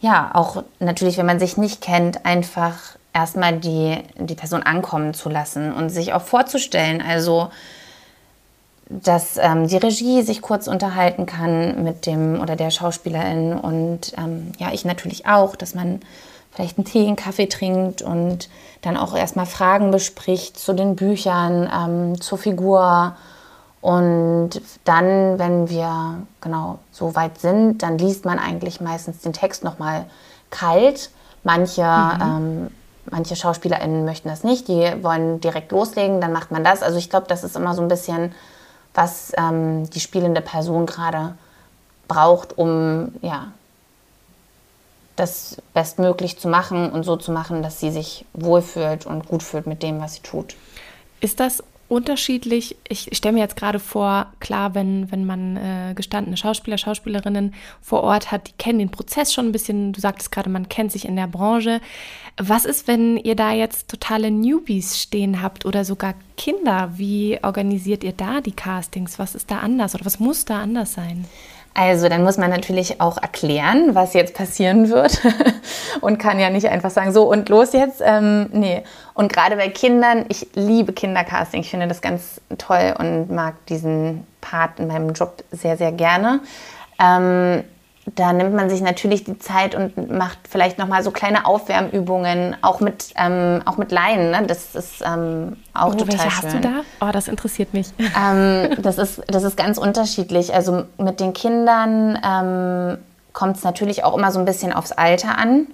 ja, 0.00 0.30
auch 0.34 0.64
natürlich, 0.80 1.16
wenn 1.16 1.26
man 1.26 1.38
sich 1.38 1.56
nicht 1.56 1.80
kennt, 1.80 2.26
einfach 2.26 2.96
erstmal 3.12 3.58
die, 3.58 3.98
die 4.16 4.34
Person 4.34 4.62
ankommen 4.62 5.14
zu 5.14 5.28
lassen 5.28 5.72
und 5.72 5.90
sich 5.90 6.12
auch 6.12 6.22
vorzustellen. 6.22 7.02
Also, 7.02 7.50
dass 8.88 9.38
ähm, 9.38 9.68
die 9.68 9.76
Regie 9.76 10.22
sich 10.22 10.42
kurz 10.42 10.66
unterhalten 10.66 11.26
kann 11.26 11.82
mit 11.82 12.06
dem 12.06 12.40
oder 12.40 12.56
der 12.56 12.70
Schauspielerin 12.70 13.54
und 13.54 14.12
ähm, 14.18 14.52
ja, 14.58 14.70
ich 14.72 14.84
natürlich 14.84 15.26
auch, 15.26 15.56
dass 15.56 15.74
man 15.74 16.00
vielleicht 16.50 16.76
einen 16.76 16.84
Tee, 16.84 17.06
einen 17.06 17.16
Kaffee 17.16 17.46
trinkt 17.46 18.02
und 18.02 18.50
dann 18.82 18.98
auch 18.98 19.16
erstmal 19.16 19.46
Fragen 19.46 19.90
bespricht 19.90 20.58
zu 20.58 20.74
den 20.74 20.96
Büchern, 20.96 21.70
ähm, 21.74 22.20
zur 22.20 22.36
Figur. 22.36 23.16
Und 23.80 24.60
dann, 24.84 25.38
wenn 25.38 25.70
wir 25.70 26.26
genau 26.40 26.78
so 26.92 27.14
weit 27.14 27.40
sind, 27.40 27.82
dann 27.82 27.96
liest 27.96 28.26
man 28.26 28.38
eigentlich 28.38 28.80
meistens 28.80 29.20
den 29.20 29.32
Text 29.32 29.64
nochmal 29.64 30.04
kalt 30.50 31.10
Manche, 31.44 31.82
mhm. 31.82 32.22
ähm, 32.22 32.70
manche 33.10 33.36
SchauspielerInnen 33.36 34.04
möchten 34.04 34.28
das 34.28 34.44
nicht, 34.44 34.68
die 34.68 35.02
wollen 35.02 35.40
direkt 35.40 35.72
loslegen, 35.72 36.20
dann 36.20 36.32
macht 36.32 36.50
man 36.50 36.64
das. 36.64 36.82
Also 36.82 36.98
ich 36.98 37.10
glaube, 37.10 37.26
das 37.28 37.44
ist 37.44 37.56
immer 37.56 37.74
so 37.74 37.82
ein 37.82 37.88
bisschen, 37.88 38.34
was 38.94 39.32
ähm, 39.36 39.88
die 39.90 40.00
spielende 40.00 40.40
Person 40.40 40.86
gerade 40.86 41.34
braucht, 42.08 42.58
um 42.58 43.12
ja, 43.22 43.48
das 45.16 45.56
bestmöglich 45.74 46.38
zu 46.38 46.48
machen 46.48 46.90
und 46.90 47.04
so 47.04 47.16
zu 47.16 47.32
machen, 47.32 47.62
dass 47.62 47.80
sie 47.80 47.90
sich 47.90 48.24
wohlfühlt 48.32 49.06
und 49.06 49.26
gut 49.26 49.42
fühlt 49.42 49.66
mit 49.66 49.82
dem, 49.82 50.00
was 50.00 50.14
sie 50.14 50.22
tut. 50.22 50.56
Ist 51.20 51.40
das 51.40 51.62
unterschiedlich. 51.88 52.76
Ich 52.88 53.08
stelle 53.12 53.34
mir 53.34 53.40
jetzt 53.40 53.56
gerade 53.56 53.78
vor, 53.78 54.32
klar, 54.40 54.74
wenn, 54.74 55.10
wenn 55.12 55.24
man 55.24 55.56
äh, 55.56 55.92
gestandene 55.94 56.36
Schauspieler, 56.36 56.78
Schauspielerinnen 56.78 57.54
vor 57.80 58.02
Ort 58.02 58.32
hat, 58.32 58.48
die 58.48 58.52
kennen 58.58 58.78
den 58.78 58.90
Prozess 58.90 59.32
schon 59.32 59.46
ein 59.46 59.52
bisschen. 59.52 59.92
Du 59.92 60.00
sagtest 60.00 60.32
gerade, 60.32 60.50
man 60.50 60.68
kennt 60.68 60.92
sich 60.92 61.04
in 61.04 61.16
der 61.16 61.26
Branche. 61.26 61.80
Was 62.38 62.64
ist, 62.64 62.88
wenn 62.88 63.16
ihr 63.18 63.36
da 63.36 63.52
jetzt 63.52 63.88
totale 63.88 64.30
Newbies 64.30 65.00
stehen 65.00 65.42
habt 65.42 65.66
oder 65.66 65.84
sogar 65.84 66.14
Kinder? 66.36 66.92
Wie 66.96 67.38
organisiert 67.42 68.04
ihr 68.04 68.12
da 68.12 68.40
die 68.40 68.52
Castings? 68.52 69.18
Was 69.18 69.34
ist 69.34 69.50
da 69.50 69.58
anders 69.58 69.94
oder 69.94 70.04
was 70.04 70.18
muss 70.18 70.44
da 70.44 70.60
anders 70.60 70.94
sein? 70.94 71.26
Also 71.74 72.08
dann 72.08 72.22
muss 72.22 72.36
man 72.36 72.50
natürlich 72.50 73.00
auch 73.00 73.16
erklären, 73.16 73.94
was 73.94 74.12
jetzt 74.12 74.34
passieren 74.34 74.90
wird 74.90 75.20
und 76.02 76.18
kann 76.18 76.38
ja 76.38 76.50
nicht 76.50 76.68
einfach 76.68 76.90
sagen, 76.90 77.12
so 77.12 77.30
und 77.30 77.48
los 77.48 77.72
jetzt. 77.72 78.02
Ähm, 78.04 78.48
nee. 78.52 78.82
Und 79.14 79.32
gerade 79.32 79.56
bei 79.56 79.68
Kindern, 79.68 80.26
ich 80.28 80.48
liebe 80.54 80.92
Kindercasting. 80.92 81.62
Ich 81.62 81.70
finde 81.70 81.88
das 81.88 82.02
ganz 82.02 82.40
toll 82.58 82.94
und 82.98 83.30
mag 83.30 83.54
diesen 83.66 84.26
Part 84.40 84.78
in 84.78 84.88
meinem 84.88 85.12
Job 85.12 85.42
sehr, 85.50 85.76
sehr 85.76 85.92
gerne. 85.92 86.40
Ähm, 86.98 87.64
da 88.06 88.32
nimmt 88.32 88.54
man 88.54 88.68
sich 88.68 88.80
natürlich 88.80 89.22
die 89.22 89.38
Zeit 89.38 89.76
und 89.76 90.10
macht 90.10 90.38
vielleicht 90.48 90.76
noch 90.76 90.88
mal 90.88 91.04
so 91.04 91.12
kleine 91.12 91.46
Aufwärmübungen, 91.46 92.56
auch 92.60 92.80
mit, 92.80 93.14
ähm, 93.16 93.62
auch 93.64 93.76
mit 93.76 93.92
Laien. 93.92 94.32
Ne? 94.32 94.44
Das 94.46 94.74
ist 94.74 95.02
ähm, 95.06 95.56
auch 95.72 95.94
oh, 95.94 95.98
total 95.98 96.08
welche 96.08 96.30
schön. 96.30 96.42
hast 96.42 96.54
du 96.54 96.60
da? 96.60 96.80
Oh, 97.00 97.12
das 97.12 97.28
interessiert 97.28 97.72
mich. 97.74 97.88
Ähm, 98.14 98.76
das, 98.82 98.98
ist, 98.98 99.22
das 99.26 99.42
ist 99.42 99.56
ganz 99.56 99.78
unterschiedlich. 99.78 100.52
Also 100.52 100.84
mit 100.98 101.18
den 101.18 101.32
Kindern 101.32 102.18
ähm, 102.24 102.98
kommt 103.32 103.56
es 103.56 103.64
natürlich 103.64 104.04
auch 104.04 104.16
immer 104.16 104.30
so 104.30 104.38
ein 104.38 104.44
bisschen 104.44 104.72
aufs 104.72 104.92
Alter 104.92 105.38
an. 105.38 105.66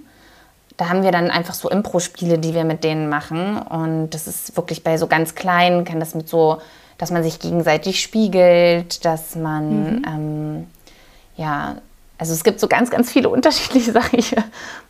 Da 0.77 0.87
haben 0.87 1.03
wir 1.03 1.11
dann 1.11 1.29
einfach 1.29 1.53
so 1.53 1.69
Impro-Spiele, 1.69 2.37
die 2.37 2.53
wir 2.53 2.63
mit 2.63 2.83
denen 2.83 3.09
machen. 3.09 3.57
Und 3.57 4.11
das 4.11 4.27
ist 4.27 4.55
wirklich 4.55 4.83
bei 4.83 4.97
so 4.97 5.07
ganz 5.07 5.35
Kleinen, 5.35 5.83
kann 5.83 5.99
das 5.99 6.15
mit 6.15 6.29
so, 6.29 6.59
dass 6.97 7.11
man 7.11 7.23
sich 7.23 7.39
gegenseitig 7.39 8.01
spiegelt, 8.01 9.03
dass 9.03 9.35
man 9.35 9.95
mhm. 9.97 10.05
ähm, 10.07 10.67
ja 11.35 11.75
also 12.19 12.33
es 12.33 12.43
gibt 12.43 12.59
so 12.59 12.67
ganz, 12.67 12.91
ganz 12.91 13.11
viele 13.11 13.29
unterschiedliche 13.29 13.93
Sachen. 13.93 14.19
Ich 14.19 14.35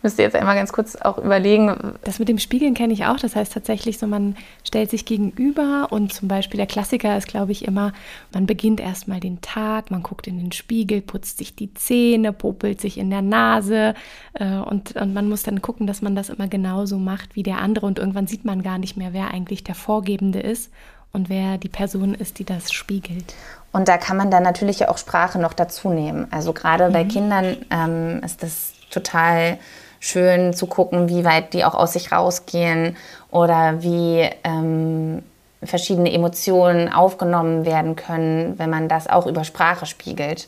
müsste 0.02 0.24
jetzt 0.24 0.36
einmal 0.36 0.56
ganz 0.56 0.74
kurz 0.74 0.96
auch 0.96 1.20
überlegen. 1.20 1.94
Das 2.04 2.18
mit 2.18 2.28
dem 2.28 2.40
Spiegeln 2.40 2.74
kenne 2.74 2.92
ich 2.92 3.06
auch. 3.06 3.18
Das 3.18 3.36
heißt 3.36 3.54
tatsächlich 3.54 4.00
so, 4.00 4.08
man 4.08 4.36
stellt 4.68 4.90
sich 4.90 5.06
gegenüber 5.06 5.88
und 5.92 6.12
zum 6.12 6.28
Beispiel 6.28 6.58
der 6.58 6.66
Klassiker 6.66 7.16
ist, 7.16 7.28
glaube 7.28 7.52
ich, 7.52 7.66
immer, 7.66 7.94
man 8.34 8.48
beginnt 8.48 8.80
erstmal 8.80 9.20
den 9.20 9.42
Tag, 9.42 9.92
man 9.92 10.02
guckt 10.02 10.26
in 10.26 10.40
den 10.40 10.52
Spiegel, 10.52 11.02
putzt 11.02 11.38
sich 11.38 11.56
die 11.56 11.72
Zähne, 11.76 12.34
popelt 12.34 12.82
sich 12.82 12.98
in 12.98 13.12
der 13.12 13.22
Nase 13.22 13.94
äh, 14.34 14.56
und, 14.58 14.96
und 14.96 15.14
man 15.14 15.30
muss 15.30 15.44
dann 15.44 15.62
gucken, 15.62 15.86
dass 15.86 16.02
man 16.02 16.16
das 16.16 16.30
immer 16.30 16.48
genauso 16.48 16.98
macht 16.98 17.36
wie 17.36 17.44
der 17.44 17.60
andere 17.60 17.86
und 17.86 18.00
irgendwann 18.00 18.26
sieht 18.26 18.44
man 18.44 18.64
gar 18.64 18.80
nicht 18.80 18.98
mehr, 18.98 19.14
wer 19.14 19.30
eigentlich 19.30 19.64
der 19.64 19.76
Vorgebende 19.76 20.40
ist 20.40 20.72
und 21.12 21.30
wer 21.30 21.58
die 21.58 21.70
Person 21.70 22.14
ist, 22.14 22.40
die 22.40 22.46
das 22.46 22.72
spiegelt. 22.72 23.34
Und 23.72 23.88
da 23.88 23.98
kann 23.98 24.18
man 24.18 24.32
dann 24.32 24.44
natürlich 24.44 24.88
auch 24.88 24.98
Sprache 24.98 25.40
noch 25.40 25.54
dazu 25.54 25.90
nehmen. 25.90 26.28
Also 26.32 26.54
gerade 26.54 26.90
mhm. 26.90 26.94
bei 26.94 27.04
Kindern 27.04 27.58
ähm, 27.72 28.22
ist 28.24 28.44
das 28.44 28.74
total 28.90 29.58
schön 30.00 30.54
zu 30.54 30.66
gucken, 30.68 31.10
wie 31.10 31.26
weit 31.26 31.54
die 31.54 31.66
auch 31.66 31.76
aus 31.76 31.94
sich 31.94 32.12
rausgehen 32.12 32.96
oder 33.32 33.84
wie 33.84 34.30
ähm, 34.44 35.24
verschiedene 35.62 36.12
Emotionen 36.14 36.92
aufgenommen 36.92 37.66
werden 37.66 37.96
können, 37.96 38.58
wenn 38.58 38.70
man 38.70 38.88
das 38.88 39.08
auch 39.08 39.28
über 39.28 39.44
Sprache 39.44 39.86
spiegelt. 39.86 40.48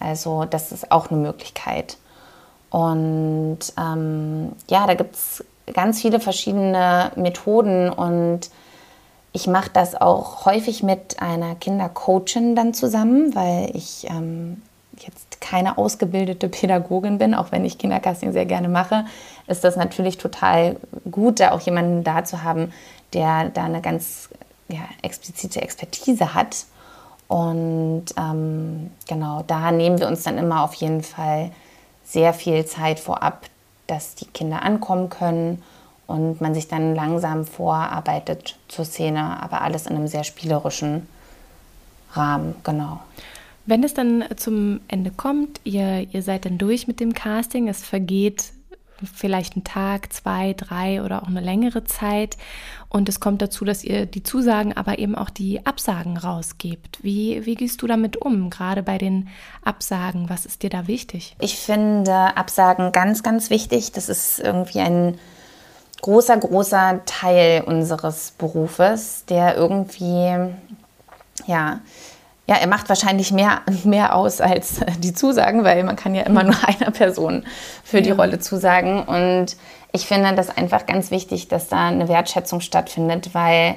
Also 0.00 0.44
das 0.44 0.72
ist 0.72 0.90
auch 0.90 1.10
eine 1.10 1.20
Möglichkeit. 1.20 1.98
Und 2.70 3.58
ähm, 3.78 4.52
ja, 4.68 4.86
da 4.86 4.94
gibt 4.94 5.14
es 5.14 5.44
ganz 5.72 6.00
viele 6.00 6.20
verschiedene 6.20 7.12
Methoden 7.16 7.90
und 7.90 8.50
ich 9.32 9.46
mache 9.46 9.70
das 9.72 10.00
auch 10.00 10.44
häufig 10.44 10.82
mit 10.82 11.20
einer 11.20 11.54
Kindercoachin 11.54 12.56
dann 12.56 12.74
zusammen, 12.74 13.34
weil 13.34 13.70
ich 13.74 14.06
ähm, 14.10 14.62
jetzt 14.98 15.40
keine 15.40 15.78
ausgebildete 15.78 16.48
Pädagogin 16.48 17.18
bin, 17.18 17.34
auch 17.34 17.52
wenn 17.52 17.64
ich 17.64 17.78
Kindercasting 17.78 18.32
sehr 18.32 18.46
gerne 18.46 18.68
mache, 18.68 19.04
ist 19.46 19.64
das 19.64 19.76
natürlich 19.76 20.18
total 20.18 20.76
gut, 21.10 21.40
da 21.40 21.52
auch 21.52 21.60
jemanden 21.60 22.04
da 22.04 22.24
zu 22.24 22.42
haben, 22.42 22.72
der 23.12 23.50
da 23.50 23.64
eine 23.64 23.80
ganz 23.80 24.28
ja, 24.68 24.80
explizite 25.02 25.62
Expertise 25.62 26.34
hat. 26.34 26.66
Und 27.28 28.06
ähm, 28.16 28.90
genau, 29.08 29.44
da 29.46 29.70
nehmen 29.70 30.00
wir 30.00 30.08
uns 30.08 30.24
dann 30.24 30.38
immer 30.38 30.64
auf 30.64 30.74
jeden 30.74 31.02
Fall 31.02 31.52
sehr 32.04 32.34
viel 32.34 32.66
Zeit 32.66 32.98
vorab, 32.98 33.46
dass 33.86 34.16
die 34.16 34.26
Kinder 34.26 34.62
ankommen 34.62 35.08
können 35.08 35.62
und 36.10 36.40
man 36.40 36.54
sich 36.54 36.68
dann 36.68 36.94
langsam 36.94 37.46
vorarbeitet 37.46 38.58
zur 38.68 38.84
Szene, 38.84 39.40
aber 39.42 39.62
alles 39.62 39.86
in 39.86 39.96
einem 39.96 40.08
sehr 40.08 40.24
spielerischen 40.24 41.06
Rahmen, 42.12 42.56
genau. 42.64 43.00
Wenn 43.66 43.84
es 43.84 43.94
dann 43.94 44.24
zum 44.36 44.80
Ende 44.88 45.12
kommt, 45.12 45.60
ihr, 45.64 46.06
ihr 46.10 46.22
seid 46.22 46.44
dann 46.44 46.58
durch 46.58 46.88
mit 46.88 46.98
dem 46.98 47.14
Casting, 47.14 47.68
es 47.68 47.84
vergeht 47.84 48.52
vielleicht 49.14 49.56
ein 49.56 49.64
Tag, 49.64 50.12
zwei, 50.12 50.52
drei 50.54 51.02
oder 51.02 51.22
auch 51.22 51.28
eine 51.28 51.40
längere 51.40 51.84
Zeit 51.84 52.36
und 52.88 53.08
es 53.08 53.20
kommt 53.20 53.40
dazu, 53.40 53.64
dass 53.64 53.84
ihr 53.84 54.06
die 54.06 54.22
Zusagen, 54.22 54.76
aber 54.76 54.98
eben 54.98 55.14
auch 55.14 55.30
die 55.30 55.64
Absagen 55.64 56.16
rausgebt. 56.16 56.98
Wie, 57.02 57.46
wie 57.46 57.54
gehst 57.54 57.80
du 57.82 57.86
damit 57.86 58.16
um, 58.16 58.50
gerade 58.50 58.82
bei 58.82 58.98
den 58.98 59.28
Absagen? 59.64 60.28
Was 60.28 60.44
ist 60.44 60.62
dir 60.62 60.70
da 60.70 60.86
wichtig? 60.86 61.36
Ich 61.40 61.56
finde 61.56 62.36
Absagen 62.36 62.92
ganz, 62.92 63.22
ganz 63.22 63.48
wichtig. 63.48 63.92
Das 63.92 64.08
ist 64.08 64.40
irgendwie 64.40 64.80
ein 64.80 65.18
großer, 66.02 66.36
großer 66.36 67.00
Teil 67.06 67.62
unseres 67.66 68.32
Berufes, 68.38 69.24
der 69.28 69.56
irgendwie, 69.56 70.36
ja, 71.46 71.80
ja, 72.50 72.56
er 72.56 72.66
macht 72.66 72.88
wahrscheinlich 72.88 73.30
mehr, 73.30 73.60
mehr 73.84 74.16
aus 74.16 74.40
als 74.40 74.80
die 74.98 75.14
Zusagen, 75.14 75.62
weil 75.62 75.84
man 75.84 75.96
kann 75.96 76.14
ja 76.14 76.22
immer 76.22 76.42
nur 76.42 76.56
einer 76.66 76.90
Person 76.90 77.44
für 77.84 78.02
die 78.02 78.10
ja. 78.10 78.16
Rolle 78.16 78.40
zusagen. 78.40 79.04
Und 79.04 79.56
ich 79.92 80.06
finde 80.06 80.34
das 80.34 80.56
einfach 80.56 80.86
ganz 80.86 81.10
wichtig, 81.12 81.48
dass 81.48 81.68
da 81.68 81.88
eine 81.88 82.08
Wertschätzung 82.08 82.60
stattfindet, 82.60 83.34
weil 83.34 83.76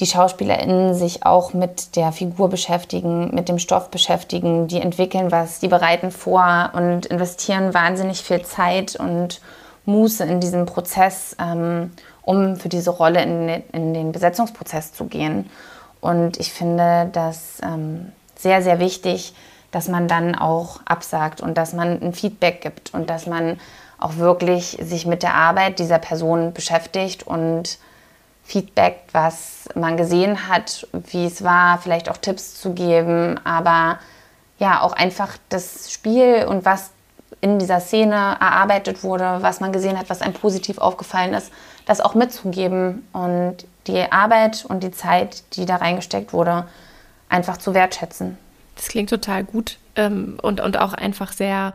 die 0.00 0.06
SchauspielerInnen 0.06 0.94
sich 0.94 1.26
auch 1.26 1.52
mit 1.52 1.94
der 1.94 2.10
Figur 2.12 2.48
beschäftigen, 2.48 3.34
mit 3.34 3.50
dem 3.50 3.58
Stoff 3.58 3.90
beschäftigen, 3.90 4.66
die 4.66 4.80
entwickeln 4.80 5.30
was, 5.30 5.60
die 5.60 5.68
bereiten 5.68 6.10
vor 6.10 6.70
und 6.72 7.04
investieren 7.04 7.74
wahnsinnig 7.74 8.22
viel 8.22 8.40
Zeit 8.40 8.96
und 8.96 9.42
Muße 9.84 10.24
in 10.24 10.40
diesem 10.40 10.66
Prozess, 10.66 11.36
ähm, 11.40 11.92
um 12.22 12.56
für 12.56 12.68
diese 12.68 12.90
Rolle 12.90 13.22
in, 13.22 13.48
in, 13.72 13.94
den 13.94 14.12
Besetzungsprozess 14.12 14.92
zu 14.92 15.06
gehen. 15.06 15.50
Und 16.00 16.38
ich 16.38 16.52
finde 16.52 17.08
das 17.12 17.60
ähm, 17.62 18.12
sehr, 18.36 18.62
sehr 18.62 18.78
wichtig, 18.78 19.34
dass 19.70 19.88
man 19.88 20.08
dann 20.08 20.34
auch 20.34 20.80
absagt 20.84 21.40
und 21.40 21.56
dass 21.56 21.72
man 21.72 22.00
ein 22.02 22.12
Feedback 22.12 22.60
gibt 22.60 22.92
und 22.94 23.10
dass 23.10 23.26
man 23.26 23.60
auch 23.98 24.16
wirklich 24.16 24.78
sich 24.80 25.06
mit 25.06 25.22
der 25.22 25.34
Arbeit 25.34 25.78
dieser 25.78 25.98
Person 25.98 26.52
beschäftigt 26.52 27.26
und 27.26 27.78
Feedback, 28.42 29.04
was 29.12 29.68
man 29.74 29.96
gesehen 29.96 30.48
hat, 30.48 30.88
wie 30.92 31.26
es 31.26 31.44
war, 31.44 31.78
vielleicht 31.78 32.08
auch 32.08 32.16
Tipps 32.16 32.60
zu 32.60 32.72
geben, 32.72 33.38
aber 33.44 33.98
ja, 34.58 34.82
auch 34.82 34.92
einfach 34.92 35.36
das 35.48 35.92
Spiel 35.92 36.46
und 36.48 36.64
was 36.64 36.90
in 37.40 37.58
dieser 37.58 37.80
Szene 37.80 38.14
erarbeitet 38.14 39.02
wurde, 39.02 39.38
was 39.40 39.60
man 39.60 39.72
gesehen 39.72 39.98
hat, 39.98 40.10
was 40.10 40.22
einem 40.22 40.34
positiv 40.34 40.78
aufgefallen 40.78 41.34
ist, 41.34 41.50
das 41.86 42.00
auch 42.00 42.14
mitzugeben 42.14 43.06
und 43.12 43.56
die 43.86 44.12
Arbeit 44.12 44.64
und 44.68 44.82
die 44.82 44.90
Zeit, 44.90 45.42
die 45.54 45.64
da 45.64 45.76
reingesteckt 45.76 46.32
wurde, 46.32 46.66
einfach 47.28 47.56
zu 47.56 47.74
wertschätzen. 47.74 48.36
Das 48.76 48.88
klingt 48.88 49.10
total 49.10 49.44
gut 49.44 49.78
ähm, 49.96 50.38
und, 50.42 50.60
und 50.60 50.78
auch 50.78 50.92
einfach 50.92 51.32
sehr, 51.32 51.72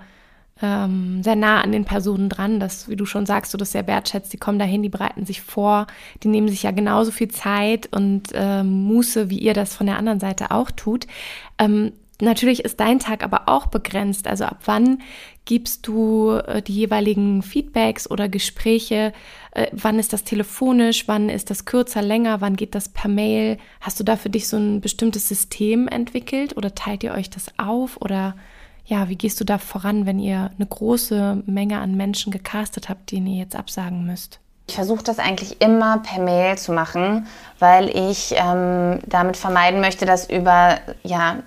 ähm, 0.62 1.24
sehr 1.24 1.36
nah 1.36 1.62
an 1.62 1.72
den 1.72 1.86
Personen 1.86 2.30
dran, 2.30 2.60
dass, 2.60 2.88
wie 2.88 2.96
du 2.96 3.06
schon 3.06 3.26
sagst, 3.26 3.54
du 3.54 3.58
das 3.58 3.72
sehr 3.72 3.88
wertschätzt. 3.88 4.32
Die 4.34 4.38
kommen 4.38 4.60
dahin, 4.60 4.84
die 4.84 4.90
bereiten 4.90 5.26
sich 5.26 5.42
vor, 5.42 5.88
die 6.24 6.28
nehmen 6.28 6.48
sich 6.48 6.64
ja 6.64 6.72
genauso 6.72 7.12
viel 7.12 7.30
Zeit 7.30 7.88
und 7.92 8.30
ähm, 8.34 8.86
Muße, 8.86 9.30
wie 9.30 9.40
ihr 9.40 9.54
das 9.54 9.76
von 9.76 9.88
der 9.88 9.98
anderen 9.98 10.20
Seite 10.20 10.52
auch 10.52 10.72
tut. 10.72 11.08
Ähm, 11.58 11.92
Natürlich 12.22 12.64
ist 12.64 12.80
dein 12.80 13.00
Tag 13.00 13.24
aber 13.24 13.44
auch 13.48 13.68
begrenzt. 13.68 14.28
Also 14.28 14.46
ab 14.46 14.60
wann 14.66 15.02
gibst 15.44 15.86
du 15.86 16.32
äh, 16.32 16.62
die 16.62 16.74
jeweiligen 16.74 17.42
Feedbacks 17.42 18.10
oder 18.10 18.30
Gespräche? 18.30 19.12
Äh, 19.52 19.68
wann 19.74 20.00
ist 20.00 20.14
das 20.14 20.24
telefonisch? 20.24 21.08
Wann 21.08 21.30
ist 21.30 21.50
das 21.50 21.66
kürzer, 21.66 22.02
länger? 22.02 22.40
Wann 22.40 22.56
geht 22.56 22.74
das 22.74 22.90
per 22.90 23.10
Mail? 23.10 23.58
Hast 23.82 24.00
du 24.00 24.04
da 24.04 24.16
für 24.16 24.30
dich 24.30 24.48
so 24.48 24.58
ein 24.58 24.80
bestimmtes 24.80 25.28
System 25.28 25.88
entwickelt 25.88 26.56
oder 26.56 26.74
teilt 26.74 27.04
ihr 27.04 27.14
euch 27.14 27.30
das 27.30 27.48
auf? 27.58 27.98
Oder 28.02 28.36
ja, 28.86 29.10
wie 29.10 29.18
gehst 29.18 29.40
du 29.42 29.44
da 29.44 29.58
voran, 29.58 30.06
wenn 30.06 30.20
ihr 30.20 30.52
eine 30.56 30.68
große 30.68 31.44
Menge 31.46 31.80
an 31.80 31.98
Menschen 31.98 32.32
gecastet 32.32 32.88
habt, 32.88 33.12
denen 33.12 33.28
ihr 33.28 33.40
jetzt 33.40 33.56
absagen 33.56 34.06
müsst? 34.06 34.40
Ich 34.68 34.76
versuche 34.76 35.04
das 35.04 35.20
eigentlich 35.20 35.62
immer 35.62 36.00
per 36.00 36.24
Mail 36.24 36.58
zu 36.58 36.72
machen, 36.72 37.28
weil 37.60 37.90
ich 37.90 38.34
ähm, 38.36 39.00
damit 39.06 39.38
vermeiden 39.38 39.80
möchte, 39.80 40.06
dass 40.06 40.30
über 40.30 40.80
ja, 41.04 41.44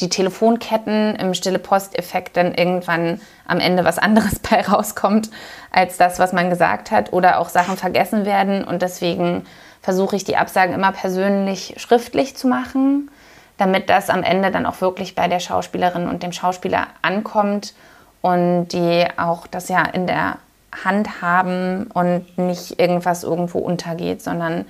die 0.00 0.08
Telefonketten 0.08 1.16
im 1.16 1.34
stille 1.34 1.58
Posteffekt 1.58 2.36
dann 2.36 2.54
irgendwann 2.54 3.20
am 3.46 3.60
Ende 3.60 3.84
was 3.84 3.98
anderes 3.98 4.38
bei 4.50 4.60
rauskommt 4.60 5.30
als 5.70 5.96
das, 5.96 6.18
was 6.18 6.32
man 6.32 6.50
gesagt 6.50 6.90
hat 6.90 7.12
oder 7.12 7.38
auch 7.38 7.48
Sachen 7.48 7.76
vergessen 7.76 8.24
werden. 8.24 8.64
Und 8.64 8.82
deswegen 8.82 9.46
versuche 9.82 10.16
ich 10.16 10.24
die 10.24 10.36
Absagen 10.36 10.74
immer 10.74 10.92
persönlich 10.92 11.74
schriftlich 11.78 12.36
zu 12.36 12.48
machen, 12.48 13.10
damit 13.56 13.88
das 13.88 14.10
am 14.10 14.22
Ende 14.22 14.50
dann 14.50 14.66
auch 14.66 14.80
wirklich 14.80 15.14
bei 15.14 15.28
der 15.28 15.40
Schauspielerin 15.40 16.08
und 16.08 16.22
dem 16.22 16.32
Schauspieler 16.32 16.88
ankommt 17.02 17.74
und 18.20 18.68
die 18.68 19.06
auch 19.16 19.46
das 19.46 19.68
ja 19.68 19.84
in 19.84 20.06
der 20.06 20.38
Hand 20.84 21.22
haben 21.22 21.88
und 21.94 22.36
nicht 22.36 22.78
irgendwas 22.78 23.22
irgendwo 23.22 23.60
untergeht, 23.60 24.22
sondern 24.22 24.66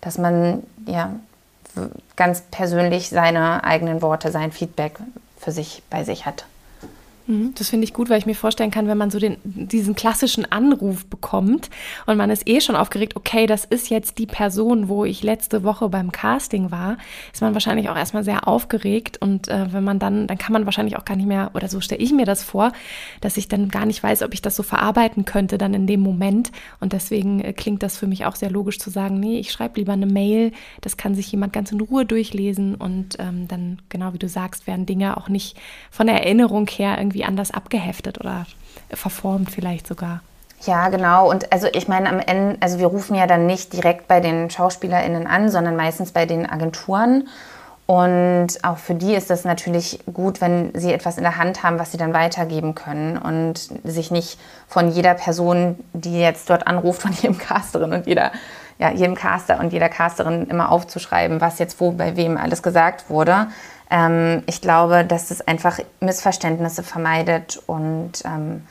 dass 0.00 0.18
man 0.18 0.62
ja 0.86 1.12
ganz 2.16 2.42
persönlich 2.50 3.08
seine 3.08 3.64
eigenen 3.64 4.02
Worte, 4.02 4.30
sein 4.30 4.52
Feedback 4.52 4.98
für 5.38 5.52
sich 5.52 5.82
bei 5.90 6.04
sich 6.04 6.26
hat. 6.26 6.46
Mhm. 7.28 7.52
Das 7.56 7.68
finde 7.68 7.84
ich 7.84 7.92
gut, 7.92 8.08
weil 8.08 8.18
ich 8.18 8.26
mir 8.26 8.34
vorstellen 8.34 8.70
kann, 8.70 8.88
wenn 8.88 8.96
man 8.96 9.10
so 9.10 9.18
den, 9.18 9.36
diesen 9.44 9.94
klassischen 9.94 10.50
Anruf 10.50 11.04
bekommt 11.06 11.68
und 12.06 12.16
man 12.16 12.30
ist 12.30 12.48
eh 12.48 12.60
schon 12.60 12.74
aufgeregt, 12.74 13.16
okay, 13.16 13.46
das 13.46 13.66
ist 13.66 13.90
jetzt 13.90 14.18
die 14.18 14.26
Person, 14.26 14.88
wo 14.88 15.04
ich 15.04 15.22
letzte 15.22 15.62
Woche 15.62 15.90
beim 15.90 16.10
Casting 16.10 16.70
war, 16.70 16.96
ist 17.32 17.42
man 17.42 17.52
wahrscheinlich 17.52 17.90
auch 17.90 17.96
erstmal 17.96 18.24
sehr 18.24 18.48
aufgeregt 18.48 19.18
und 19.20 19.48
äh, 19.48 19.72
wenn 19.72 19.84
man 19.84 19.98
dann, 19.98 20.26
dann 20.26 20.38
kann 20.38 20.54
man 20.54 20.64
wahrscheinlich 20.64 20.96
auch 20.96 21.04
gar 21.04 21.16
nicht 21.16 21.28
mehr, 21.28 21.50
oder 21.52 21.68
so 21.68 21.82
stelle 21.82 22.00
ich 22.00 22.12
mir 22.12 22.24
das 22.24 22.42
vor, 22.42 22.72
dass 23.20 23.36
ich 23.36 23.46
dann 23.46 23.68
gar 23.68 23.84
nicht 23.84 24.02
weiß, 24.02 24.22
ob 24.22 24.32
ich 24.32 24.40
das 24.40 24.56
so 24.56 24.62
verarbeiten 24.62 25.26
könnte 25.26 25.58
dann 25.58 25.74
in 25.74 25.86
dem 25.86 26.00
Moment 26.00 26.50
und 26.80 26.94
deswegen 26.94 27.40
äh, 27.40 27.52
klingt 27.52 27.82
das 27.82 27.98
für 27.98 28.06
mich 28.06 28.24
auch 28.24 28.36
sehr 28.36 28.50
logisch 28.50 28.78
zu 28.78 28.88
sagen, 28.88 29.20
nee, 29.20 29.38
ich 29.38 29.52
schreibe 29.52 29.78
lieber 29.78 29.92
eine 29.92 30.06
Mail, 30.06 30.52
das 30.80 30.96
kann 30.96 31.14
sich 31.14 31.30
jemand 31.30 31.52
ganz 31.52 31.72
in 31.72 31.80
Ruhe 31.80 32.06
durchlesen 32.06 32.74
und 32.74 33.16
ähm, 33.18 33.48
dann, 33.48 33.82
genau 33.90 34.14
wie 34.14 34.18
du 34.18 34.30
sagst, 34.30 34.66
werden 34.66 34.86
Dinge 34.86 35.18
auch 35.18 35.28
nicht 35.28 35.58
von 35.90 36.06
der 36.06 36.24
Erinnerung 36.24 36.66
her 36.68 36.96
irgendwie 36.96 37.17
irgendwie 37.18 37.24
anders 37.24 37.50
abgeheftet 37.50 38.18
oder 38.20 38.46
verformt 38.90 39.50
vielleicht 39.50 39.86
sogar. 39.86 40.20
Ja, 40.66 40.88
genau. 40.88 41.30
Und 41.30 41.52
also 41.52 41.68
ich 41.72 41.86
meine, 41.88 42.08
am 42.08 42.18
Ende, 42.18 42.56
also 42.60 42.78
wir 42.78 42.86
rufen 42.86 43.14
ja 43.14 43.26
dann 43.26 43.46
nicht 43.46 43.72
direkt 43.72 44.08
bei 44.08 44.20
den 44.20 44.50
SchauspielerInnen 44.50 45.26
an, 45.26 45.50
sondern 45.50 45.76
meistens 45.76 46.12
bei 46.12 46.26
den 46.26 46.48
Agenturen. 46.48 47.28
Und 47.86 48.48
auch 48.62 48.76
für 48.76 48.94
die 48.94 49.14
ist 49.14 49.30
es 49.30 49.44
natürlich 49.44 50.00
gut, 50.12 50.40
wenn 50.40 50.72
sie 50.74 50.92
etwas 50.92 51.16
in 51.16 51.22
der 51.22 51.38
Hand 51.38 51.62
haben, 51.62 51.78
was 51.78 51.92
sie 51.92 51.96
dann 51.96 52.12
weitergeben 52.12 52.74
können 52.74 53.16
und 53.16 53.68
sich 53.84 54.10
nicht 54.10 54.38
von 54.66 54.90
jeder 54.90 55.14
Person, 55.14 55.78
die 55.94 56.18
jetzt 56.18 56.50
dort 56.50 56.66
anruft, 56.66 57.02
von 57.02 57.12
jedem 57.12 57.38
Casterin 57.38 57.92
und 57.92 58.06
jeder, 58.06 58.32
ja, 58.78 58.90
jedem 58.90 59.14
Caster 59.14 59.58
und 59.58 59.72
jeder 59.72 59.88
Casterin 59.88 60.48
immer 60.48 60.70
aufzuschreiben, 60.70 61.40
was 61.40 61.58
jetzt 61.58 61.80
wo 61.80 61.92
bei 61.92 62.16
wem 62.16 62.36
alles 62.36 62.62
gesagt 62.62 63.08
wurde, 63.08 63.46
ähm, 63.90 64.42
ich 64.46 64.60
glaube, 64.60 65.04
dass 65.04 65.30
es 65.30 65.40
einfach 65.46 65.78
Missverständnisse 66.00 66.82
vermeidet 66.82 67.62
und 67.66 68.22
ähm, 68.24 68.62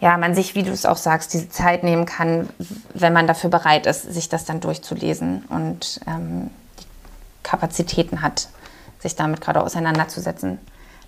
ja, 0.00 0.18
man 0.18 0.34
sich, 0.34 0.54
wie 0.54 0.62
du 0.62 0.70
es 0.70 0.84
auch 0.84 0.96
sagst, 0.96 1.32
diese 1.32 1.48
Zeit 1.48 1.82
nehmen 1.82 2.04
kann, 2.04 2.48
wenn 2.92 3.12
man 3.12 3.26
dafür 3.26 3.48
bereit 3.48 3.86
ist, 3.86 4.02
sich 4.02 4.28
das 4.28 4.44
dann 4.44 4.60
durchzulesen 4.60 5.44
und 5.48 6.00
ähm, 6.06 6.50
die 6.78 6.84
Kapazitäten 7.42 8.20
hat, 8.20 8.48
sich 8.98 9.16
damit 9.16 9.40
gerade 9.40 9.62
auseinanderzusetzen, 9.62 10.58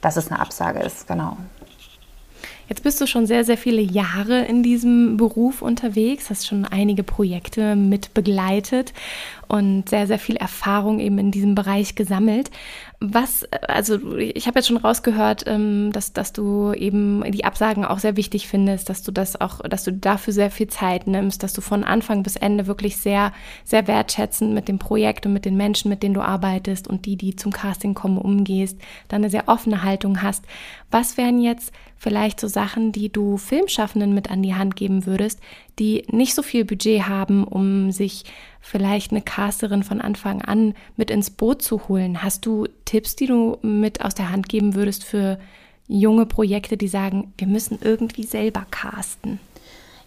dass 0.00 0.16
es 0.16 0.30
eine 0.30 0.40
Absage 0.40 0.80
ist, 0.80 1.06
genau. 1.06 1.36
Jetzt 2.68 2.82
bist 2.82 3.00
du 3.00 3.06
schon 3.06 3.26
sehr, 3.26 3.44
sehr 3.44 3.56
viele 3.56 3.80
Jahre 3.80 4.44
in 4.44 4.64
diesem 4.64 5.16
Beruf 5.16 5.62
unterwegs, 5.62 6.30
hast 6.30 6.48
schon 6.48 6.64
einige 6.64 7.04
Projekte 7.04 7.76
mit 7.76 8.12
begleitet 8.12 8.92
und 9.46 9.88
sehr, 9.88 10.08
sehr 10.08 10.18
viel 10.18 10.36
Erfahrung 10.36 10.98
eben 10.98 11.18
in 11.18 11.30
diesem 11.30 11.54
Bereich 11.54 11.94
gesammelt. 11.94 12.50
Was, 12.98 13.44
also 13.68 14.16
ich 14.16 14.46
habe 14.46 14.58
jetzt 14.58 14.68
schon 14.68 14.78
rausgehört, 14.78 15.44
ähm, 15.46 15.92
dass, 15.92 16.14
dass 16.14 16.32
du 16.32 16.72
eben 16.72 17.30
die 17.30 17.44
Absagen 17.44 17.84
auch 17.84 17.98
sehr 17.98 18.16
wichtig 18.16 18.48
findest, 18.48 18.88
dass 18.88 19.02
du 19.02 19.12
das 19.12 19.38
auch, 19.38 19.60
dass 19.60 19.84
du 19.84 19.92
dafür 19.92 20.32
sehr 20.32 20.50
viel 20.50 20.68
Zeit 20.68 21.06
nimmst, 21.06 21.42
dass 21.42 21.52
du 21.52 21.60
von 21.60 21.84
Anfang 21.84 22.22
bis 22.22 22.36
Ende 22.36 22.66
wirklich 22.66 22.96
sehr, 22.96 23.32
sehr 23.64 23.86
wertschätzend 23.86 24.54
mit 24.54 24.68
dem 24.68 24.78
Projekt 24.78 25.26
und 25.26 25.34
mit 25.34 25.44
den 25.44 25.58
Menschen, 25.58 25.90
mit 25.90 26.02
denen 26.02 26.14
du 26.14 26.22
arbeitest 26.22 26.88
und 26.88 27.04
die, 27.04 27.16
die 27.16 27.36
zum 27.36 27.52
Casting 27.52 27.92
kommen, 27.92 28.16
umgehst, 28.16 28.78
dann 29.08 29.22
eine 29.22 29.30
sehr 29.30 29.48
offene 29.48 29.82
Haltung 29.82 30.22
hast. 30.22 30.44
Was 30.90 31.18
wären 31.18 31.38
jetzt 31.38 31.72
vielleicht 31.96 32.40
so 32.40 32.48
Sachen, 32.48 32.92
die 32.92 33.10
du 33.10 33.36
Filmschaffenden 33.36 34.14
mit 34.14 34.30
an 34.30 34.42
die 34.42 34.54
Hand 34.54 34.76
geben 34.76 35.06
würdest, 35.06 35.40
die 35.78 36.04
nicht 36.10 36.34
so 36.34 36.42
viel 36.42 36.64
Budget 36.64 37.08
haben, 37.08 37.44
um 37.44 37.90
sich 37.90 38.24
vielleicht 38.60 39.12
eine 39.12 39.22
Casterin 39.22 39.82
von 39.82 40.00
Anfang 40.00 40.42
an 40.42 40.74
mit 40.96 41.10
ins 41.10 41.30
Boot 41.30 41.62
zu 41.62 41.88
holen. 41.88 42.22
Hast 42.22 42.46
du 42.46 42.66
Tipps, 42.84 43.16
die 43.16 43.26
du 43.26 43.58
mit 43.62 44.04
aus 44.04 44.14
der 44.14 44.30
Hand 44.30 44.48
geben 44.48 44.74
würdest 44.74 45.04
für 45.04 45.38
junge 45.88 46.26
Projekte, 46.26 46.76
die 46.76 46.88
sagen, 46.88 47.32
wir 47.38 47.46
müssen 47.46 47.78
irgendwie 47.80 48.24
selber 48.24 48.66
casten? 48.70 49.40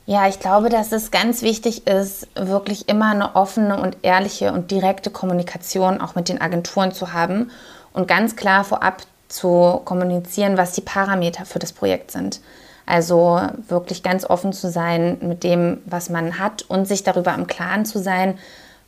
Ja, 0.06 0.28
ich 0.28 0.40
glaube, 0.40 0.70
dass 0.70 0.92
es 0.92 1.12
ganz 1.12 1.44
wichtig 1.44 1.86
ist, 1.86 2.28
wirklich 2.36 2.90
immer 2.90 3.12
eine 3.12 3.36
offene 3.36 3.80
und 3.80 3.98
ehrliche 4.02 4.52
und 4.52 4.72
direkte 4.72 5.12
Kommunikation 5.12 6.02
auch 6.02 6.16
mit 6.16 6.30
den 6.30 6.42
Agenturen 6.42 6.92
zu 6.92 7.14
haben 7.14 7.52
und 7.94 8.08
ganz 8.08 8.36
klar 8.36 8.64
vorab 8.64 9.04
zu 9.30 9.82
kommunizieren, 9.86 10.58
was 10.58 10.74
die 10.74 10.82
Parameter 10.82 11.46
für 11.46 11.60
das 11.60 11.72
Projekt 11.72 12.12
sind. 12.12 12.42
Also 12.86 13.40
wirklich 13.68 14.02
ganz 14.02 14.26
offen 14.26 14.52
zu 14.52 14.70
sein 14.70 15.18
mit 15.22 15.44
dem, 15.44 15.82
was 15.86 16.10
man 16.10 16.40
hat 16.40 16.64
und 16.64 16.88
sich 16.88 17.04
darüber 17.04 17.34
im 17.36 17.46
Klaren 17.46 17.86
zu 17.86 18.00
sein, 18.00 18.38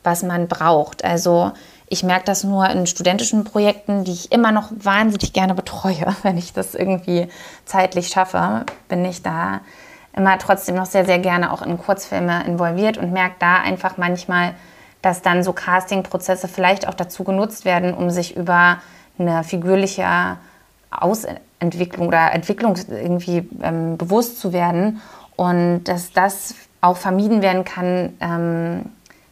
was 0.02 0.24
man 0.24 0.48
braucht. 0.48 1.04
Also 1.04 1.52
ich 1.86 2.02
merke 2.02 2.24
das 2.24 2.42
nur 2.42 2.68
in 2.70 2.86
studentischen 2.86 3.44
Projekten, 3.44 4.02
die 4.02 4.12
ich 4.12 4.32
immer 4.32 4.50
noch 4.50 4.70
wahnsinnig 4.74 5.32
gerne 5.32 5.54
betreue. 5.54 6.16
Wenn 6.22 6.36
ich 6.36 6.52
das 6.52 6.74
irgendwie 6.74 7.28
zeitlich 7.64 8.08
schaffe, 8.08 8.66
bin 8.88 9.04
ich 9.04 9.22
da 9.22 9.60
immer 10.14 10.36
trotzdem 10.38 10.74
noch 10.74 10.86
sehr, 10.86 11.04
sehr 11.04 11.18
gerne 11.18 11.52
auch 11.52 11.62
in 11.62 11.78
Kurzfilme 11.78 12.44
involviert 12.44 12.98
und 12.98 13.12
merke 13.12 13.36
da 13.38 13.56
einfach 13.56 13.98
manchmal, 13.98 14.54
dass 15.00 15.22
dann 15.22 15.42
so 15.42 15.52
Castingprozesse 15.52 16.48
vielleicht 16.48 16.88
auch 16.88 16.94
dazu 16.94 17.24
genutzt 17.24 17.64
werden, 17.64 17.94
um 17.94 18.10
sich 18.10 18.36
über 18.36 18.78
eine 19.18 19.44
figürliche 19.44 20.06
Aus 20.90 21.26
Entwicklung 21.58 22.08
oder 22.08 22.32
Entwicklung 22.32 22.76
irgendwie 22.88 23.48
ähm, 23.62 23.96
bewusst 23.96 24.40
zu 24.40 24.52
werden 24.52 25.00
und 25.36 25.84
dass 25.84 26.12
das 26.12 26.54
auch 26.80 26.96
vermieden 26.96 27.42
werden 27.42 27.64
kann, 27.64 28.14
ähm, 28.20 28.86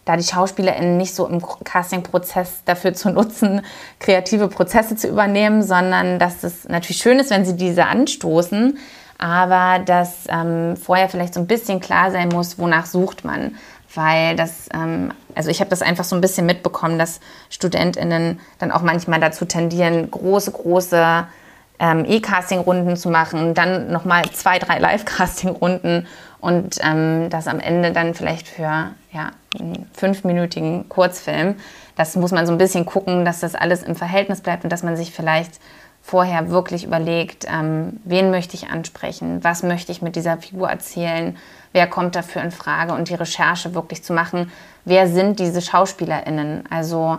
da 0.04 0.16
die 0.16 0.24
SchauspielerInnen 0.24 0.96
nicht 0.96 1.14
so 1.14 1.26
im 1.26 1.42
Casting-Prozess 1.64 2.62
dafür 2.64 2.94
zu 2.94 3.10
nutzen, 3.10 3.62
kreative 3.98 4.48
Prozesse 4.48 4.96
zu 4.96 5.08
übernehmen, 5.08 5.62
sondern 5.62 6.18
dass 6.18 6.42
es 6.42 6.68
natürlich 6.68 6.98
schön 6.98 7.18
ist, 7.18 7.30
wenn 7.30 7.44
sie 7.44 7.56
diese 7.56 7.86
anstoßen, 7.86 8.78
aber 9.18 9.80
dass 9.84 10.24
ähm, 10.28 10.76
vorher 10.76 11.08
vielleicht 11.08 11.34
so 11.34 11.40
ein 11.40 11.46
bisschen 11.46 11.80
klar 11.80 12.10
sein 12.10 12.30
muss, 12.30 12.58
wonach 12.58 12.86
sucht 12.86 13.24
man. 13.24 13.56
Weil 13.94 14.36
das, 14.36 14.68
ähm, 14.72 15.12
also 15.34 15.50
ich 15.50 15.60
habe 15.60 15.70
das 15.70 15.82
einfach 15.82 16.04
so 16.04 16.14
ein 16.16 16.20
bisschen 16.20 16.46
mitbekommen, 16.46 16.98
dass 16.98 17.20
StudentInnen 17.50 18.40
dann 18.58 18.72
auch 18.72 18.82
manchmal 18.82 19.20
dazu 19.20 19.44
tendieren, 19.44 20.10
große, 20.10 20.52
große 20.52 21.26
ähm, 21.78 22.04
E-Casting-Runden 22.06 22.96
zu 22.96 23.08
machen, 23.08 23.54
dann 23.54 23.90
nochmal 23.90 24.28
zwei, 24.30 24.58
drei 24.58 24.78
Live-Casting-Runden 24.78 26.06
und 26.40 26.76
ähm, 26.82 27.30
das 27.30 27.48
am 27.48 27.58
Ende 27.58 27.92
dann 27.92 28.14
vielleicht 28.14 28.48
für 28.48 28.90
ja, 29.12 29.32
einen 29.58 29.88
fünfminütigen 29.94 30.88
Kurzfilm. 30.88 31.56
Das 31.96 32.16
muss 32.16 32.32
man 32.32 32.46
so 32.46 32.52
ein 32.52 32.58
bisschen 32.58 32.86
gucken, 32.86 33.24
dass 33.24 33.40
das 33.40 33.54
alles 33.54 33.82
im 33.82 33.96
Verhältnis 33.96 34.40
bleibt 34.40 34.64
und 34.64 34.70
dass 34.70 34.82
man 34.82 34.96
sich 34.96 35.12
vielleicht 35.12 35.60
vorher 36.02 36.50
wirklich 36.50 36.84
überlegt, 36.84 37.46
ähm, 37.48 38.00
wen 38.04 38.30
möchte 38.30 38.54
ich 38.54 38.68
ansprechen, 38.68 39.44
was 39.44 39.62
möchte 39.62 39.92
ich 39.92 40.02
mit 40.02 40.16
dieser 40.16 40.38
Figur 40.38 40.68
erzählen, 40.68 41.36
wer 41.72 41.86
kommt 41.86 42.16
dafür 42.16 42.42
in 42.42 42.50
Frage 42.50 42.94
und 42.94 43.08
die 43.08 43.14
Recherche 43.14 43.74
wirklich 43.74 44.02
zu 44.02 44.12
machen, 44.12 44.50
wer 44.84 45.08
sind 45.08 45.38
diese 45.38 45.62
SchauspielerInnen. 45.62 46.64
Also 46.70 47.18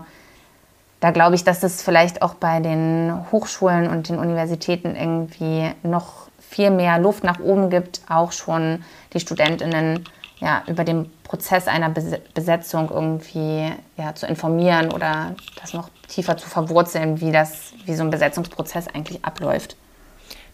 da 0.99 1.11
glaube 1.11 1.35
ich, 1.35 1.43
dass 1.43 1.63
es 1.63 1.81
vielleicht 1.81 2.21
auch 2.21 2.35
bei 2.35 2.59
den 2.59 3.13
Hochschulen 3.31 3.89
und 3.89 4.09
den 4.09 4.19
Universitäten 4.19 4.95
irgendwie 4.95 5.71
noch 5.83 6.29
viel 6.39 6.69
mehr 6.69 6.99
Luft 6.99 7.23
nach 7.23 7.39
oben 7.39 7.69
gibt, 7.69 8.01
auch 8.09 8.31
schon 8.31 8.83
die 9.13 9.19
Studentinnen 9.19 10.05
ja, 10.39 10.63
über 10.67 10.83
den 10.83 11.09
Prozess 11.23 11.67
einer 11.67 11.89
Besetzung 11.89 12.89
irgendwie 12.89 13.71
ja, 13.95 14.13
zu 14.15 14.25
informieren 14.25 14.91
oder 14.91 15.35
das 15.61 15.73
noch 15.73 15.89
tiefer 16.07 16.35
zu 16.35 16.49
verwurzeln, 16.49 17.21
wie, 17.21 17.31
das, 17.31 17.73
wie 17.85 17.95
so 17.95 18.03
ein 18.03 18.09
Besetzungsprozess 18.09 18.87
eigentlich 18.87 19.23
abläuft. 19.23 19.77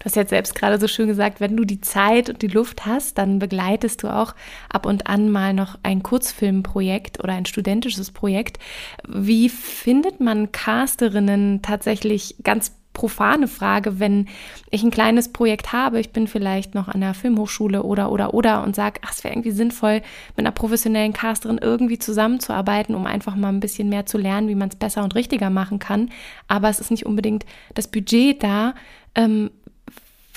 Hast 0.07 0.15
jetzt 0.15 0.29
selbst 0.29 0.55
gerade 0.55 0.79
so 0.79 0.87
schön 0.87 1.09
gesagt, 1.09 1.41
wenn 1.41 1.57
du 1.57 1.65
die 1.65 1.81
Zeit 1.81 2.29
und 2.29 2.41
die 2.41 2.47
Luft 2.47 2.85
hast, 2.85 3.17
dann 3.17 3.39
begleitest 3.39 4.03
du 4.03 4.07
auch 4.07 4.35
ab 4.69 4.85
und 4.85 5.07
an 5.07 5.29
mal 5.29 5.53
noch 5.53 5.77
ein 5.83 6.01
Kurzfilmprojekt 6.01 7.21
oder 7.21 7.33
ein 7.33 7.45
studentisches 7.45 8.11
Projekt. 8.11 8.57
Wie 9.05 9.49
findet 9.49 10.21
man 10.21 10.53
Casterinnen 10.53 11.61
tatsächlich 11.61 12.37
ganz 12.41 12.71
profane 12.93 13.49
Frage, 13.49 13.99
wenn 13.99 14.29
ich 14.71 14.81
ein 14.81 14.91
kleines 14.91 15.33
Projekt 15.33 15.73
habe, 15.73 15.99
ich 15.99 16.13
bin 16.13 16.27
vielleicht 16.27 16.73
noch 16.73 16.87
an 16.87 17.01
der 17.01 17.13
Filmhochschule 17.13 17.83
oder 17.83 18.09
oder 18.09 18.33
oder 18.33 18.63
und 18.63 18.77
sage, 18.77 19.01
ach, 19.03 19.11
es 19.11 19.25
wäre 19.25 19.33
irgendwie 19.33 19.51
sinnvoll, 19.51 20.01
mit 20.37 20.45
einer 20.45 20.51
professionellen 20.51 21.11
Casterin 21.11 21.59
irgendwie 21.61 21.99
zusammenzuarbeiten, 21.99 22.95
um 22.95 23.05
einfach 23.05 23.35
mal 23.35 23.49
ein 23.49 23.59
bisschen 23.59 23.89
mehr 23.89 24.05
zu 24.05 24.17
lernen, 24.17 24.47
wie 24.47 24.55
man 24.55 24.69
es 24.69 24.77
besser 24.77 25.03
und 25.03 25.15
richtiger 25.15 25.49
machen 25.49 25.79
kann. 25.79 26.11
Aber 26.47 26.69
es 26.69 26.79
ist 26.79 26.91
nicht 26.91 27.05
unbedingt 27.05 27.45
das 27.73 27.89
Budget 27.89 28.41
da. 28.41 28.73
Ähm, 29.13 29.51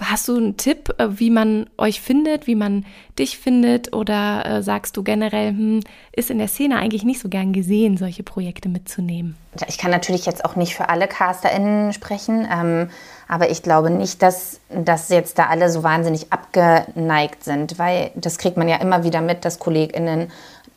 Hast 0.03 0.29
du 0.29 0.37
einen 0.37 0.57
Tipp, 0.57 0.95
äh, 0.99 1.09
wie 1.11 1.31
man 1.31 1.69
euch 1.77 2.01
findet, 2.01 2.47
wie 2.47 2.55
man 2.55 2.87
dich 3.19 3.39
findet? 3.39 3.95
Oder 3.95 4.47
äh, 4.47 4.63
sagst 4.63 4.97
du 4.97 5.03
generell, 5.03 5.51
hm, 5.51 5.81
ist 6.13 6.31
in 6.31 6.39
der 6.39 6.49
Szene 6.49 6.79
eigentlich 6.79 7.05
nicht 7.05 7.21
so 7.21 7.29
gern 7.29 7.53
gesehen, 7.53 7.97
solche 7.97 8.23
Projekte 8.23 8.69
mitzunehmen? 8.69 9.37
Ich 9.69 9.79
kann 9.79 9.91
natürlich 9.91 10.27
jetzt 10.27 10.45
auch 10.45 10.57
nicht 10.57 10.75
für 10.75 10.89
alle 10.89 11.09
CasterInnen 11.09 11.93
sprechen, 11.93 12.49
ähm, 12.51 12.89
aber 13.29 13.51
ich 13.51 13.63
glaube 13.63 13.91
nicht, 13.91 14.23
dass, 14.23 14.61
dass 14.71 15.09
jetzt 15.09 15.39
da 15.39 15.47
alle 15.47 15.71
so 15.71 15.83
wahnsinnig 15.83 16.33
abgeneigt 16.33 17.45
sind, 17.45 17.79
weil 17.79 18.11
das 18.15 18.39
kriegt 18.39 18.57
man 18.57 18.69
ja 18.69 18.77
immer 18.77 19.05
wieder 19.05 19.21
mit, 19.21 19.45
dass 19.45 19.59
KollegInnen 19.59 20.31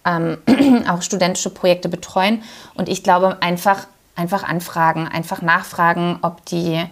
ähm, 0.06 0.38
auch 0.90 1.02
studentische 1.02 1.50
Projekte 1.50 1.90
betreuen. 1.90 2.44
Und 2.76 2.90
ich 2.90 3.04
glaube, 3.04 3.42
einfach, 3.42 3.88
einfach 4.16 4.44
anfragen, 4.44 5.08
einfach 5.08 5.42
nachfragen, 5.42 6.20
ob 6.22 6.46
die 6.46 6.84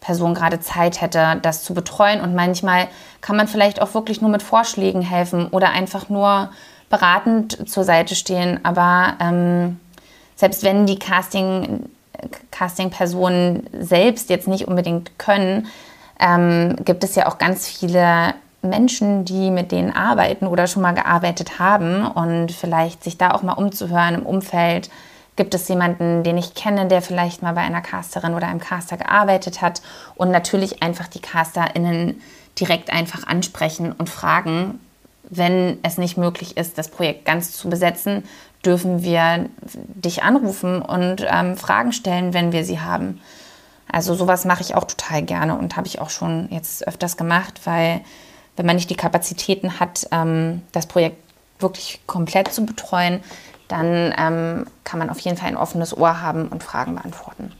Person 0.00 0.34
gerade 0.34 0.60
Zeit 0.60 1.00
hätte, 1.00 1.38
das 1.42 1.62
zu 1.62 1.74
betreuen. 1.74 2.20
Und 2.20 2.34
manchmal 2.34 2.88
kann 3.20 3.36
man 3.36 3.48
vielleicht 3.48 3.80
auch 3.80 3.94
wirklich 3.94 4.20
nur 4.20 4.30
mit 4.30 4.42
Vorschlägen 4.42 5.02
helfen 5.02 5.48
oder 5.48 5.70
einfach 5.70 6.08
nur 6.08 6.50
beratend 6.88 7.68
zur 7.68 7.84
Seite 7.84 8.14
stehen. 8.14 8.60
Aber 8.64 9.14
ähm, 9.20 9.78
selbst 10.36 10.62
wenn 10.62 10.86
die 10.86 10.98
Casting, 10.98 11.88
Casting-Personen 12.50 13.66
selbst 13.78 14.30
jetzt 14.30 14.48
nicht 14.48 14.66
unbedingt 14.66 15.18
können, 15.18 15.68
ähm, 16.18 16.76
gibt 16.84 17.04
es 17.04 17.14
ja 17.14 17.28
auch 17.28 17.38
ganz 17.38 17.68
viele 17.68 18.34
Menschen, 18.62 19.24
die 19.24 19.50
mit 19.50 19.72
denen 19.72 19.92
arbeiten 19.94 20.46
oder 20.46 20.66
schon 20.66 20.82
mal 20.82 20.92
gearbeitet 20.92 21.58
haben 21.58 22.06
und 22.06 22.52
vielleicht 22.52 23.02
sich 23.04 23.16
da 23.16 23.30
auch 23.30 23.42
mal 23.42 23.54
umzuhören 23.54 24.16
im 24.16 24.26
Umfeld 24.26 24.90
Gibt 25.40 25.54
es 25.54 25.68
jemanden, 25.68 26.22
den 26.22 26.36
ich 26.36 26.52
kenne, 26.52 26.86
der 26.86 27.00
vielleicht 27.00 27.40
mal 27.40 27.54
bei 27.54 27.62
einer 27.62 27.80
Casterin 27.80 28.34
oder 28.34 28.46
einem 28.46 28.60
Caster 28.60 28.98
gearbeitet 28.98 29.62
hat? 29.62 29.80
Und 30.14 30.30
natürlich 30.30 30.82
einfach 30.82 31.06
die 31.06 31.20
CasterInnen 31.20 32.20
direkt 32.60 32.92
einfach 32.92 33.26
ansprechen 33.26 33.92
und 33.92 34.10
fragen, 34.10 34.80
wenn 35.30 35.78
es 35.82 35.96
nicht 35.96 36.18
möglich 36.18 36.58
ist, 36.58 36.76
das 36.76 36.90
Projekt 36.90 37.24
ganz 37.24 37.52
zu 37.52 37.70
besetzen, 37.70 38.24
dürfen 38.66 39.02
wir 39.02 39.48
dich 39.62 40.22
anrufen 40.22 40.82
und 40.82 41.24
ähm, 41.26 41.56
Fragen 41.56 41.94
stellen, 41.94 42.34
wenn 42.34 42.52
wir 42.52 42.66
sie 42.66 42.80
haben. 42.80 43.22
Also 43.90 44.14
sowas 44.14 44.44
mache 44.44 44.60
ich 44.60 44.74
auch 44.74 44.84
total 44.84 45.22
gerne 45.22 45.56
und 45.56 45.74
habe 45.74 45.86
ich 45.86 46.02
auch 46.02 46.10
schon 46.10 46.48
jetzt 46.50 46.86
öfters 46.86 47.16
gemacht, 47.16 47.62
weil 47.64 48.02
wenn 48.56 48.66
man 48.66 48.76
nicht 48.76 48.90
die 48.90 48.94
Kapazitäten 48.94 49.80
hat, 49.80 50.06
ähm, 50.12 50.60
das 50.72 50.84
Projekt 50.84 51.16
wirklich 51.60 52.00
komplett 52.06 52.52
zu 52.52 52.66
betreuen, 52.66 53.20
dann 53.70 54.14
ähm, 54.18 54.66
kann 54.84 54.98
man 54.98 55.10
auf 55.10 55.20
jeden 55.20 55.36
Fall 55.36 55.48
ein 55.48 55.56
offenes 55.56 55.96
Ohr 55.96 56.20
haben 56.20 56.48
und 56.48 56.62
Fragen 56.62 56.94
beantworten. 56.96 57.52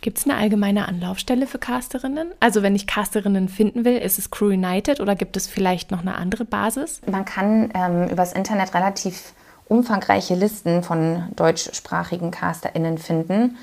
Gibt 0.00 0.18
es 0.18 0.24
eine 0.24 0.36
allgemeine 0.36 0.86
Anlaufstelle 0.86 1.48
für 1.48 1.58
Casterinnen? 1.58 2.32
Also 2.38 2.62
wenn 2.62 2.76
ich 2.76 2.86
Casterinnen 2.86 3.48
finden 3.48 3.84
will, 3.84 3.96
ist 3.96 4.18
es 4.18 4.30
Crew 4.30 4.46
United 4.46 5.00
oder 5.00 5.16
gibt 5.16 5.36
es 5.36 5.48
vielleicht 5.48 5.90
noch 5.90 6.00
eine 6.00 6.14
andere 6.14 6.44
Basis? 6.44 7.00
Man 7.10 7.24
kann 7.24 7.70
ähm, 7.74 8.08
übers 8.08 8.32
Internet 8.32 8.72
relativ 8.74 9.32
umfangreiche 9.68 10.36
Listen 10.36 10.84
von 10.84 11.24
deutschsprachigen 11.34 12.30
Casterinnen 12.30 12.98
finden. 12.98 13.56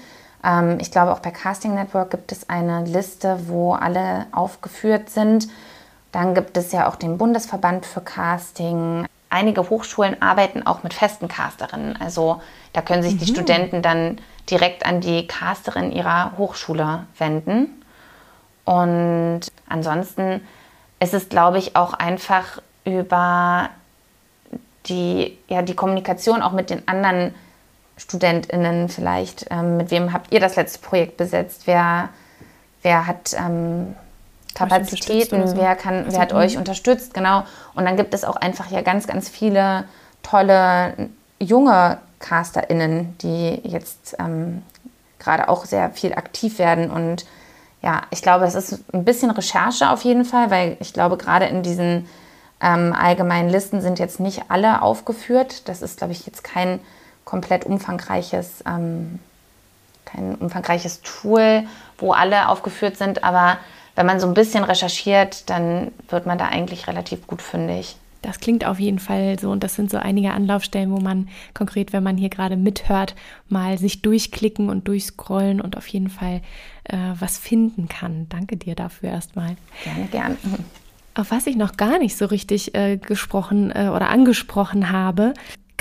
Ähm, 0.44 0.80
ich 0.82 0.92
glaube, 0.92 1.14
auch 1.14 1.20
bei 1.20 1.32
Casting 1.32 1.76
Network 1.76 2.12
gibt 2.12 2.34
es 2.34 2.50
eine 2.50 2.84
Liste, 2.84 3.48
wo 3.48 3.74
alle 3.74 4.26
aufgeführt 4.34 5.10
sind. 5.10 5.48
Dann 6.12 6.36
gibt 6.36 6.58
es 6.58 6.74
ja 6.74 6.90
auch 6.90 6.98
den 6.98 7.18
Bundesverband 7.18 7.86
für 7.86 8.02
Casting 8.02 9.06
einige 9.34 9.70
Hochschulen 9.70 10.22
arbeiten 10.22 10.66
auch 10.66 10.84
mit 10.84 10.94
festen 10.94 11.28
Casterinnen. 11.28 12.00
Also 12.00 12.42
da 12.72 12.82
können 12.82 13.04
sich 13.04 13.16
mhm. 13.16 13.18
die 13.18 13.28
Studenten 13.28 13.82
dann 13.82 14.20
direkt 14.50 14.86
an 14.86 15.02
die 15.02 15.28
Casterin 15.28 15.92
ihrer 15.92 16.38
Hochschule 16.38 17.08
wenden. 17.18 17.84
Und 18.66 19.42
ansonsten 19.68 20.42
ist 21.00 21.14
es, 21.14 21.30
glaube 21.30 21.58
ich, 21.58 21.76
auch 21.76 21.94
einfach 21.94 22.62
über 22.86 23.70
die, 24.86 25.38
ja, 25.48 25.62
die 25.62 25.76
Kommunikation 25.76 26.42
auch 26.42 26.52
mit 26.52 26.70
den 26.70 26.88
anderen 26.88 27.34
StudentInnen 27.98 28.90
vielleicht. 28.90 29.48
Ähm, 29.50 29.78
mit 29.78 29.92
wem 29.92 30.14
habt 30.14 30.32
ihr 30.32 30.40
das 30.40 30.56
letzte 30.56 30.80
Projekt 30.80 31.18
besetzt? 31.18 31.64
Wer, 31.66 32.10
wer 32.82 33.08
hat 33.08 33.34
ähm, 33.38 33.96
Kapazitäten, 34.54 35.56
wer, 35.56 35.76
kann, 35.76 36.06
wer 36.10 36.20
hat 36.20 36.34
euch 36.34 36.58
unterstützt, 36.58 37.14
genau. 37.14 37.44
Und 37.74 37.86
dann 37.86 37.98
gibt 37.98 38.14
es 38.14 38.24
auch 38.24 38.36
einfach 38.36 38.70
ja 38.70 38.82
ganz, 38.82 39.08
ganz 39.08 39.30
viele 39.30 39.86
tolle 40.22 41.10
junge 41.40 41.98
CasterInnen, 42.20 43.18
die 43.20 43.60
jetzt 43.64 44.16
ähm, 44.20 44.62
gerade 45.20 45.50
auch 45.50 45.66
sehr 45.66 45.90
viel 45.92 46.14
aktiv 46.14 46.60
werden. 46.60 46.92
Und 46.92 47.26
ja, 47.82 48.04
ich 48.12 48.22
glaube, 48.22 48.46
es 48.46 48.56
ist 48.56 48.84
ein 48.94 49.04
bisschen 49.04 49.32
Recherche 49.32 49.90
auf 49.90 50.04
jeden 50.04 50.26
Fall, 50.26 50.52
weil 50.52 50.78
ich 50.80 50.94
glaube, 50.94 51.18
gerade 51.18 51.46
in 51.46 51.64
diesen 51.64 52.08
ähm, 52.62 52.94
allgemeinen 52.94 53.50
Listen 53.50 53.82
sind 53.82 54.00
jetzt 54.00 54.20
nicht 54.20 54.44
alle 54.50 54.82
aufgeführt. 54.82 55.68
Das 55.68 55.82
ist, 55.82 55.98
glaube 55.98 56.14
ich, 56.14 56.26
jetzt 56.26 56.44
kein 56.44 56.80
komplett 57.26 57.66
umfangreiches, 57.66 58.64
ähm, 58.66 59.20
kein 60.06 60.36
umfangreiches 60.36 61.02
Tool, 61.02 61.64
wo 61.98 62.14
alle 62.14 62.48
aufgeführt 62.48 62.98
sind, 62.98 63.24
aber 63.24 63.58
wenn 63.96 64.06
man 64.06 64.20
so 64.20 64.28
ein 64.28 64.34
bisschen 64.34 64.64
recherchiert, 64.64 65.50
dann 65.50 65.92
wird 66.10 66.26
man 66.26 66.38
da 66.38 66.48
eigentlich 66.48 66.88
relativ 66.88 67.28
gut 67.28 67.42
fündig. 67.42 67.96
Das 68.24 68.40
klingt 68.40 68.66
auf 68.66 68.80
jeden 68.80 69.00
Fall 69.00 69.38
so 69.38 69.52
und 69.52 69.64
das 69.64 69.76
sind 69.76 69.92
so 69.92 69.98
einige 69.98 70.32
Anlaufstellen, 70.32 70.92
wo 70.92 71.00
man 71.00 71.28
konkret, 71.54 71.92
wenn 71.92 72.04
man 72.04 72.16
hier 72.16 72.30
gerade 72.30 72.56
mithört, 72.56 73.16
mal 73.50 73.78
sich 73.78 74.02
durchklicken 74.02 74.70
und 74.70 74.88
durchscrollen 74.88 75.60
und 75.60 75.76
auf 75.76 75.88
jeden 75.88 76.10
Fall 76.10 76.42
äh, 76.86 76.98
was 77.20 77.38
finden 77.38 77.90
kann. 77.90 78.28
Danke 78.30 78.56
dir 78.56 78.76
dafür 78.76 79.10
erstmal. 79.10 79.58
Gerne, 79.84 80.08
gerne. 80.10 80.38
Auf 81.16 81.32
was 81.32 81.48
ich 81.48 81.58
noch 81.58 81.76
gar 81.76 82.00
nicht 82.00 82.18
so 82.18 82.26
richtig 82.26 82.74
äh, 82.76 82.96
gesprochen 82.96 83.72
äh, 83.72 83.90
oder 83.94 84.10
angesprochen 84.10 84.90
habe, 84.90 85.34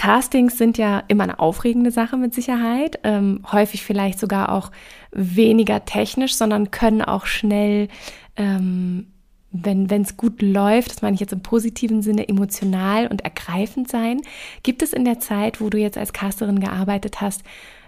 Castings 0.03 0.59
sind 0.59 0.79
ja 0.79 1.05
immer 1.07 1.23
eine 1.23 1.39
aufregende 1.39 1.93
Sache 1.93 2.17
mit 2.17 2.35
Sicherheit, 2.35 2.99
ähm, 3.05 3.45
häufig 3.53 3.85
vielleicht 3.85 4.19
sogar 4.19 4.51
auch 4.51 4.73
weniger 5.13 5.85
technisch, 5.85 6.35
sondern 6.35 6.73
können 6.73 7.03
auch 7.03 7.27
schnell, 7.27 7.87
ähm, 8.35 9.07
wenn 9.53 9.89
es 9.89 10.17
gut 10.17 10.43
läuft, 10.43 10.91
das 10.91 11.03
meine 11.03 11.15
ich 11.15 11.21
jetzt 11.21 11.33
im 11.33 11.45
positiven 11.45 12.03
Sinne, 12.03 12.29
emotional 12.29 13.07
und 13.07 13.21
ergreifend 13.21 13.89
sein. 13.89 14.23
Gibt 14.65 14.83
es 14.83 14.93
in 14.93 15.05
der 15.05 15.21
Zeit, 15.21 15.61
wo 15.61 15.71
du 15.71 15.79
jetzt 15.79 15.97
als 15.97 16.13
Casterin 16.13 16.59
gearbeitet 16.59 17.21
hast, 17.21 17.45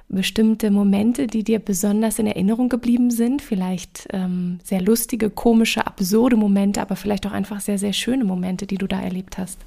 bestimmte 0.09 0.71
Momente, 0.71 1.27
die 1.27 1.43
dir 1.43 1.59
besonders 1.59 2.21
in 2.21 2.29
Erinnerung 2.29 2.69
geblieben 2.69 3.11
sind? 3.11 3.43
Vielleicht 3.43 4.07
ähm, 4.13 4.61
sehr 4.63 4.81
lustige, 4.81 5.31
komische, 5.31 5.85
absurde 5.85 6.37
Momente, 6.37 6.81
aber 6.81 6.95
vielleicht 6.95 7.27
auch 7.27 7.33
einfach 7.33 7.59
sehr, 7.59 7.79
sehr 7.79 7.93
schöne 7.93 8.23
Momente, 8.23 8.69
die 8.69 8.79
du 8.79 8.87
da 8.87 9.01
erlebt 9.01 9.37
hast? 9.37 9.59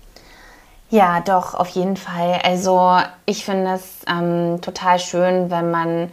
Ja, 0.90 1.20
doch, 1.20 1.54
auf 1.54 1.68
jeden 1.70 1.98
Fall. 1.98 2.40
Also 2.44 2.98
ich 3.26 3.44
finde 3.44 3.74
es 3.74 4.00
ähm, 4.08 4.62
total 4.62 5.00
schön, 5.00 5.52
wenn 5.52 5.70
man, 5.70 6.10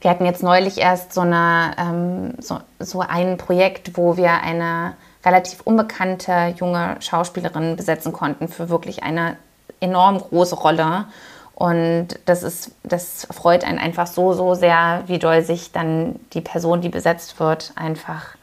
wir 0.00 0.10
hatten 0.10 0.24
jetzt 0.24 0.42
neulich 0.42 0.78
erst 0.78 1.12
so, 1.12 1.20
eine, 1.20 1.72
ähm, 1.78 2.34
so, 2.38 2.58
so 2.78 3.00
ein 3.00 3.36
Projekt, 3.36 3.98
wo 3.98 4.16
wir 4.16 4.32
eine 4.32 4.94
relativ 5.24 5.60
unbekannte 5.62 6.54
junge 6.58 6.96
Schauspielerin 7.00 7.76
besetzen 7.76 8.12
konnten 8.12 8.48
für 8.48 8.70
wirklich 8.70 9.02
eine 9.02 9.36
enorm 9.80 10.18
große 10.18 10.54
Rolle. 10.54 11.06
Und 11.54 12.08
das 12.24 12.42
ist, 12.42 12.70
das 12.84 13.26
freut 13.30 13.64
einen 13.64 13.78
einfach 13.78 14.06
so, 14.06 14.32
so 14.32 14.54
sehr, 14.54 15.02
wie 15.08 15.18
doll 15.18 15.42
sich 15.42 15.72
dann 15.72 16.20
die 16.32 16.40
Person, 16.40 16.80
die 16.80 16.88
besetzt 16.88 17.38
wird, 17.38 17.72
einfach 17.76 18.36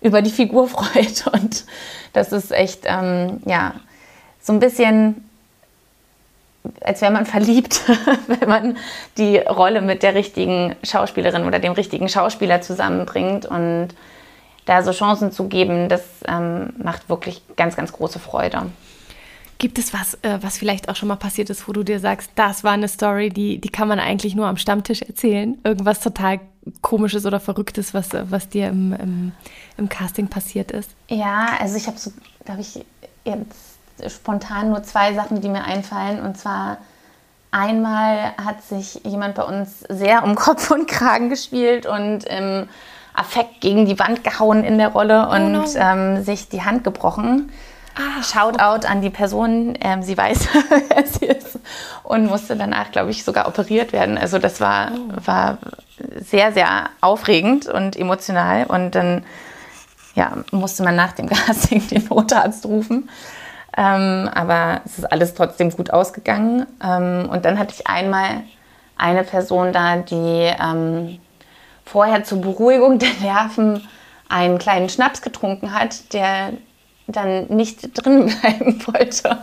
über 0.00 0.20
die 0.20 0.30
Figur 0.30 0.66
freut. 0.68 1.28
Und 1.32 1.64
das 2.12 2.32
ist 2.32 2.50
echt, 2.50 2.80
ähm, 2.86 3.40
ja, 3.44 3.74
so 4.42 4.52
ein 4.52 4.60
bisschen, 4.60 5.28
als 6.82 7.00
wäre 7.00 7.12
man 7.12 7.26
verliebt, 7.36 7.80
wenn 8.26 8.48
man 8.48 8.76
die 9.16 9.38
Rolle 9.38 9.80
mit 9.80 10.02
der 10.02 10.14
richtigen 10.14 10.76
Schauspielerin 10.82 11.44
oder 11.44 11.58
dem 11.58 11.72
richtigen 11.72 12.08
Schauspieler 12.08 12.60
zusammenbringt. 12.60 13.46
Und 13.46 13.88
da 14.64 14.82
so 14.82 14.92
Chancen 14.92 15.32
zu 15.32 15.48
geben, 15.48 15.88
das 15.88 16.02
ähm, 16.26 16.74
macht 16.76 17.08
wirklich 17.08 17.42
ganz, 17.56 17.76
ganz 17.76 17.92
große 17.92 18.18
Freude. 18.18 18.70
Gibt 19.58 19.78
es 19.78 19.92
was, 19.92 20.14
äh, 20.22 20.38
was 20.40 20.58
vielleicht 20.58 20.88
auch 20.88 20.96
schon 20.96 21.08
mal 21.08 21.16
passiert 21.16 21.50
ist, 21.50 21.68
wo 21.68 21.72
du 21.72 21.82
dir 21.82 22.00
sagst, 22.00 22.30
das 22.34 22.64
war 22.64 22.72
eine 22.72 22.88
Story, 22.88 23.30
die, 23.30 23.60
die 23.60 23.68
kann 23.68 23.88
man 23.88 24.00
eigentlich 24.00 24.34
nur 24.34 24.46
am 24.46 24.56
Stammtisch 24.56 25.02
erzählen? 25.02 25.58
Irgendwas 25.64 26.00
total 26.00 26.40
Komisches 26.80 27.26
oder 27.26 27.40
Verrücktes, 27.40 27.92
was, 27.92 28.10
was 28.12 28.48
dir 28.48 28.68
im, 28.68 28.92
im, 28.92 29.32
im 29.76 29.88
Casting 29.88 30.28
passiert 30.28 30.70
ist? 30.70 30.90
Ja, 31.08 31.56
also 31.58 31.76
ich 31.76 31.86
habe 31.88 31.98
so, 31.98 32.12
glaube 32.44 32.60
ich, 32.60 32.84
jetzt 33.24 33.71
spontan 34.08 34.70
nur 34.70 34.82
zwei 34.82 35.14
Sachen, 35.14 35.40
die 35.40 35.48
mir 35.48 35.64
einfallen. 35.64 36.20
Und 36.20 36.38
zwar 36.38 36.78
einmal 37.50 38.32
hat 38.42 38.62
sich 38.62 39.00
jemand 39.04 39.34
bei 39.34 39.44
uns 39.44 39.80
sehr 39.88 40.24
um 40.24 40.34
Kopf 40.34 40.70
und 40.70 40.88
Kragen 40.88 41.28
gespielt 41.28 41.86
und 41.86 42.24
im 42.24 42.68
Affekt 43.14 43.60
gegen 43.60 43.84
die 43.86 43.98
Wand 43.98 44.24
gehauen 44.24 44.64
in 44.64 44.78
der 44.78 44.88
Rolle 44.88 45.28
oh 45.28 45.34
und 45.34 45.52
no. 45.52 45.64
ähm, 45.76 46.24
sich 46.24 46.48
die 46.48 46.62
Hand 46.62 46.82
gebrochen. 46.82 47.52
Ah, 47.94 48.22
Shoutout 48.22 48.86
an 48.86 49.02
die 49.02 49.10
Person, 49.10 49.76
ähm, 49.82 50.02
sie 50.02 50.16
weiß, 50.16 50.48
wer 50.88 51.06
sie 51.06 51.26
ist 51.26 51.58
und 52.04 52.26
musste 52.26 52.56
danach, 52.56 52.90
glaube 52.90 53.10
ich, 53.10 53.22
sogar 53.22 53.46
operiert 53.46 53.92
werden. 53.92 54.16
Also 54.16 54.38
das 54.38 54.62
war, 54.62 54.92
oh. 54.94 55.26
war 55.26 55.58
sehr, 56.16 56.52
sehr 56.52 56.88
aufregend 57.02 57.66
und 57.66 57.96
emotional 57.96 58.64
und 58.64 58.94
dann 58.94 59.24
ja, 60.14 60.32
musste 60.50 60.82
man 60.82 60.96
nach 60.96 61.12
dem 61.12 61.28
Casting 61.28 61.86
den 61.88 62.06
Notarzt 62.06 62.64
rufen. 62.64 63.10
Ähm, 63.76 64.28
aber 64.34 64.82
es 64.84 64.98
ist 64.98 65.04
alles 65.10 65.34
trotzdem 65.34 65.70
gut 65.70 65.90
ausgegangen. 65.90 66.66
Ähm, 66.82 67.28
und 67.30 67.44
dann 67.44 67.58
hatte 67.58 67.74
ich 67.76 67.86
einmal 67.86 68.42
eine 68.96 69.24
Person 69.24 69.72
da, 69.72 69.96
die 69.96 70.50
ähm, 70.60 71.18
vorher 71.84 72.24
zur 72.24 72.40
Beruhigung 72.40 72.98
der 72.98 73.12
Nerven 73.20 73.86
einen 74.28 74.58
kleinen 74.58 74.88
Schnaps 74.88 75.22
getrunken 75.22 75.74
hat, 75.74 76.12
der 76.12 76.52
dann 77.06 77.46
nicht 77.48 77.90
drin 77.94 78.26
bleiben 78.40 78.82
wollte. 78.86 79.38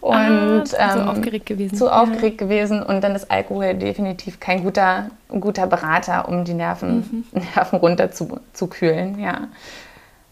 Und 0.00 0.16
ah, 0.16 0.64
zu 0.64 0.76
ähm, 0.78 1.08
aufgeregt 1.08 1.46
gewesen. 1.46 1.76
Zu 1.76 1.92
aufgeregt 1.92 2.40
ja. 2.40 2.46
gewesen. 2.46 2.82
Und 2.82 3.02
dann 3.02 3.16
ist 3.16 3.30
Alkohol 3.30 3.74
definitiv 3.74 4.38
kein 4.38 4.62
guter, 4.62 5.10
guter 5.28 5.66
Berater, 5.66 6.28
um 6.28 6.44
die 6.44 6.54
Nerven, 6.54 7.24
mhm. 7.32 7.40
Nerven 7.54 7.78
runter 7.80 8.12
zu, 8.12 8.40
zu 8.52 8.68
kühlen. 8.68 9.18
Ja. 9.18 9.48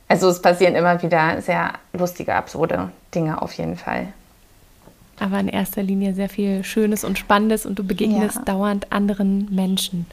Also 0.09 0.28
es 0.28 0.40
passieren 0.40 0.74
immer 0.74 1.02
wieder 1.02 1.40
sehr 1.40 1.72
lustige, 1.92 2.34
absurde 2.34 2.90
Dinge 3.14 3.40
auf 3.42 3.52
jeden 3.54 3.76
Fall. 3.76 4.09
Aber 5.18 5.40
in 5.40 5.48
erster 5.48 5.82
Linie 5.82 6.14
sehr 6.14 6.28
viel 6.28 6.62
Schönes 6.62 7.02
und 7.02 7.18
Spannendes 7.18 7.66
und 7.66 7.78
du 7.78 7.84
begegnest 7.84 8.36
ja. 8.36 8.42
dauernd 8.42 8.92
anderen 8.92 9.52
Menschen. 9.54 10.07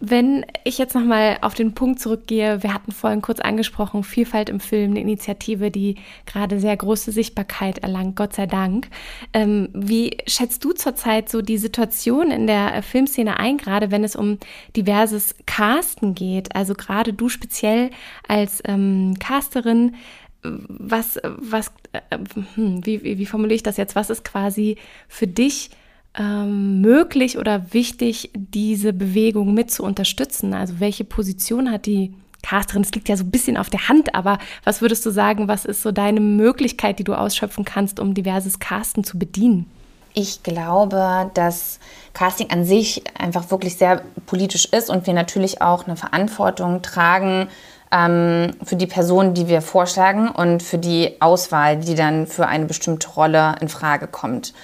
Wenn 0.00 0.46
ich 0.62 0.78
jetzt 0.78 0.94
nochmal 0.94 1.38
auf 1.40 1.54
den 1.54 1.74
Punkt 1.74 1.98
zurückgehe, 1.98 2.62
wir 2.62 2.72
hatten 2.72 2.92
vorhin 2.92 3.20
kurz 3.20 3.40
angesprochen, 3.40 4.04
Vielfalt 4.04 4.48
im 4.48 4.60
Film, 4.60 4.92
eine 4.92 5.00
Initiative, 5.00 5.72
die 5.72 5.96
gerade 6.24 6.60
sehr 6.60 6.76
große 6.76 7.10
Sichtbarkeit 7.10 7.78
erlangt, 7.78 8.14
Gott 8.14 8.32
sei 8.32 8.46
Dank. 8.46 8.88
Ähm, 9.32 9.70
wie 9.72 10.18
schätzt 10.28 10.64
du 10.64 10.72
zurzeit 10.72 11.28
so 11.28 11.42
die 11.42 11.58
Situation 11.58 12.30
in 12.30 12.46
der 12.46 12.80
Filmszene 12.84 13.40
ein, 13.40 13.56
gerade 13.56 13.90
wenn 13.90 14.04
es 14.04 14.14
um 14.14 14.38
diverses 14.76 15.34
Casten 15.46 16.14
geht? 16.14 16.54
Also 16.54 16.74
gerade 16.74 17.12
du 17.12 17.28
speziell 17.28 17.90
als 18.28 18.62
ähm, 18.66 19.16
Casterin, 19.18 19.96
was, 20.42 21.18
was, 21.24 21.72
äh, 21.90 22.18
hm, 22.54 22.86
wie, 22.86 23.02
wie, 23.02 23.18
wie 23.18 23.26
formuliere 23.26 23.56
ich 23.56 23.62
das 23.64 23.76
jetzt? 23.76 23.96
Was 23.96 24.10
ist 24.10 24.24
quasi 24.24 24.76
für 25.08 25.26
dich 25.26 25.70
ähm, 26.16 26.80
möglich 26.80 27.38
oder 27.38 27.72
wichtig, 27.72 28.30
diese 28.34 28.92
Bewegung 28.92 29.54
mit 29.54 29.70
zu 29.70 29.82
unterstützen? 29.82 30.54
Also 30.54 30.80
welche 30.80 31.04
Position 31.04 31.70
hat 31.70 31.86
die 31.86 32.14
Casterin? 32.42 32.82
Es 32.82 32.92
liegt 32.92 33.08
ja 33.08 33.16
so 33.16 33.24
ein 33.24 33.30
bisschen 33.30 33.56
auf 33.56 33.70
der 33.70 33.88
Hand, 33.88 34.14
aber 34.14 34.38
was 34.64 34.80
würdest 34.80 35.04
du 35.04 35.10
sagen, 35.10 35.48
was 35.48 35.64
ist 35.64 35.82
so 35.82 35.92
deine 35.92 36.20
Möglichkeit, 36.20 36.98
die 36.98 37.04
du 37.04 37.14
ausschöpfen 37.14 37.64
kannst, 37.64 38.00
um 38.00 38.14
diverses 38.14 38.58
Casten 38.58 39.04
zu 39.04 39.18
bedienen? 39.18 39.70
Ich 40.14 40.42
glaube, 40.42 41.30
dass 41.34 41.78
Casting 42.12 42.50
an 42.50 42.64
sich 42.64 43.04
einfach 43.18 43.50
wirklich 43.50 43.76
sehr 43.76 44.02
politisch 44.26 44.64
ist 44.66 44.90
und 44.90 45.06
wir 45.06 45.14
natürlich 45.14 45.62
auch 45.62 45.86
eine 45.86 45.96
Verantwortung 45.96 46.82
tragen 46.82 47.48
ähm, 47.92 48.52
für 48.64 48.76
die 48.76 48.86
Personen, 48.86 49.34
die 49.34 49.48
wir 49.48 49.62
vorschlagen 49.62 50.28
und 50.28 50.62
für 50.62 50.78
die 50.78 51.20
Auswahl, 51.20 51.76
die 51.76 51.94
dann 51.94 52.26
für 52.26 52.46
eine 52.46 52.66
bestimmte 52.66 53.08
Rolle 53.10 53.54
in 53.60 53.68
Frage 53.68 54.08
kommt. 54.08 54.54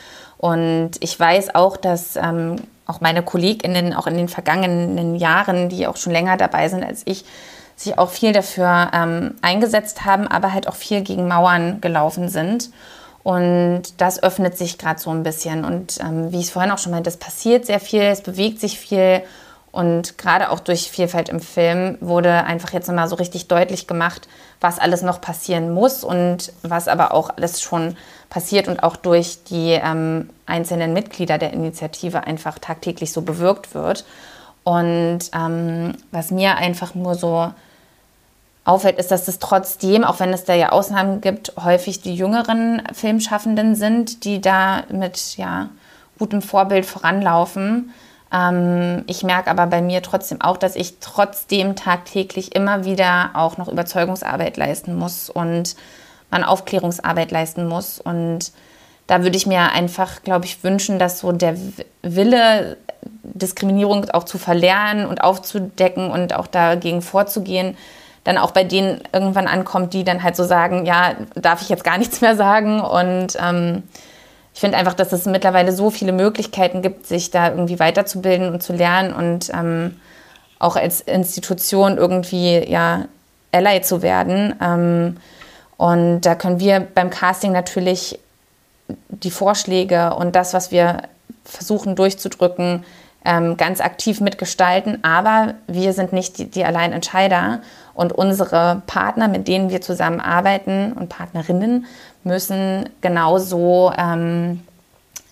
Und 0.44 0.90
ich 1.00 1.18
weiß 1.18 1.54
auch, 1.54 1.78
dass 1.78 2.16
ähm, 2.16 2.56
auch 2.84 3.00
meine 3.00 3.22
KollegInnen 3.22 3.94
auch 3.94 4.06
in 4.06 4.18
den 4.18 4.28
vergangenen 4.28 5.14
Jahren, 5.14 5.70
die 5.70 5.86
auch 5.86 5.96
schon 5.96 6.12
länger 6.12 6.36
dabei 6.36 6.68
sind 6.68 6.84
als 6.84 7.00
ich, 7.06 7.24
sich 7.76 7.96
auch 7.96 8.10
viel 8.10 8.34
dafür 8.34 8.90
ähm, 8.92 9.36
eingesetzt 9.40 10.04
haben, 10.04 10.28
aber 10.28 10.52
halt 10.52 10.68
auch 10.68 10.74
viel 10.74 11.00
gegen 11.00 11.28
Mauern 11.28 11.80
gelaufen 11.80 12.28
sind. 12.28 12.68
Und 13.22 14.02
das 14.02 14.22
öffnet 14.22 14.58
sich 14.58 14.76
gerade 14.76 15.00
so 15.00 15.08
ein 15.08 15.22
bisschen. 15.22 15.64
Und 15.64 15.98
ähm, 16.02 16.30
wie 16.30 16.40
ich 16.40 16.44
es 16.44 16.50
vorhin 16.50 16.72
auch 16.72 16.78
schon 16.78 16.92
meinte, 16.92 17.08
es 17.08 17.16
passiert 17.16 17.64
sehr 17.64 17.80
viel, 17.80 18.02
es 18.02 18.20
bewegt 18.20 18.60
sich 18.60 18.78
viel. 18.78 19.22
Und 19.74 20.18
gerade 20.18 20.50
auch 20.50 20.60
durch 20.60 20.88
Vielfalt 20.88 21.28
im 21.28 21.40
Film 21.40 21.98
wurde 22.00 22.44
einfach 22.44 22.72
jetzt 22.72 22.86
nochmal 22.86 23.08
so 23.08 23.16
richtig 23.16 23.48
deutlich 23.48 23.88
gemacht, 23.88 24.28
was 24.60 24.78
alles 24.78 25.02
noch 25.02 25.20
passieren 25.20 25.74
muss 25.74 26.04
und 26.04 26.52
was 26.62 26.86
aber 26.86 27.12
auch 27.12 27.30
alles 27.36 27.60
schon 27.60 27.96
passiert 28.30 28.68
und 28.68 28.84
auch 28.84 28.94
durch 28.94 29.42
die 29.42 29.72
ähm, 29.72 30.30
einzelnen 30.46 30.92
Mitglieder 30.92 31.38
der 31.38 31.52
Initiative 31.52 32.22
einfach 32.24 32.60
tagtäglich 32.60 33.12
so 33.12 33.22
bewirkt 33.22 33.74
wird. 33.74 34.04
Und 34.62 35.18
ähm, 35.34 35.96
was 36.12 36.30
mir 36.30 36.54
einfach 36.54 36.94
nur 36.94 37.16
so 37.16 37.50
auffällt, 38.64 38.98
ist, 38.98 39.10
dass 39.10 39.26
es 39.26 39.40
trotzdem, 39.40 40.04
auch 40.04 40.20
wenn 40.20 40.32
es 40.32 40.44
da 40.44 40.54
ja 40.54 40.68
Ausnahmen 40.68 41.20
gibt, 41.20 41.52
häufig 41.58 42.00
die 42.00 42.14
jüngeren 42.14 42.80
Filmschaffenden 42.92 43.74
sind, 43.74 44.24
die 44.24 44.40
da 44.40 44.84
mit 44.88 45.36
ja, 45.36 45.70
gutem 46.16 46.42
Vorbild 46.42 46.86
voranlaufen. 46.86 47.90
Ähm, 48.34 49.04
ich 49.06 49.22
merke 49.22 49.50
aber 49.50 49.66
bei 49.66 49.80
mir 49.80 50.02
trotzdem 50.02 50.40
auch, 50.40 50.56
dass 50.56 50.74
ich 50.74 50.98
trotzdem 50.98 51.76
tagtäglich 51.76 52.54
immer 52.54 52.84
wieder 52.84 53.30
auch 53.34 53.56
noch 53.56 53.68
Überzeugungsarbeit 53.68 54.56
leisten 54.56 54.96
muss 54.96 55.30
und 55.30 55.76
man 56.30 56.42
Aufklärungsarbeit 56.42 57.30
leisten 57.30 57.68
muss. 57.68 58.00
Und 58.00 58.52
da 59.06 59.22
würde 59.22 59.36
ich 59.36 59.46
mir 59.46 59.72
einfach, 59.72 60.22
glaube 60.22 60.46
ich, 60.46 60.64
wünschen, 60.64 60.98
dass 60.98 61.20
so 61.20 61.30
der 61.30 61.56
Wille, 62.02 62.76
Diskriminierung 63.22 64.10
auch 64.10 64.24
zu 64.24 64.38
verlernen 64.38 65.06
und 65.06 65.22
aufzudecken 65.22 66.10
und 66.10 66.34
auch 66.34 66.46
dagegen 66.46 67.02
vorzugehen, 67.02 67.76
dann 68.24 68.38
auch 68.38 68.52
bei 68.52 68.64
denen 68.64 69.02
irgendwann 69.12 69.46
ankommt, 69.46 69.92
die 69.92 70.02
dann 70.02 70.22
halt 70.22 70.34
so 70.34 70.44
sagen, 70.44 70.86
ja, 70.86 71.14
darf 71.34 71.60
ich 71.60 71.68
jetzt 71.68 71.84
gar 71.84 71.98
nichts 71.98 72.22
mehr 72.22 72.34
sagen 72.34 72.80
und 72.80 73.36
ähm, 73.38 73.82
ich 74.54 74.60
finde 74.60 74.78
einfach, 74.78 74.94
dass 74.94 75.12
es 75.12 75.26
mittlerweile 75.26 75.72
so 75.72 75.90
viele 75.90 76.12
Möglichkeiten 76.12 76.80
gibt, 76.80 77.06
sich 77.06 77.32
da 77.32 77.50
irgendwie 77.50 77.80
weiterzubilden 77.80 78.52
und 78.52 78.62
zu 78.62 78.72
lernen 78.72 79.12
und 79.12 79.50
ähm, 79.52 80.00
auch 80.60 80.76
als 80.76 81.00
Institution 81.00 81.98
irgendwie 81.98 82.64
ja 82.70 83.06
Ally 83.50 83.82
zu 83.82 84.00
werden. 84.00 84.54
Ähm, 84.62 85.16
und 85.76 86.20
da 86.20 86.36
können 86.36 86.60
wir 86.60 86.80
beim 86.80 87.10
Casting 87.10 87.50
natürlich 87.50 88.20
die 89.08 89.32
Vorschläge 89.32 90.14
und 90.14 90.36
das, 90.36 90.54
was 90.54 90.70
wir 90.70 91.02
versuchen 91.44 91.96
durchzudrücken, 91.96 92.84
ähm, 93.24 93.56
ganz 93.56 93.80
aktiv 93.80 94.20
mitgestalten. 94.20 95.02
Aber 95.02 95.54
wir 95.66 95.92
sind 95.94 96.12
nicht 96.12 96.38
die, 96.38 96.50
die 96.50 96.64
Alleinentscheider. 96.64 97.60
Und 97.94 98.12
unsere 98.12 98.82
Partner, 98.86 99.28
mit 99.28 99.48
denen 99.48 99.70
wir 99.70 99.80
zusammenarbeiten 99.80 100.92
und 100.92 101.08
Partnerinnen, 101.08 101.86
müssen 102.24 102.88
genauso, 103.00 103.92
ähm, 103.96 104.62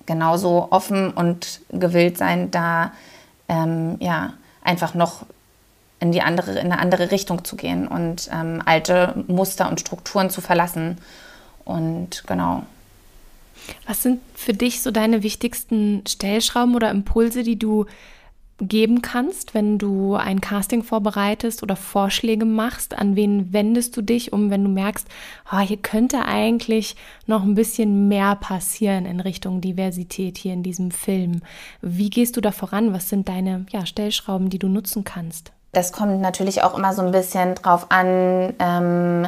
genauso 0.07 0.69
offen 0.71 1.11
und 1.11 1.61
gewillt 1.71 2.19
sein, 2.19 2.51
da 2.51 2.93
ähm, 3.49 3.97
ja, 4.01 4.35
einfach 4.63 4.95
noch 4.95 5.25
in, 6.01 6.13
die 6.13 6.23
andere, 6.23 6.53
in 6.53 6.73
eine 6.73 6.79
andere 6.79 7.11
Richtung 7.11 7.45
zu 7.45 7.57
gehen 7.57 7.87
und 7.87 8.29
ähm, 8.33 8.63
alte 8.65 9.25
Muster 9.29 9.69
und 9.69 9.81
Strukturen 9.81 10.31
zu 10.31 10.41
verlassen. 10.41 10.99
Und 11.65 12.25
genau. 12.27 12.65
Was 13.87 14.03
sind 14.03 14.21
für 14.35 14.53
dich 14.53 14.83
so 14.83 14.91
deine 14.91 15.23
wichtigsten 15.23 16.03
Stellschrauben 16.09 16.75
oder 16.75 16.91
Impulse, 16.91 17.45
die 17.45 17.59
du 17.59 17.87
geben 18.69 19.03
kannst, 19.03 19.55
wenn 19.55 19.79
du 19.79 20.15
ein 20.15 20.41
Casting 20.41 20.83
vorbereitest 20.83 21.63
oder 21.63 21.77
Vorschläge 21.77 22.45
machst? 22.45 22.97
An 22.97 23.17
wen 23.17 23.53
wendest 23.53 23.97
du 23.97 24.03
dich, 24.03 24.33
um 24.33 24.51
wenn 24.51 24.65
du 24.65 24.71
merkst, 24.71 25.07
oh, 25.53 25.59
hier 25.59 25.77
könnte 25.77 26.25
eigentlich 26.25 26.97
noch 27.27 27.43
ein 27.43 27.55
bisschen 27.55 28.09
mehr 28.09 28.37
passieren 28.37 29.07
in 29.07 29.21
Richtung 29.21 29.61
Diversität 29.61 30.39
hier 30.39 30.53
in 30.53 30.63
diesem 30.63 30.91
Film? 30.91 31.43
Wie 31.81 32.11
gehst 32.11 32.37
du 32.37 32.41
da 32.41 32.53
voran? 32.53 32.93
Was 32.93 33.09
sind 33.09 33.29
deine 33.29 33.67
ja, 33.71 33.85
Stellschrauben, 33.85 34.49
die 34.49 34.59
du 34.59 34.69
nutzen 34.69 35.05
kannst? 35.05 35.53
Das 35.73 35.93
kommt 35.93 36.21
natürlich 36.21 36.63
auch 36.63 36.77
immer 36.77 36.93
so 36.93 37.03
ein 37.03 37.13
bisschen 37.13 37.55
drauf 37.55 37.87
an, 37.91 38.55
ähm, 38.59 39.27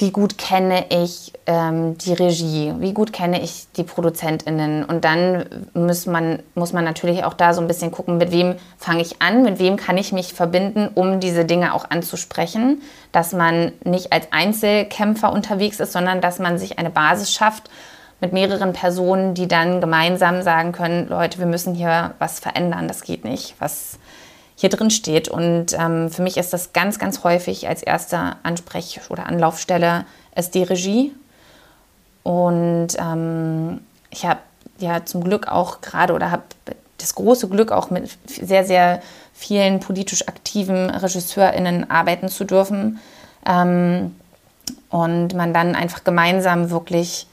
wie 0.00 0.10
gut 0.12 0.38
kenne 0.38 0.86
ich 0.88 1.32
ähm, 1.46 1.98
die 1.98 2.14
Regie, 2.14 2.72
wie 2.78 2.94
gut 2.94 3.12
kenne 3.12 3.42
ich 3.42 3.66
die 3.76 3.84
ProduzentInnen. 3.84 4.84
Und 4.84 5.04
dann 5.04 5.44
muss 5.74 6.06
man, 6.06 6.42
muss 6.54 6.72
man 6.72 6.84
natürlich 6.84 7.24
auch 7.24 7.34
da 7.34 7.52
so 7.52 7.60
ein 7.60 7.66
bisschen 7.66 7.90
gucken, 7.90 8.16
mit 8.16 8.32
wem 8.32 8.56
fange 8.78 9.02
ich 9.02 9.20
an, 9.20 9.42
mit 9.42 9.58
wem 9.58 9.76
kann 9.76 9.98
ich 9.98 10.12
mich 10.12 10.32
verbinden, 10.32 10.88
um 10.94 11.20
diese 11.20 11.44
Dinge 11.44 11.74
auch 11.74 11.90
anzusprechen. 11.90 12.80
Dass 13.12 13.32
man 13.32 13.72
nicht 13.84 14.10
als 14.12 14.28
Einzelkämpfer 14.30 15.30
unterwegs 15.32 15.80
ist, 15.80 15.92
sondern 15.92 16.22
dass 16.22 16.38
man 16.38 16.58
sich 16.58 16.78
eine 16.78 16.90
Basis 16.90 17.30
schafft 17.30 17.68
mit 18.22 18.32
mehreren 18.32 18.72
Personen, 18.72 19.34
die 19.34 19.48
dann 19.48 19.82
gemeinsam 19.82 20.42
sagen 20.42 20.72
können, 20.72 21.08
Leute, 21.08 21.38
wir 21.38 21.46
müssen 21.46 21.74
hier 21.74 22.14
was 22.18 22.40
verändern, 22.40 22.88
das 22.88 23.02
geht 23.02 23.24
nicht. 23.24 23.54
Was, 23.58 23.98
hier 24.60 24.68
drin 24.68 24.90
steht. 24.90 25.28
Und 25.28 25.72
ähm, 25.72 26.10
für 26.10 26.20
mich 26.20 26.36
ist 26.36 26.52
das 26.52 26.74
ganz, 26.74 26.98
ganz 26.98 27.24
häufig 27.24 27.66
als 27.66 27.82
erste 27.82 28.36
Ansprech- 28.42 29.00
oder 29.08 29.26
Anlaufstelle 29.26 30.04
ist 30.36 30.54
die 30.54 30.62
Regie. 30.62 31.12
Und 32.22 32.88
ähm, 32.98 33.80
ich 34.10 34.26
habe 34.26 34.40
ja 34.78 35.06
zum 35.06 35.24
Glück 35.24 35.48
auch 35.48 35.80
gerade 35.80 36.12
oder 36.12 36.30
habe 36.30 36.42
das 36.98 37.14
große 37.14 37.48
Glück, 37.48 37.72
auch 37.72 37.88
mit 37.88 38.10
sehr, 38.26 38.66
sehr 38.66 39.00
vielen 39.32 39.80
politisch 39.80 40.28
aktiven 40.28 40.90
RegisseurInnen 40.90 41.90
arbeiten 41.90 42.28
zu 42.28 42.44
dürfen. 42.44 43.00
Ähm, 43.46 44.14
und 44.90 45.34
man 45.34 45.54
dann 45.54 45.74
einfach 45.74 46.04
gemeinsam 46.04 46.68
wirklich 46.68 47.26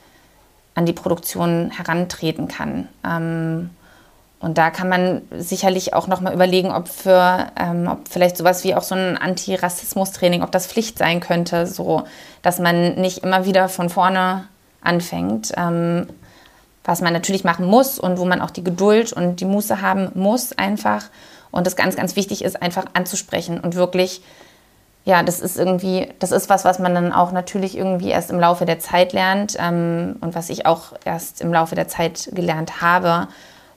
an 0.76 0.86
die 0.86 0.94
Produktion 0.94 1.72
herantreten 1.72 2.48
kann. 2.48 2.88
Ähm, 3.04 3.72
und 4.40 4.60
da 4.60 4.70
kann 4.70 4.88
man 4.88 5.24
sicherlich 5.32 5.94
auch 5.96 6.08
nochmal 6.08 6.34
überlegen, 6.34 6.72
ob 6.72 6.90
für 6.90 7.48
ähm, 7.60 7.88
ob 7.88 8.08
vielleicht 8.08 8.38
sowas 8.38 8.64
wie 8.64 8.76
auch 8.76 8.84
so 8.84 8.94
ein 8.94 9.18
Antirassismus-Training, 9.18 10.44
ob 10.44 10.52
das 10.52 10.68
Pflicht 10.68 11.00
sein 11.00 11.20
könnte, 11.22 11.66
so 11.66 12.04
dass 12.44 12.60
man 12.60 12.96
nicht 12.96 13.20
immer 13.20 13.46
wieder 13.46 13.68
von 13.68 13.90
vorne 13.90 14.48
anfängt, 14.82 15.54
ähm, 15.58 16.08
was 16.84 17.02
man 17.02 17.14
natürlich 17.14 17.44
machen 17.44 17.66
muss 17.66 17.98
und 17.98 18.20
wo 18.20 18.26
man 18.26 18.42
auch 18.42 18.52
die 18.52 18.64
Geduld 18.64 19.12
und 19.12 19.40
die 19.40 19.46
Muße 19.46 19.82
haben 19.82 20.12
muss 20.14 20.56
einfach. 20.58 21.06
Und 21.50 21.66
das 21.66 21.76
ganz, 21.76 21.96
ganz 21.96 22.16
wichtig 22.16 22.44
ist, 22.44 22.62
einfach 22.62 22.86
anzusprechen 22.94 23.60
und 23.60 23.74
wirklich, 23.74 24.22
ja, 25.04 25.24
das 25.24 25.40
ist 25.40 25.58
irgendwie, 25.58 26.10
das 26.20 26.32
ist 26.32 26.48
was, 26.50 26.64
was 26.64 26.78
man 26.78 26.94
dann 26.94 27.12
auch 27.12 27.32
natürlich 27.32 27.76
irgendwie 27.76 28.10
erst 28.10 28.30
im 28.30 28.40
Laufe 28.40 28.66
der 28.66 28.78
Zeit 28.78 29.14
lernt 29.14 29.58
ähm, 29.60 30.18
und 30.22 30.36
was 30.36 30.52
ich 30.52 30.68
auch 30.68 30.94
erst 31.06 31.42
im 31.42 31.52
Laufe 31.52 31.74
der 31.74 31.88
Zeit 31.88 32.30
gelernt 32.34 32.82
habe 32.82 33.28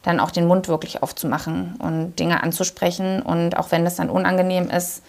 dann 0.02 0.20
auch 0.20 0.30
den 0.30 0.46
Mund 0.46 0.68
wirklich 0.68 1.02
aufzumachen 1.02 1.76
und 1.78 2.18
Dinge 2.18 2.42
anzusprechen 2.42 3.22
und 3.22 3.56
auch 3.56 3.70
wenn 3.70 3.84
das 3.84 3.96
dann 3.96 4.10
unangenehm 4.10 4.70
ist, 4.70 5.02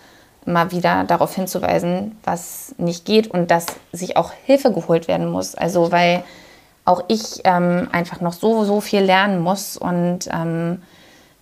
immer 0.45 0.71
wieder 0.71 1.03
darauf 1.03 1.35
hinzuweisen, 1.35 2.17
was 2.23 2.73
nicht 2.77 3.05
geht 3.05 3.27
und 3.27 3.51
dass 3.51 3.67
sich 3.91 4.17
auch 4.17 4.31
Hilfe 4.31 4.71
geholt 4.73 5.07
werden 5.07 5.29
muss. 5.29 5.55
Also 5.55 5.91
weil 5.91 6.23
auch 6.83 7.03
ich 7.07 7.41
ähm, 7.43 7.89
einfach 7.91 8.21
noch 8.21 8.33
so, 8.33 8.65
so 8.65 8.81
viel 8.81 9.01
lernen 9.01 9.39
muss 9.39 9.77
und 9.77 10.27
ähm, 10.31 10.81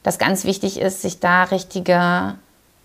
das 0.03 0.17
ganz 0.19 0.43
wichtig 0.45 0.79
ist, 0.79 1.01
sich 1.01 1.19
da 1.19 1.43
richtige 1.43 2.35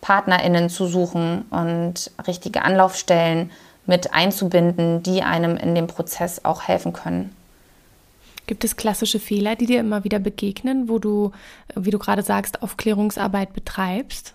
PartnerInnen 0.00 0.68
zu 0.70 0.86
suchen 0.86 1.46
und 1.50 2.10
richtige 2.26 2.62
Anlaufstellen 2.62 3.50
mit 3.86 4.14
einzubinden, 4.14 5.02
die 5.02 5.22
einem 5.22 5.56
in 5.56 5.74
dem 5.74 5.86
Prozess 5.86 6.44
auch 6.44 6.62
helfen 6.62 6.92
können. 6.92 7.34
Gibt 8.46 8.64
es 8.64 8.76
klassische 8.76 9.18
Fehler, 9.18 9.56
die 9.56 9.66
dir 9.66 9.80
immer 9.80 10.04
wieder 10.04 10.18
begegnen, 10.18 10.88
wo 10.88 10.98
du, 10.98 11.32
wie 11.74 11.90
du 11.90 11.98
gerade 11.98 12.22
sagst, 12.22 12.62
Aufklärungsarbeit 12.62 13.52
betreibst? 13.52 14.34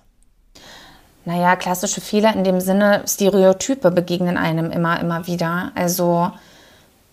Naja, 1.25 1.55
klassische 1.55 2.01
Fehler 2.01 2.33
in 2.35 2.43
dem 2.43 2.59
Sinne, 2.59 3.03
Stereotype 3.07 3.91
begegnen 3.91 4.37
einem 4.37 4.71
immer, 4.71 4.99
immer 4.99 5.27
wieder. 5.27 5.71
Also 5.75 6.31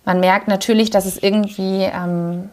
man 0.04 0.20
merkt 0.20 0.48
natürlich, 0.48 0.90
dass 0.90 1.04
es 1.04 1.18
irgendwie 1.18 1.82
ähm, 1.82 2.48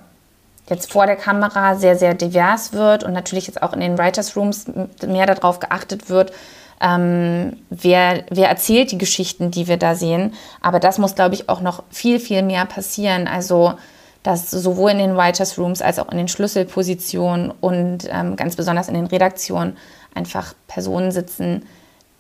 jetzt 0.70 0.92
vor 0.92 1.06
der 1.06 1.16
Kamera 1.16 1.76
sehr, 1.76 1.96
sehr 1.96 2.16
divers 2.16 2.74
wird 2.74 3.04
und 3.04 3.14
natürlich 3.14 3.48
jetzt 3.48 3.62
auch 3.62 3.74
in 3.74 3.80
den 3.80 3.98
Writers 3.98 4.36
Rooms 4.36 4.66
mehr 5.06 5.26
darauf 5.26 5.60
geachtet 5.60 6.10
wird, 6.10 6.34
ähm, 6.82 7.58
wer, 7.70 8.26
wer 8.30 8.50
erzählt 8.50 8.92
die 8.92 8.98
Geschichten, 8.98 9.52
die 9.52 9.68
wir 9.68 9.78
da 9.78 9.96
sehen. 9.96 10.34
Aber 10.60 10.80
das 10.80 10.98
muss, 10.98 11.16
glaube 11.16 11.36
ich, 11.36 11.48
auch 11.48 11.62
noch 11.62 11.84
viel, 11.92 12.20
viel 12.20 12.42
mehr 12.42 12.66
passieren. 12.66 13.28
Also 13.28 13.76
dass 14.24 14.50
sowohl 14.50 14.92
in 14.92 14.98
den 14.98 15.18
Writers 15.18 15.58
Rooms 15.60 15.82
als 15.82 16.00
auch 16.00 16.10
in 16.10 16.18
den 16.18 16.30
Schlüsselpositionen 16.30 17.52
und 17.52 18.08
ähm, 18.10 18.36
ganz 18.38 18.56
besonders 18.56 18.88
in 18.88 18.94
den 18.94 19.06
Redaktionen 19.06 19.78
einfach 20.16 20.54
Personen 20.68 21.12
sitzen, 21.12 21.66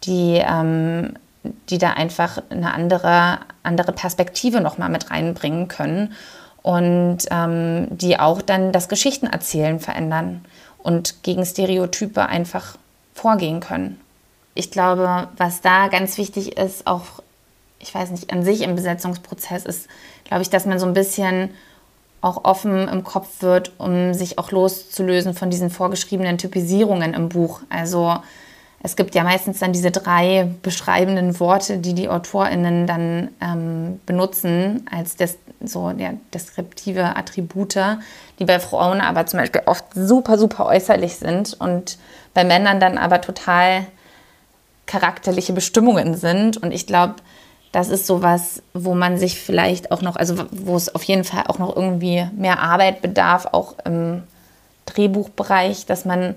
die, 0.03 0.41
ähm, 0.45 1.13
die 1.69 1.77
da 1.77 1.91
einfach 1.91 2.41
eine 2.49 2.73
andere, 2.73 3.39
andere 3.63 3.93
Perspektive 3.93 4.59
nochmal 4.59 4.89
mit 4.89 5.11
reinbringen 5.11 5.69
können 5.69 6.13
und 6.61 7.19
ähm, 7.31 7.87
die 7.91 8.19
auch 8.19 8.41
dann 8.41 8.73
das 8.73 8.89
Geschichtenerzählen 8.89 9.79
verändern 9.79 10.43
und 10.79 11.23
gegen 11.23 11.45
Stereotype 11.45 12.25
einfach 12.25 12.77
vorgehen 13.13 13.61
können. 13.61 13.99
Ich 14.55 14.71
glaube, 14.71 15.29
was 15.37 15.61
da 15.61 15.87
ganz 15.87 16.17
wichtig 16.17 16.57
ist, 16.57 16.85
auch, 16.85 17.23
ich 17.79 17.95
weiß 17.95 18.11
nicht, 18.11 18.31
an 18.31 18.43
sich 18.43 18.61
im 18.61 18.75
Besetzungsprozess 18.75 19.65
ist, 19.65 19.87
glaube 20.25 20.43
ich, 20.43 20.49
dass 20.49 20.65
man 20.65 20.79
so 20.79 20.85
ein 20.85 20.93
bisschen 20.93 21.49
auch 22.23 22.45
offen 22.45 22.87
im 22.87 23.03
Kopf 23.03 23.41
wird, 23.41 23.73
um 23.77 24.13
sich 24.13 24.37
auch 24.39 24.51
loszulösen 24.51 25.33
von 25.33 25.49
diesen 25.49 25.69
vorgeschriebenen 25.69 26.37
Typisierungen 26.37 27.13
im 27.13 27.29
Buch. 27.29 27.61
Also 27.69 28.17
es 28.81 28.95
gibt 28.95 29.13
ja 29.13 29.23
meistens 29.23 29.59
dann 29.59 29.73
diese 29.73 29.91
drei 29.91 30.49
beschreibenden 30.61 31.39
Worte, 31.39 31.77
die 31.77 31.93
die 31.93 32.09
AutorInnen 32.09 32.87
dann 32.87 33.29
ähm, 33.41 33.99
benutzen 34.05 34.85
als 34.91 35.15
des, 35.15 35.37
so 35.63 35.89
ja, 35.97 36.13
deskriptive 36.33 37.15
Attribute, 37.15 37.77
die 38.39 38.45
bei 38.45 38.59
Frauen 38.59 39.01
aber 39.01 39.25
zum 39.25 39.39
Beispiel 39.39 39.61
oft 39.65 39.85
super, 39.93 40.37
super 40.37 40.65
äußerlich 40.65 41.15
sind 41.15 41.53
und 41.59 41.97
bei 42.33 42.43
Männern 42.43 42.79
dann 42.79 42.97
aber 42.97 43.21
total 43.21 43.85
charakterliche 44.85 45.53
Bestimmungen 45.53 46.15
sind. 46.15 46.57
Und 46.57 46.71
ich 46.71 46.87
glaube, 46.87 47.15
das 47.73 47.89
ist 47.89 48.05
sowas, 48.05 48.61
wo 48.73 48.93
man 48.93 49.17
sich 49.17 49.39
vielleicht 49.39 49.91
auch 49.91 50.03
noch, 50.03 50.15
also 50.15 50.45
wo 50.51 50.75
es 50.75 50.93
auf 50.93 51.03
jeden 51.03 51.23
Fall 51.23 51.45
auch 51.47 51.57
noch 51.57 51.75
irgendwie 51.75 52.25
mehr 52.37 52.59
Arbeit 52.59 53.01
bedarf, 53.01 53.47
auch 53.51 53.73
im 53.83 54.23
Drehbuchbereich, 54.85 55.87
dass 55.87 56.05
man 56.05 56.35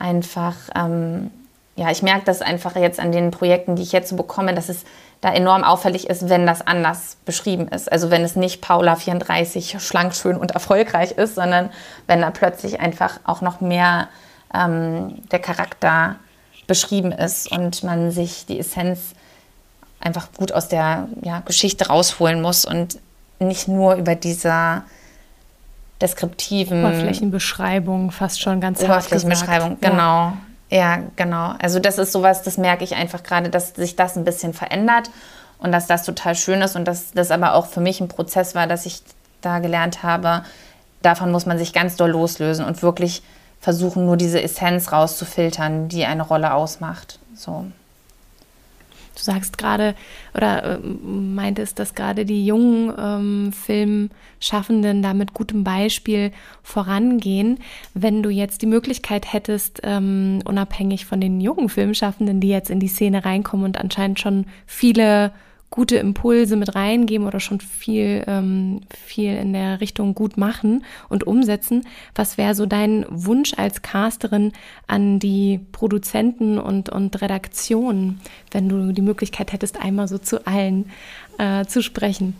einfach, 0.00 0.56
ähm, 0.74 1.30
ja, 1.76 1.92
ich 1.92 2.02
merke 2.02 2.24
das 2.24 2.42
einfach 2.42 2.74
jetzt 2.74 2.98
an 2.98 3.12
den 3.12 3.30
Projekten, 3.30 3.76
die 3.76 3.82
ich 3.82 3.92
jetzt 3.92 4.10
so 4.10 4.16
bekomme, 4.16 4.54
dass 4.54 4.68
es 4.68 4.84
da 5.20 5.32
enorm 5.32 5.62
auffällig 5.62 6.10
ist, 6.10 6.28
wenn 6.28 6.46
das 6.46 6.66
anders 6.66 7.16
beschrieben 7.24 7.68
ist. 7.68 7.90
Also 7.90 8.10
wenn 8.10 8.24
es 8.24 8.34
nicht 8.34 8.60
Paula 8.60 8.96
34 8.96 9.76
schlank, 9.78 10.16
schön 10.16 10.36
und 10.36 10.50
erfolgreich 10.50 11.12
ist, 11.12 11.36
sondern 11.36 11.70
wenn 12.08 12.22
da 12.22 12.32
plötzlich 12.32 12.80
einfach 12.80 13.20
auch 13.22 13.40
noch 13.40 13.60
mehr 13.60 14.08
ähm, 14.52 15.22
der 15.30 15.38
Charakter 15.38 16.16
beschrieben 16.66 17.12
ist 17.12 17.52
und 17.52 17.84
man 17.84 18.10
sich 18.10 18.46
die 18.46 18.58
Essenz 18.58 19.14
einfach 20.02 20.28
gut 20.32 20.52
aus 20.52 20.68
der 20.68 21.08
ja, 21.22 21.40
Geschichte 21.40 21.88
rausholen 21.88 22.42
muss 22.42 22.64
und 22.64 22.98
nicht 23.38 23.68
nur 23.68 23.94
über 23.94 24.14
dieser 24.14 24.84
deskriptiven 26.00 26.84
Oberflächenbeschreibung 26.84 28.10
fast 28.10 28.40
schon 28.40 28.60
ganz 28.60 28.82
Oberflächenbeschreibung, 28.82 29.78
genau. 29.80 30.32
Ja. 30.70 30.96
ja, 30.96 30.98
genau. 31.16 31.54
Also 31.60 31.78
das 31.78 31.98
ist 31.98 32.12
sowas, 32.12 32.42
das 32.42 32.58
merke 32.58 32.82
ich 32.84 32.96
einfach 32.96 33.22
gerade, 33.22 33.50
dass 33.50 33.74
sich 33.74 33.94
das 33.94 34.16
ein 34.16 34.24
bisschen 34.24 34.52
verändert 34.52 35.10
und 35.58 35.70
dass 35.70 35.86
das 35.86 36.02
total 36.02 36.34
schön 36.34 36.60
ist 36.60 36.74
und 36.74 36.86
dass 36.86 37.12
das 37.12 37.30
aber 37.30 37.54
auch 37.54 37.66
für 37.66 37.80
mich 37.80 38.00
ein 38.00 38.08
Prozess 38.08 38.54
war, 38.54 38.66
dass 38.66 38.84
ich 38.84 39.02
da 39.40 39.60
gelernt 39.60 40.02
habe, 40.02 40.42
davon 41.02 41.30
muss 41.30 41.46
man 41.46 41.58
sich 41.58 41.72
ganz 41.72 41.96
doll 41.96 42.10
loslösen 42.10 42.64
und 42.64 42.82
wirklich 42.82 43.22
versuchen, 43.60 44.04
nur 44.04 44.16
diese 44.16 44.42
Essenz 44.42 44.90
rauszufiltern, 44.90 45.88
die 45.88 46.04
eine 46.04 46.22
Rolle 46.22 46.52
ausmacht. 46.52 47.20
So. 47.34 47.66
Du 49.14 49.22
sagst 49.22 49.58
gerade 49.58 49.94
oder 50.34 50.64
äh, 50.64 50.78
meintest, 50.78 51.78
dass 51.78 51.94
gerade 51.94 52.24
die 52.24 52.46
jungen 52.46 52.92
ähm, 52.98 53.52
Filmschaffenden 53.52 55.02
da 55.02 55.14
mit 55.14 55.34
gutem 55.34 55.64
Beispiel 55.64 56.32
vorangehen. 56.62 57.58
Wenn 57.94 58.22
du 58.22 58.30
jetzt 58.30 58.62
die 58.62 58.66
Möglichkeit 58.66 59.32
hättest, 59.32 59.80
ähm, 59.82 60.40
unabhängig 60.44 61.06
von 61.06 61.20
den 61.20 61.40
jungen 61.40 61.68
Filmschaffenden, 61.68 62.40
die 62.40 62.48
jetzt 62.48 62.70
in 62.70 62.80
die 62.80 62.88
Szene 62.88 63.24
reinkommen 63.24 63.66
und 63.66 63.78
anscheinend 63.78 64.20
schon 64.20 64.46
viele 64.66 65.32
gute 65.72 65.96
Impulse 65.96 66.54
mit 66.54 66.76
reingeben 66.76 67.26
oder 67.26 67.40
schon 67.40 67.60
viel, 67.60 68.22
ähm, 68.28 68.82
viel 68.94 69.34
in 69.34 69.52
der 69.52 69.80
Richtung 69.80 70.14
gut 70.14 70.36
machen 70.36 70.84
und 71.08 71.26
umsetzen. 71.26 71.88
Was 72.14 72.38
wäre 72.38 72.54
so 72.54 72.66
dein 72.66 73.06
Wunsch 73.08 73.54
als 73.56 73.82
Casterin 73.82 74.52
an 74.86 75.18
die 75.18 75.60
Produzenten 75.72 76.58
und, 76.58 76.90
und 76.90 77.20
Redaktionen, 77.20 78.20
wenn 78.52 78.68
du 78.68 78.92
die 78.92 79.02
Möglichkeit 79.02 79.52
hättest, 79.52 79.80
einmal 79.80 80.06
so 80.08 80.18
zu 80.18 80.46
allen 80.46 80.90
äh, 81.38 81.64
zu 81.64 81.82
sprechen? 81.82 82.36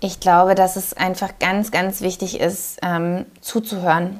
Ich 0.00 0.18
glaube, 0.18 0.56
dass 0.56 0.76
es 0.76 0.94
einfach 0.94 1.38
ganz, 1.38 1.70
ganz 1.70 2.00
wichtig 2.02 2.40
ist, 2.40 2.78
ähm, 2.82 3.24
zuzuhören. 3.40 4.18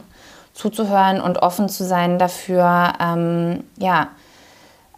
Zuzuhören 0.52 1.20
und 1.20 1.38
offen 1.38 1.68
zu 1.68 1.82
sein 1.82 2.20
dafür, 2.20 2.92
ähm, 3.00 3.64
ja, 3.76 4.10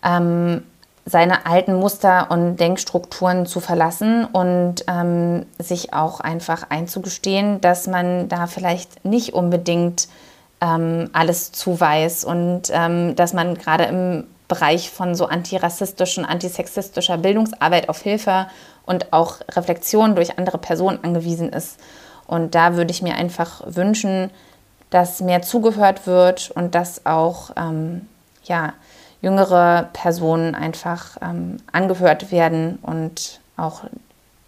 ähm, 0.05 0.63
seine 1.09 1.47
alten 1.47 1.75
Muster 1.75 2.33
und 2.33 2.57
Denkstrukturen 2.57 3.47
zu 3.47 3.61
verlassen 3.61 4.25
und 4.25 4.85
ähm, 4.89 5.47
sich 5.59 5.95
auch 5.95 6.19
einfach 6.19 6.69
einzugestehen, 6.69 7.61
dass 7.61 7.87
man 7.87 8.29
da 8.29 8.49
vielleicht 8.49 9.05
nicht 9.05 9.33
unbedingt 9.33 10.09
ähm, 10.61 11.09
alles 11.13 11.53
zuweist 11.53 12.25
und 12.25 12.63
ähm, 12.73 13.15
dass 13.15 13.33
man 13.33 13.55
gerade 13.55 13.85
im 13.85 14.25
Bereich 14.49 14.91
von 14.91 15.15
so 15.15 15.27
antirassistischen, 15.27 16.25
antisexistischer 16.25 17.19
Bildungsarbeit 17.19 17.89
auf 17.89 18.03
Hilfe 18.03 18.47
und 18.85 19.13
auch 19.13 19.41
Reflexion 19.53 20.17
durch 20.17 20.39
andere 20.39 20.59
Personen 20.59 20.99
angewiesen 21.03 21.51
ist. 21.51 21.79
Und 22.27 22.57
da 22.57 22.75
würde 22.75 22.91
ich 22.91 23.03
mir 23.03 23.15
einfach 23.15 23.63
wünschen, 23.67 24.31
dass 24.91 25.21
mehr 25.21 25.43
zugehört 25.43 26.07
wird 26.07 26.51
und 26.53 26.75
dass 26.75 27.07
auch 27.07 27.51
ähm, 27.57 28.09
ja, 28.45 28.73
jüngere 29.23 29.89
Personen 29.93 30.55
einfach 30.55 31.17
ähm, 31.21 31.57
angehört 31.73 32.31
werden 32.31 32.79
und 32.83 33.41
auch 33.57 33.85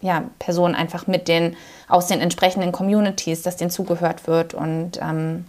ja, 0.01 0.23
Personen 0.39 0.75
einfach 0.75 1.07
mit 1.07 1.27
den, 1.27 1.55
aus 1.87 2.07
den 2.07 2.21
entsprechenden 2.21 2.71
Communities, 2.71 3.41
dass 3.41 3.57
denen 3.57 3.71
zugehört 3.71 4.27
wird 4.27 4.53
und 4.53 4.99
ähm, 5.01 5.45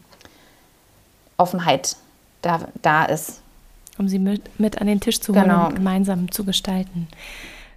Offenheit 1.36 1.96
da, 2.42 2.68
da 2.82 3.04
ist. 3.04 3.40
Um 3.98 4.08
sie 4.08 4.18
mit, 4.18 4.58
mit 4.58 4.80
an 4.80 4.86
den 4.86 5.00
Tisch 5.00 5.20
zu 5.20 5.34
holen 5.34 5.44
genau. 5.44 5.66
und 5.66 5.76
gemeinsam 5.76 6.30
zu 6.32 6.44
gestalten. 6.44 7.06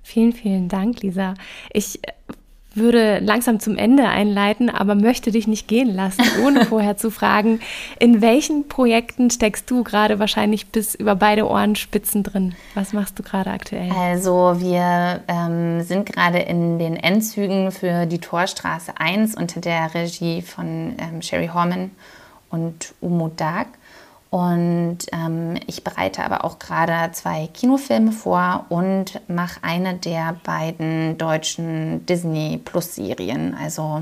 Vielen, 0.03 0.33
vielen 0.33 0.67
Dank, 0.67 1.01
Lisa. 1.01 1.33
Ich 1.71 1.99
würde 2.75 3.19
langsam 3.19 3.59
zum 3.59 3.77
Ende 3.77 4.07
einleiten, 4.07 4.69
aber 4.69 4.95
möchte 4.95 5.31
dich 5.31 5.47
nicht 5.47 5.67
gehen 5.67 5.93
lassen, 5.93 6.23
ohne 6.43 6.65
vorher 6.65 6.97
zu 6.97 7.11
fragen, 7.11 7.59
in 7.99 8.21
welchen 8.21 8.67
Projekten 8.67 9.29
steckst 9.29 9.69
du 9.69 9.83
gerade 9.83 10.19
wahrscheinlich 10.19 10.67
bis 10.67 10.95
über 10.95 11.15
beide 11.15 11.47
Ohrenspitzen 11.47 12.23
drin? 12.23 12.55
Was 12.73 12.93
machst 12.93 13.17
du 13.19 13.23
gerade 13.23 13.51
aktuell? 13.51 13.91
Also 13.91 14.55
wir 14.57 15.21
ähm, 15.27 15.81
sind 15.83 16.05
gerade 16.05 16.39
in 16.39 16.79
den 16.79 16.95
Endzügen 16.95 17.71
für 17.71 18.05
die 18.05 18.19
Torstraße 18.19 18.93
1 18.97 19.35
unter 19.35 19.61
der 19.61 19.93
Regie 19.93 20.41
von 20.41 20.95
ähm, 20.97 21.21
Sherry 21.21 21.49
Horman 21.53 21.91
und 22.49 22.93
Umo 23.01 23.29
Dag. 23.29 23.67
Und 24.33 24.97
ähm, 25.11 25.59
ich 25.67 25.83
bereite 25.83 26.23
aber 26.23 26.43
auch 26.43 26.57
gerade 26.57 27.11
zwei 27.11 27.45
Kinofilme 27.53 28.11
vor 28.11 28.65
und 28.69 29.21
mache 29.27 29.59
eine 29.61 29.93
der 29.93 30.37
beiden 30.43 31.19
deutschen 31.19 32.03
Disney 32.07 32.57
Plus 32.57 32.95
Serien. 32.95 33.53
Also 33.53 34.01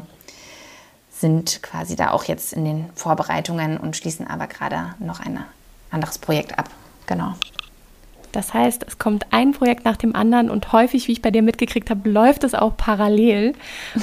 sind 1.09 1.61
quasi 1.61 1.97
da 1.97 2.11
auch 2.11 2.23
jetzt 2.23 2.53
in 2.53 2.63
den 2.63 2.89
Vorbereitungen 2.95 3.75
und 3.75 3.97
schließen 3.97 4.25
aber 4.25 4.47
gerade 4.47 4.95
noch 4.99 5.19
ein 5.19 5.43
anderes 5.89 6.17
Projekt 6.17 6.57
ab. 6.57 6.69
Genau. 7.07 7.33
Das 8.31 8.53
heißt, 8.53 8.85
es 8.87 8.97
kommt 8.97 9.25
ein 9.31 9.51
Projekt 9.51 9.85
nach 9.85 9.97
dem 9.97 10.15
anderen 10.15 10.49
und 10.49 10.71
häufig, 10.71 11.07
wie 11.07 11.13
ich 11.13 11.21
bei 11.21 11.31
dir 11.31 11.41
mitgekriegt 11.41 11.89
habe, 11.89 12.09
läuft 12.09 12.43
es 12.43 12.53
auch 12.53 12.77
parallel 12.77 13.53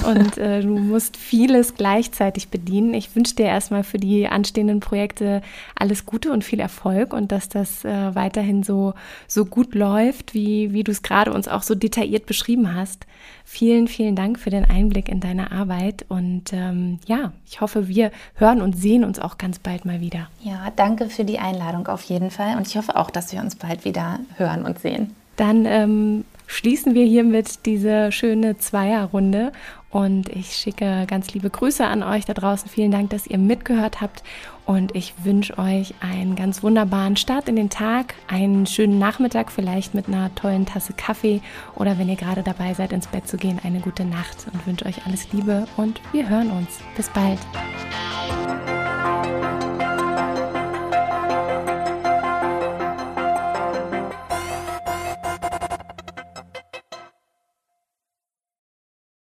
und 0.07 0.39
äh, 0.39 0.61
du 0.62 0.79
musst 0.79 1.16
vieles 1.16 1.74
gleichzeitig 1.74 2.49
bedienen. 2.49 2.95
Ich 2.95 3.14
wünsche 3.14 3.35
dir 3.35 3.47
erstmal 3.47 3.85
für 3.85 3.99
die 3.99 4.29
anstehenden 4.29 4.81
Projekte 4.81 5.43
alles 5.74 6.07
Gute 6.07 6.33
und 6.33 6.45
viel 6.45 6.61
Erfolg 6.61 7.12
und 7.12 7.33
dass 7.33 7.49
das 7.49 7.85
äh, 7.85 8.14
weiterhin 8.14 8.62
so, 8.62 8.95
so 9.26 9.45
gut 9.45 9.74
läuft, 9.74 10.35
wie, 10.35 10.72
wie 10.72 10.85
du 10.85 10.93
es 10.93 11.03
gerade 11.03 11.33
uns 11.33 11.49
auch 11.49 11.62
so 11.62 11.74
detailliert 11.74 12.26
beschrieben 12.26 12.74
hast. 12.74 13.07
Vielen, 13.45 13.89
vielen 13.89 14.14
Dank 14.14 14.39
für 14.39 14.51
den 14.51 14.66
Einblick 14.66 15.09
in 15.09 15.20
deine 15.20 15.53
Arbeit 15.53 16.05
und 16.09 16.53
ähm, 16.53 16.99
ja, 17.07 17.33
ich 17.47 17.62
hoffe, 17.62 17.89
wir 17.89 18.11
hören 18.35 18.61
und 18.61 18.76
sehen 18.76 19.05
uns 19.05 19.18
auch 19.18 19.39
ganz 19.39 19.59
bald 19.59 19.87
mal 19.87 20.03
wieder. 20.03 20.29
Ja, 20.43 20.70
danke 20.76 21.09
für 21.09 21.24
die 21.24 21.39
Einladung 21.39 21.87
auf 21.87 22.03
jeden 22.03 22.31
Fall 22.31 22.57
und 22.59 22.66
ich 22.66 22.76
hoffe 22.76 22.97
auch, 22.97 23.11
dass 23.11 23.33
wir 23.33 23.41
uns 23.41 23.57
bald 23.57 23.87
wieder 23.87 24.18
hören 24.37 24.64
und 24.64 24.79
sehen. 24.79 25.14
Dann 25.37 25.66
ähm, 25.66 26.25
schließen 26.47 26.95
wir 26.95 27.05
hiermit 27.05 27.66
diese 27.66 28.11
schöne 28.11 28.59
Zweierrunde 28.59 29.53
und 29.91 30.29
ich 30.29 30.53
schicke 30.53 31.05
ganz 31.07 31.33
liebe 31.33 31.49
Grüße 31.49 31.87
an 31.87 32.03
euch 32.03 32.25
da 32.25 32.35
draußen. 32.35 32.69
Vielen 32.69 32.91
Dank, 32.91 33.11
dass 33.11 33.27
ihr 33.27 33.39
mitgehört 33.39 34.01
habt 34.01 34.23
und 34.66 34.95
ich 34.95 35.14
wünsche 35.25 35.57
euch 35.57 35.95
einen 36.01 36.37
ganz 36.37 36.62
wunderbaren 36.62 37.16
Start 37.16 37.49
in 37.49 37.57
den 37.57 37.71
Tag, 37.71 38.14
einen 38.27 38.66
schönen 38.66 38.99
Nachmittag, 38.99 39.51
vielleicht 39.51 39.95
mit 39.95 40.09
einer 40.09 40.35
tollen 40.35 40.66
Tasse 40.66 40.93
Kaffee 40.93 41.41
oder 41.75 41.99
wenn 41.99 42.09
ihr 42.09 42.16
gerade 42.16 42.43
dabei 42.43 42.75
seid, 42.75 42.93
ins 42.93 43.07
Bett 43.07 43.27
zu 43.27 43.39
gehen, 43.39 43.61
eine 43.64 43.81
gute 43.81 44.05
Nacht 44.05 44.47
und 44.53 44.66
wünsche 44.66 44.85
euch 44.85 45.07
alles 45.07 45.33
Liebe 45.33 45.66
und 45.77 46.01
wir 46.12 46.29
hören 46.29 46.51
uns. 46.51 46.81
Bis 46.97 47.09
bald. 47.09 47.39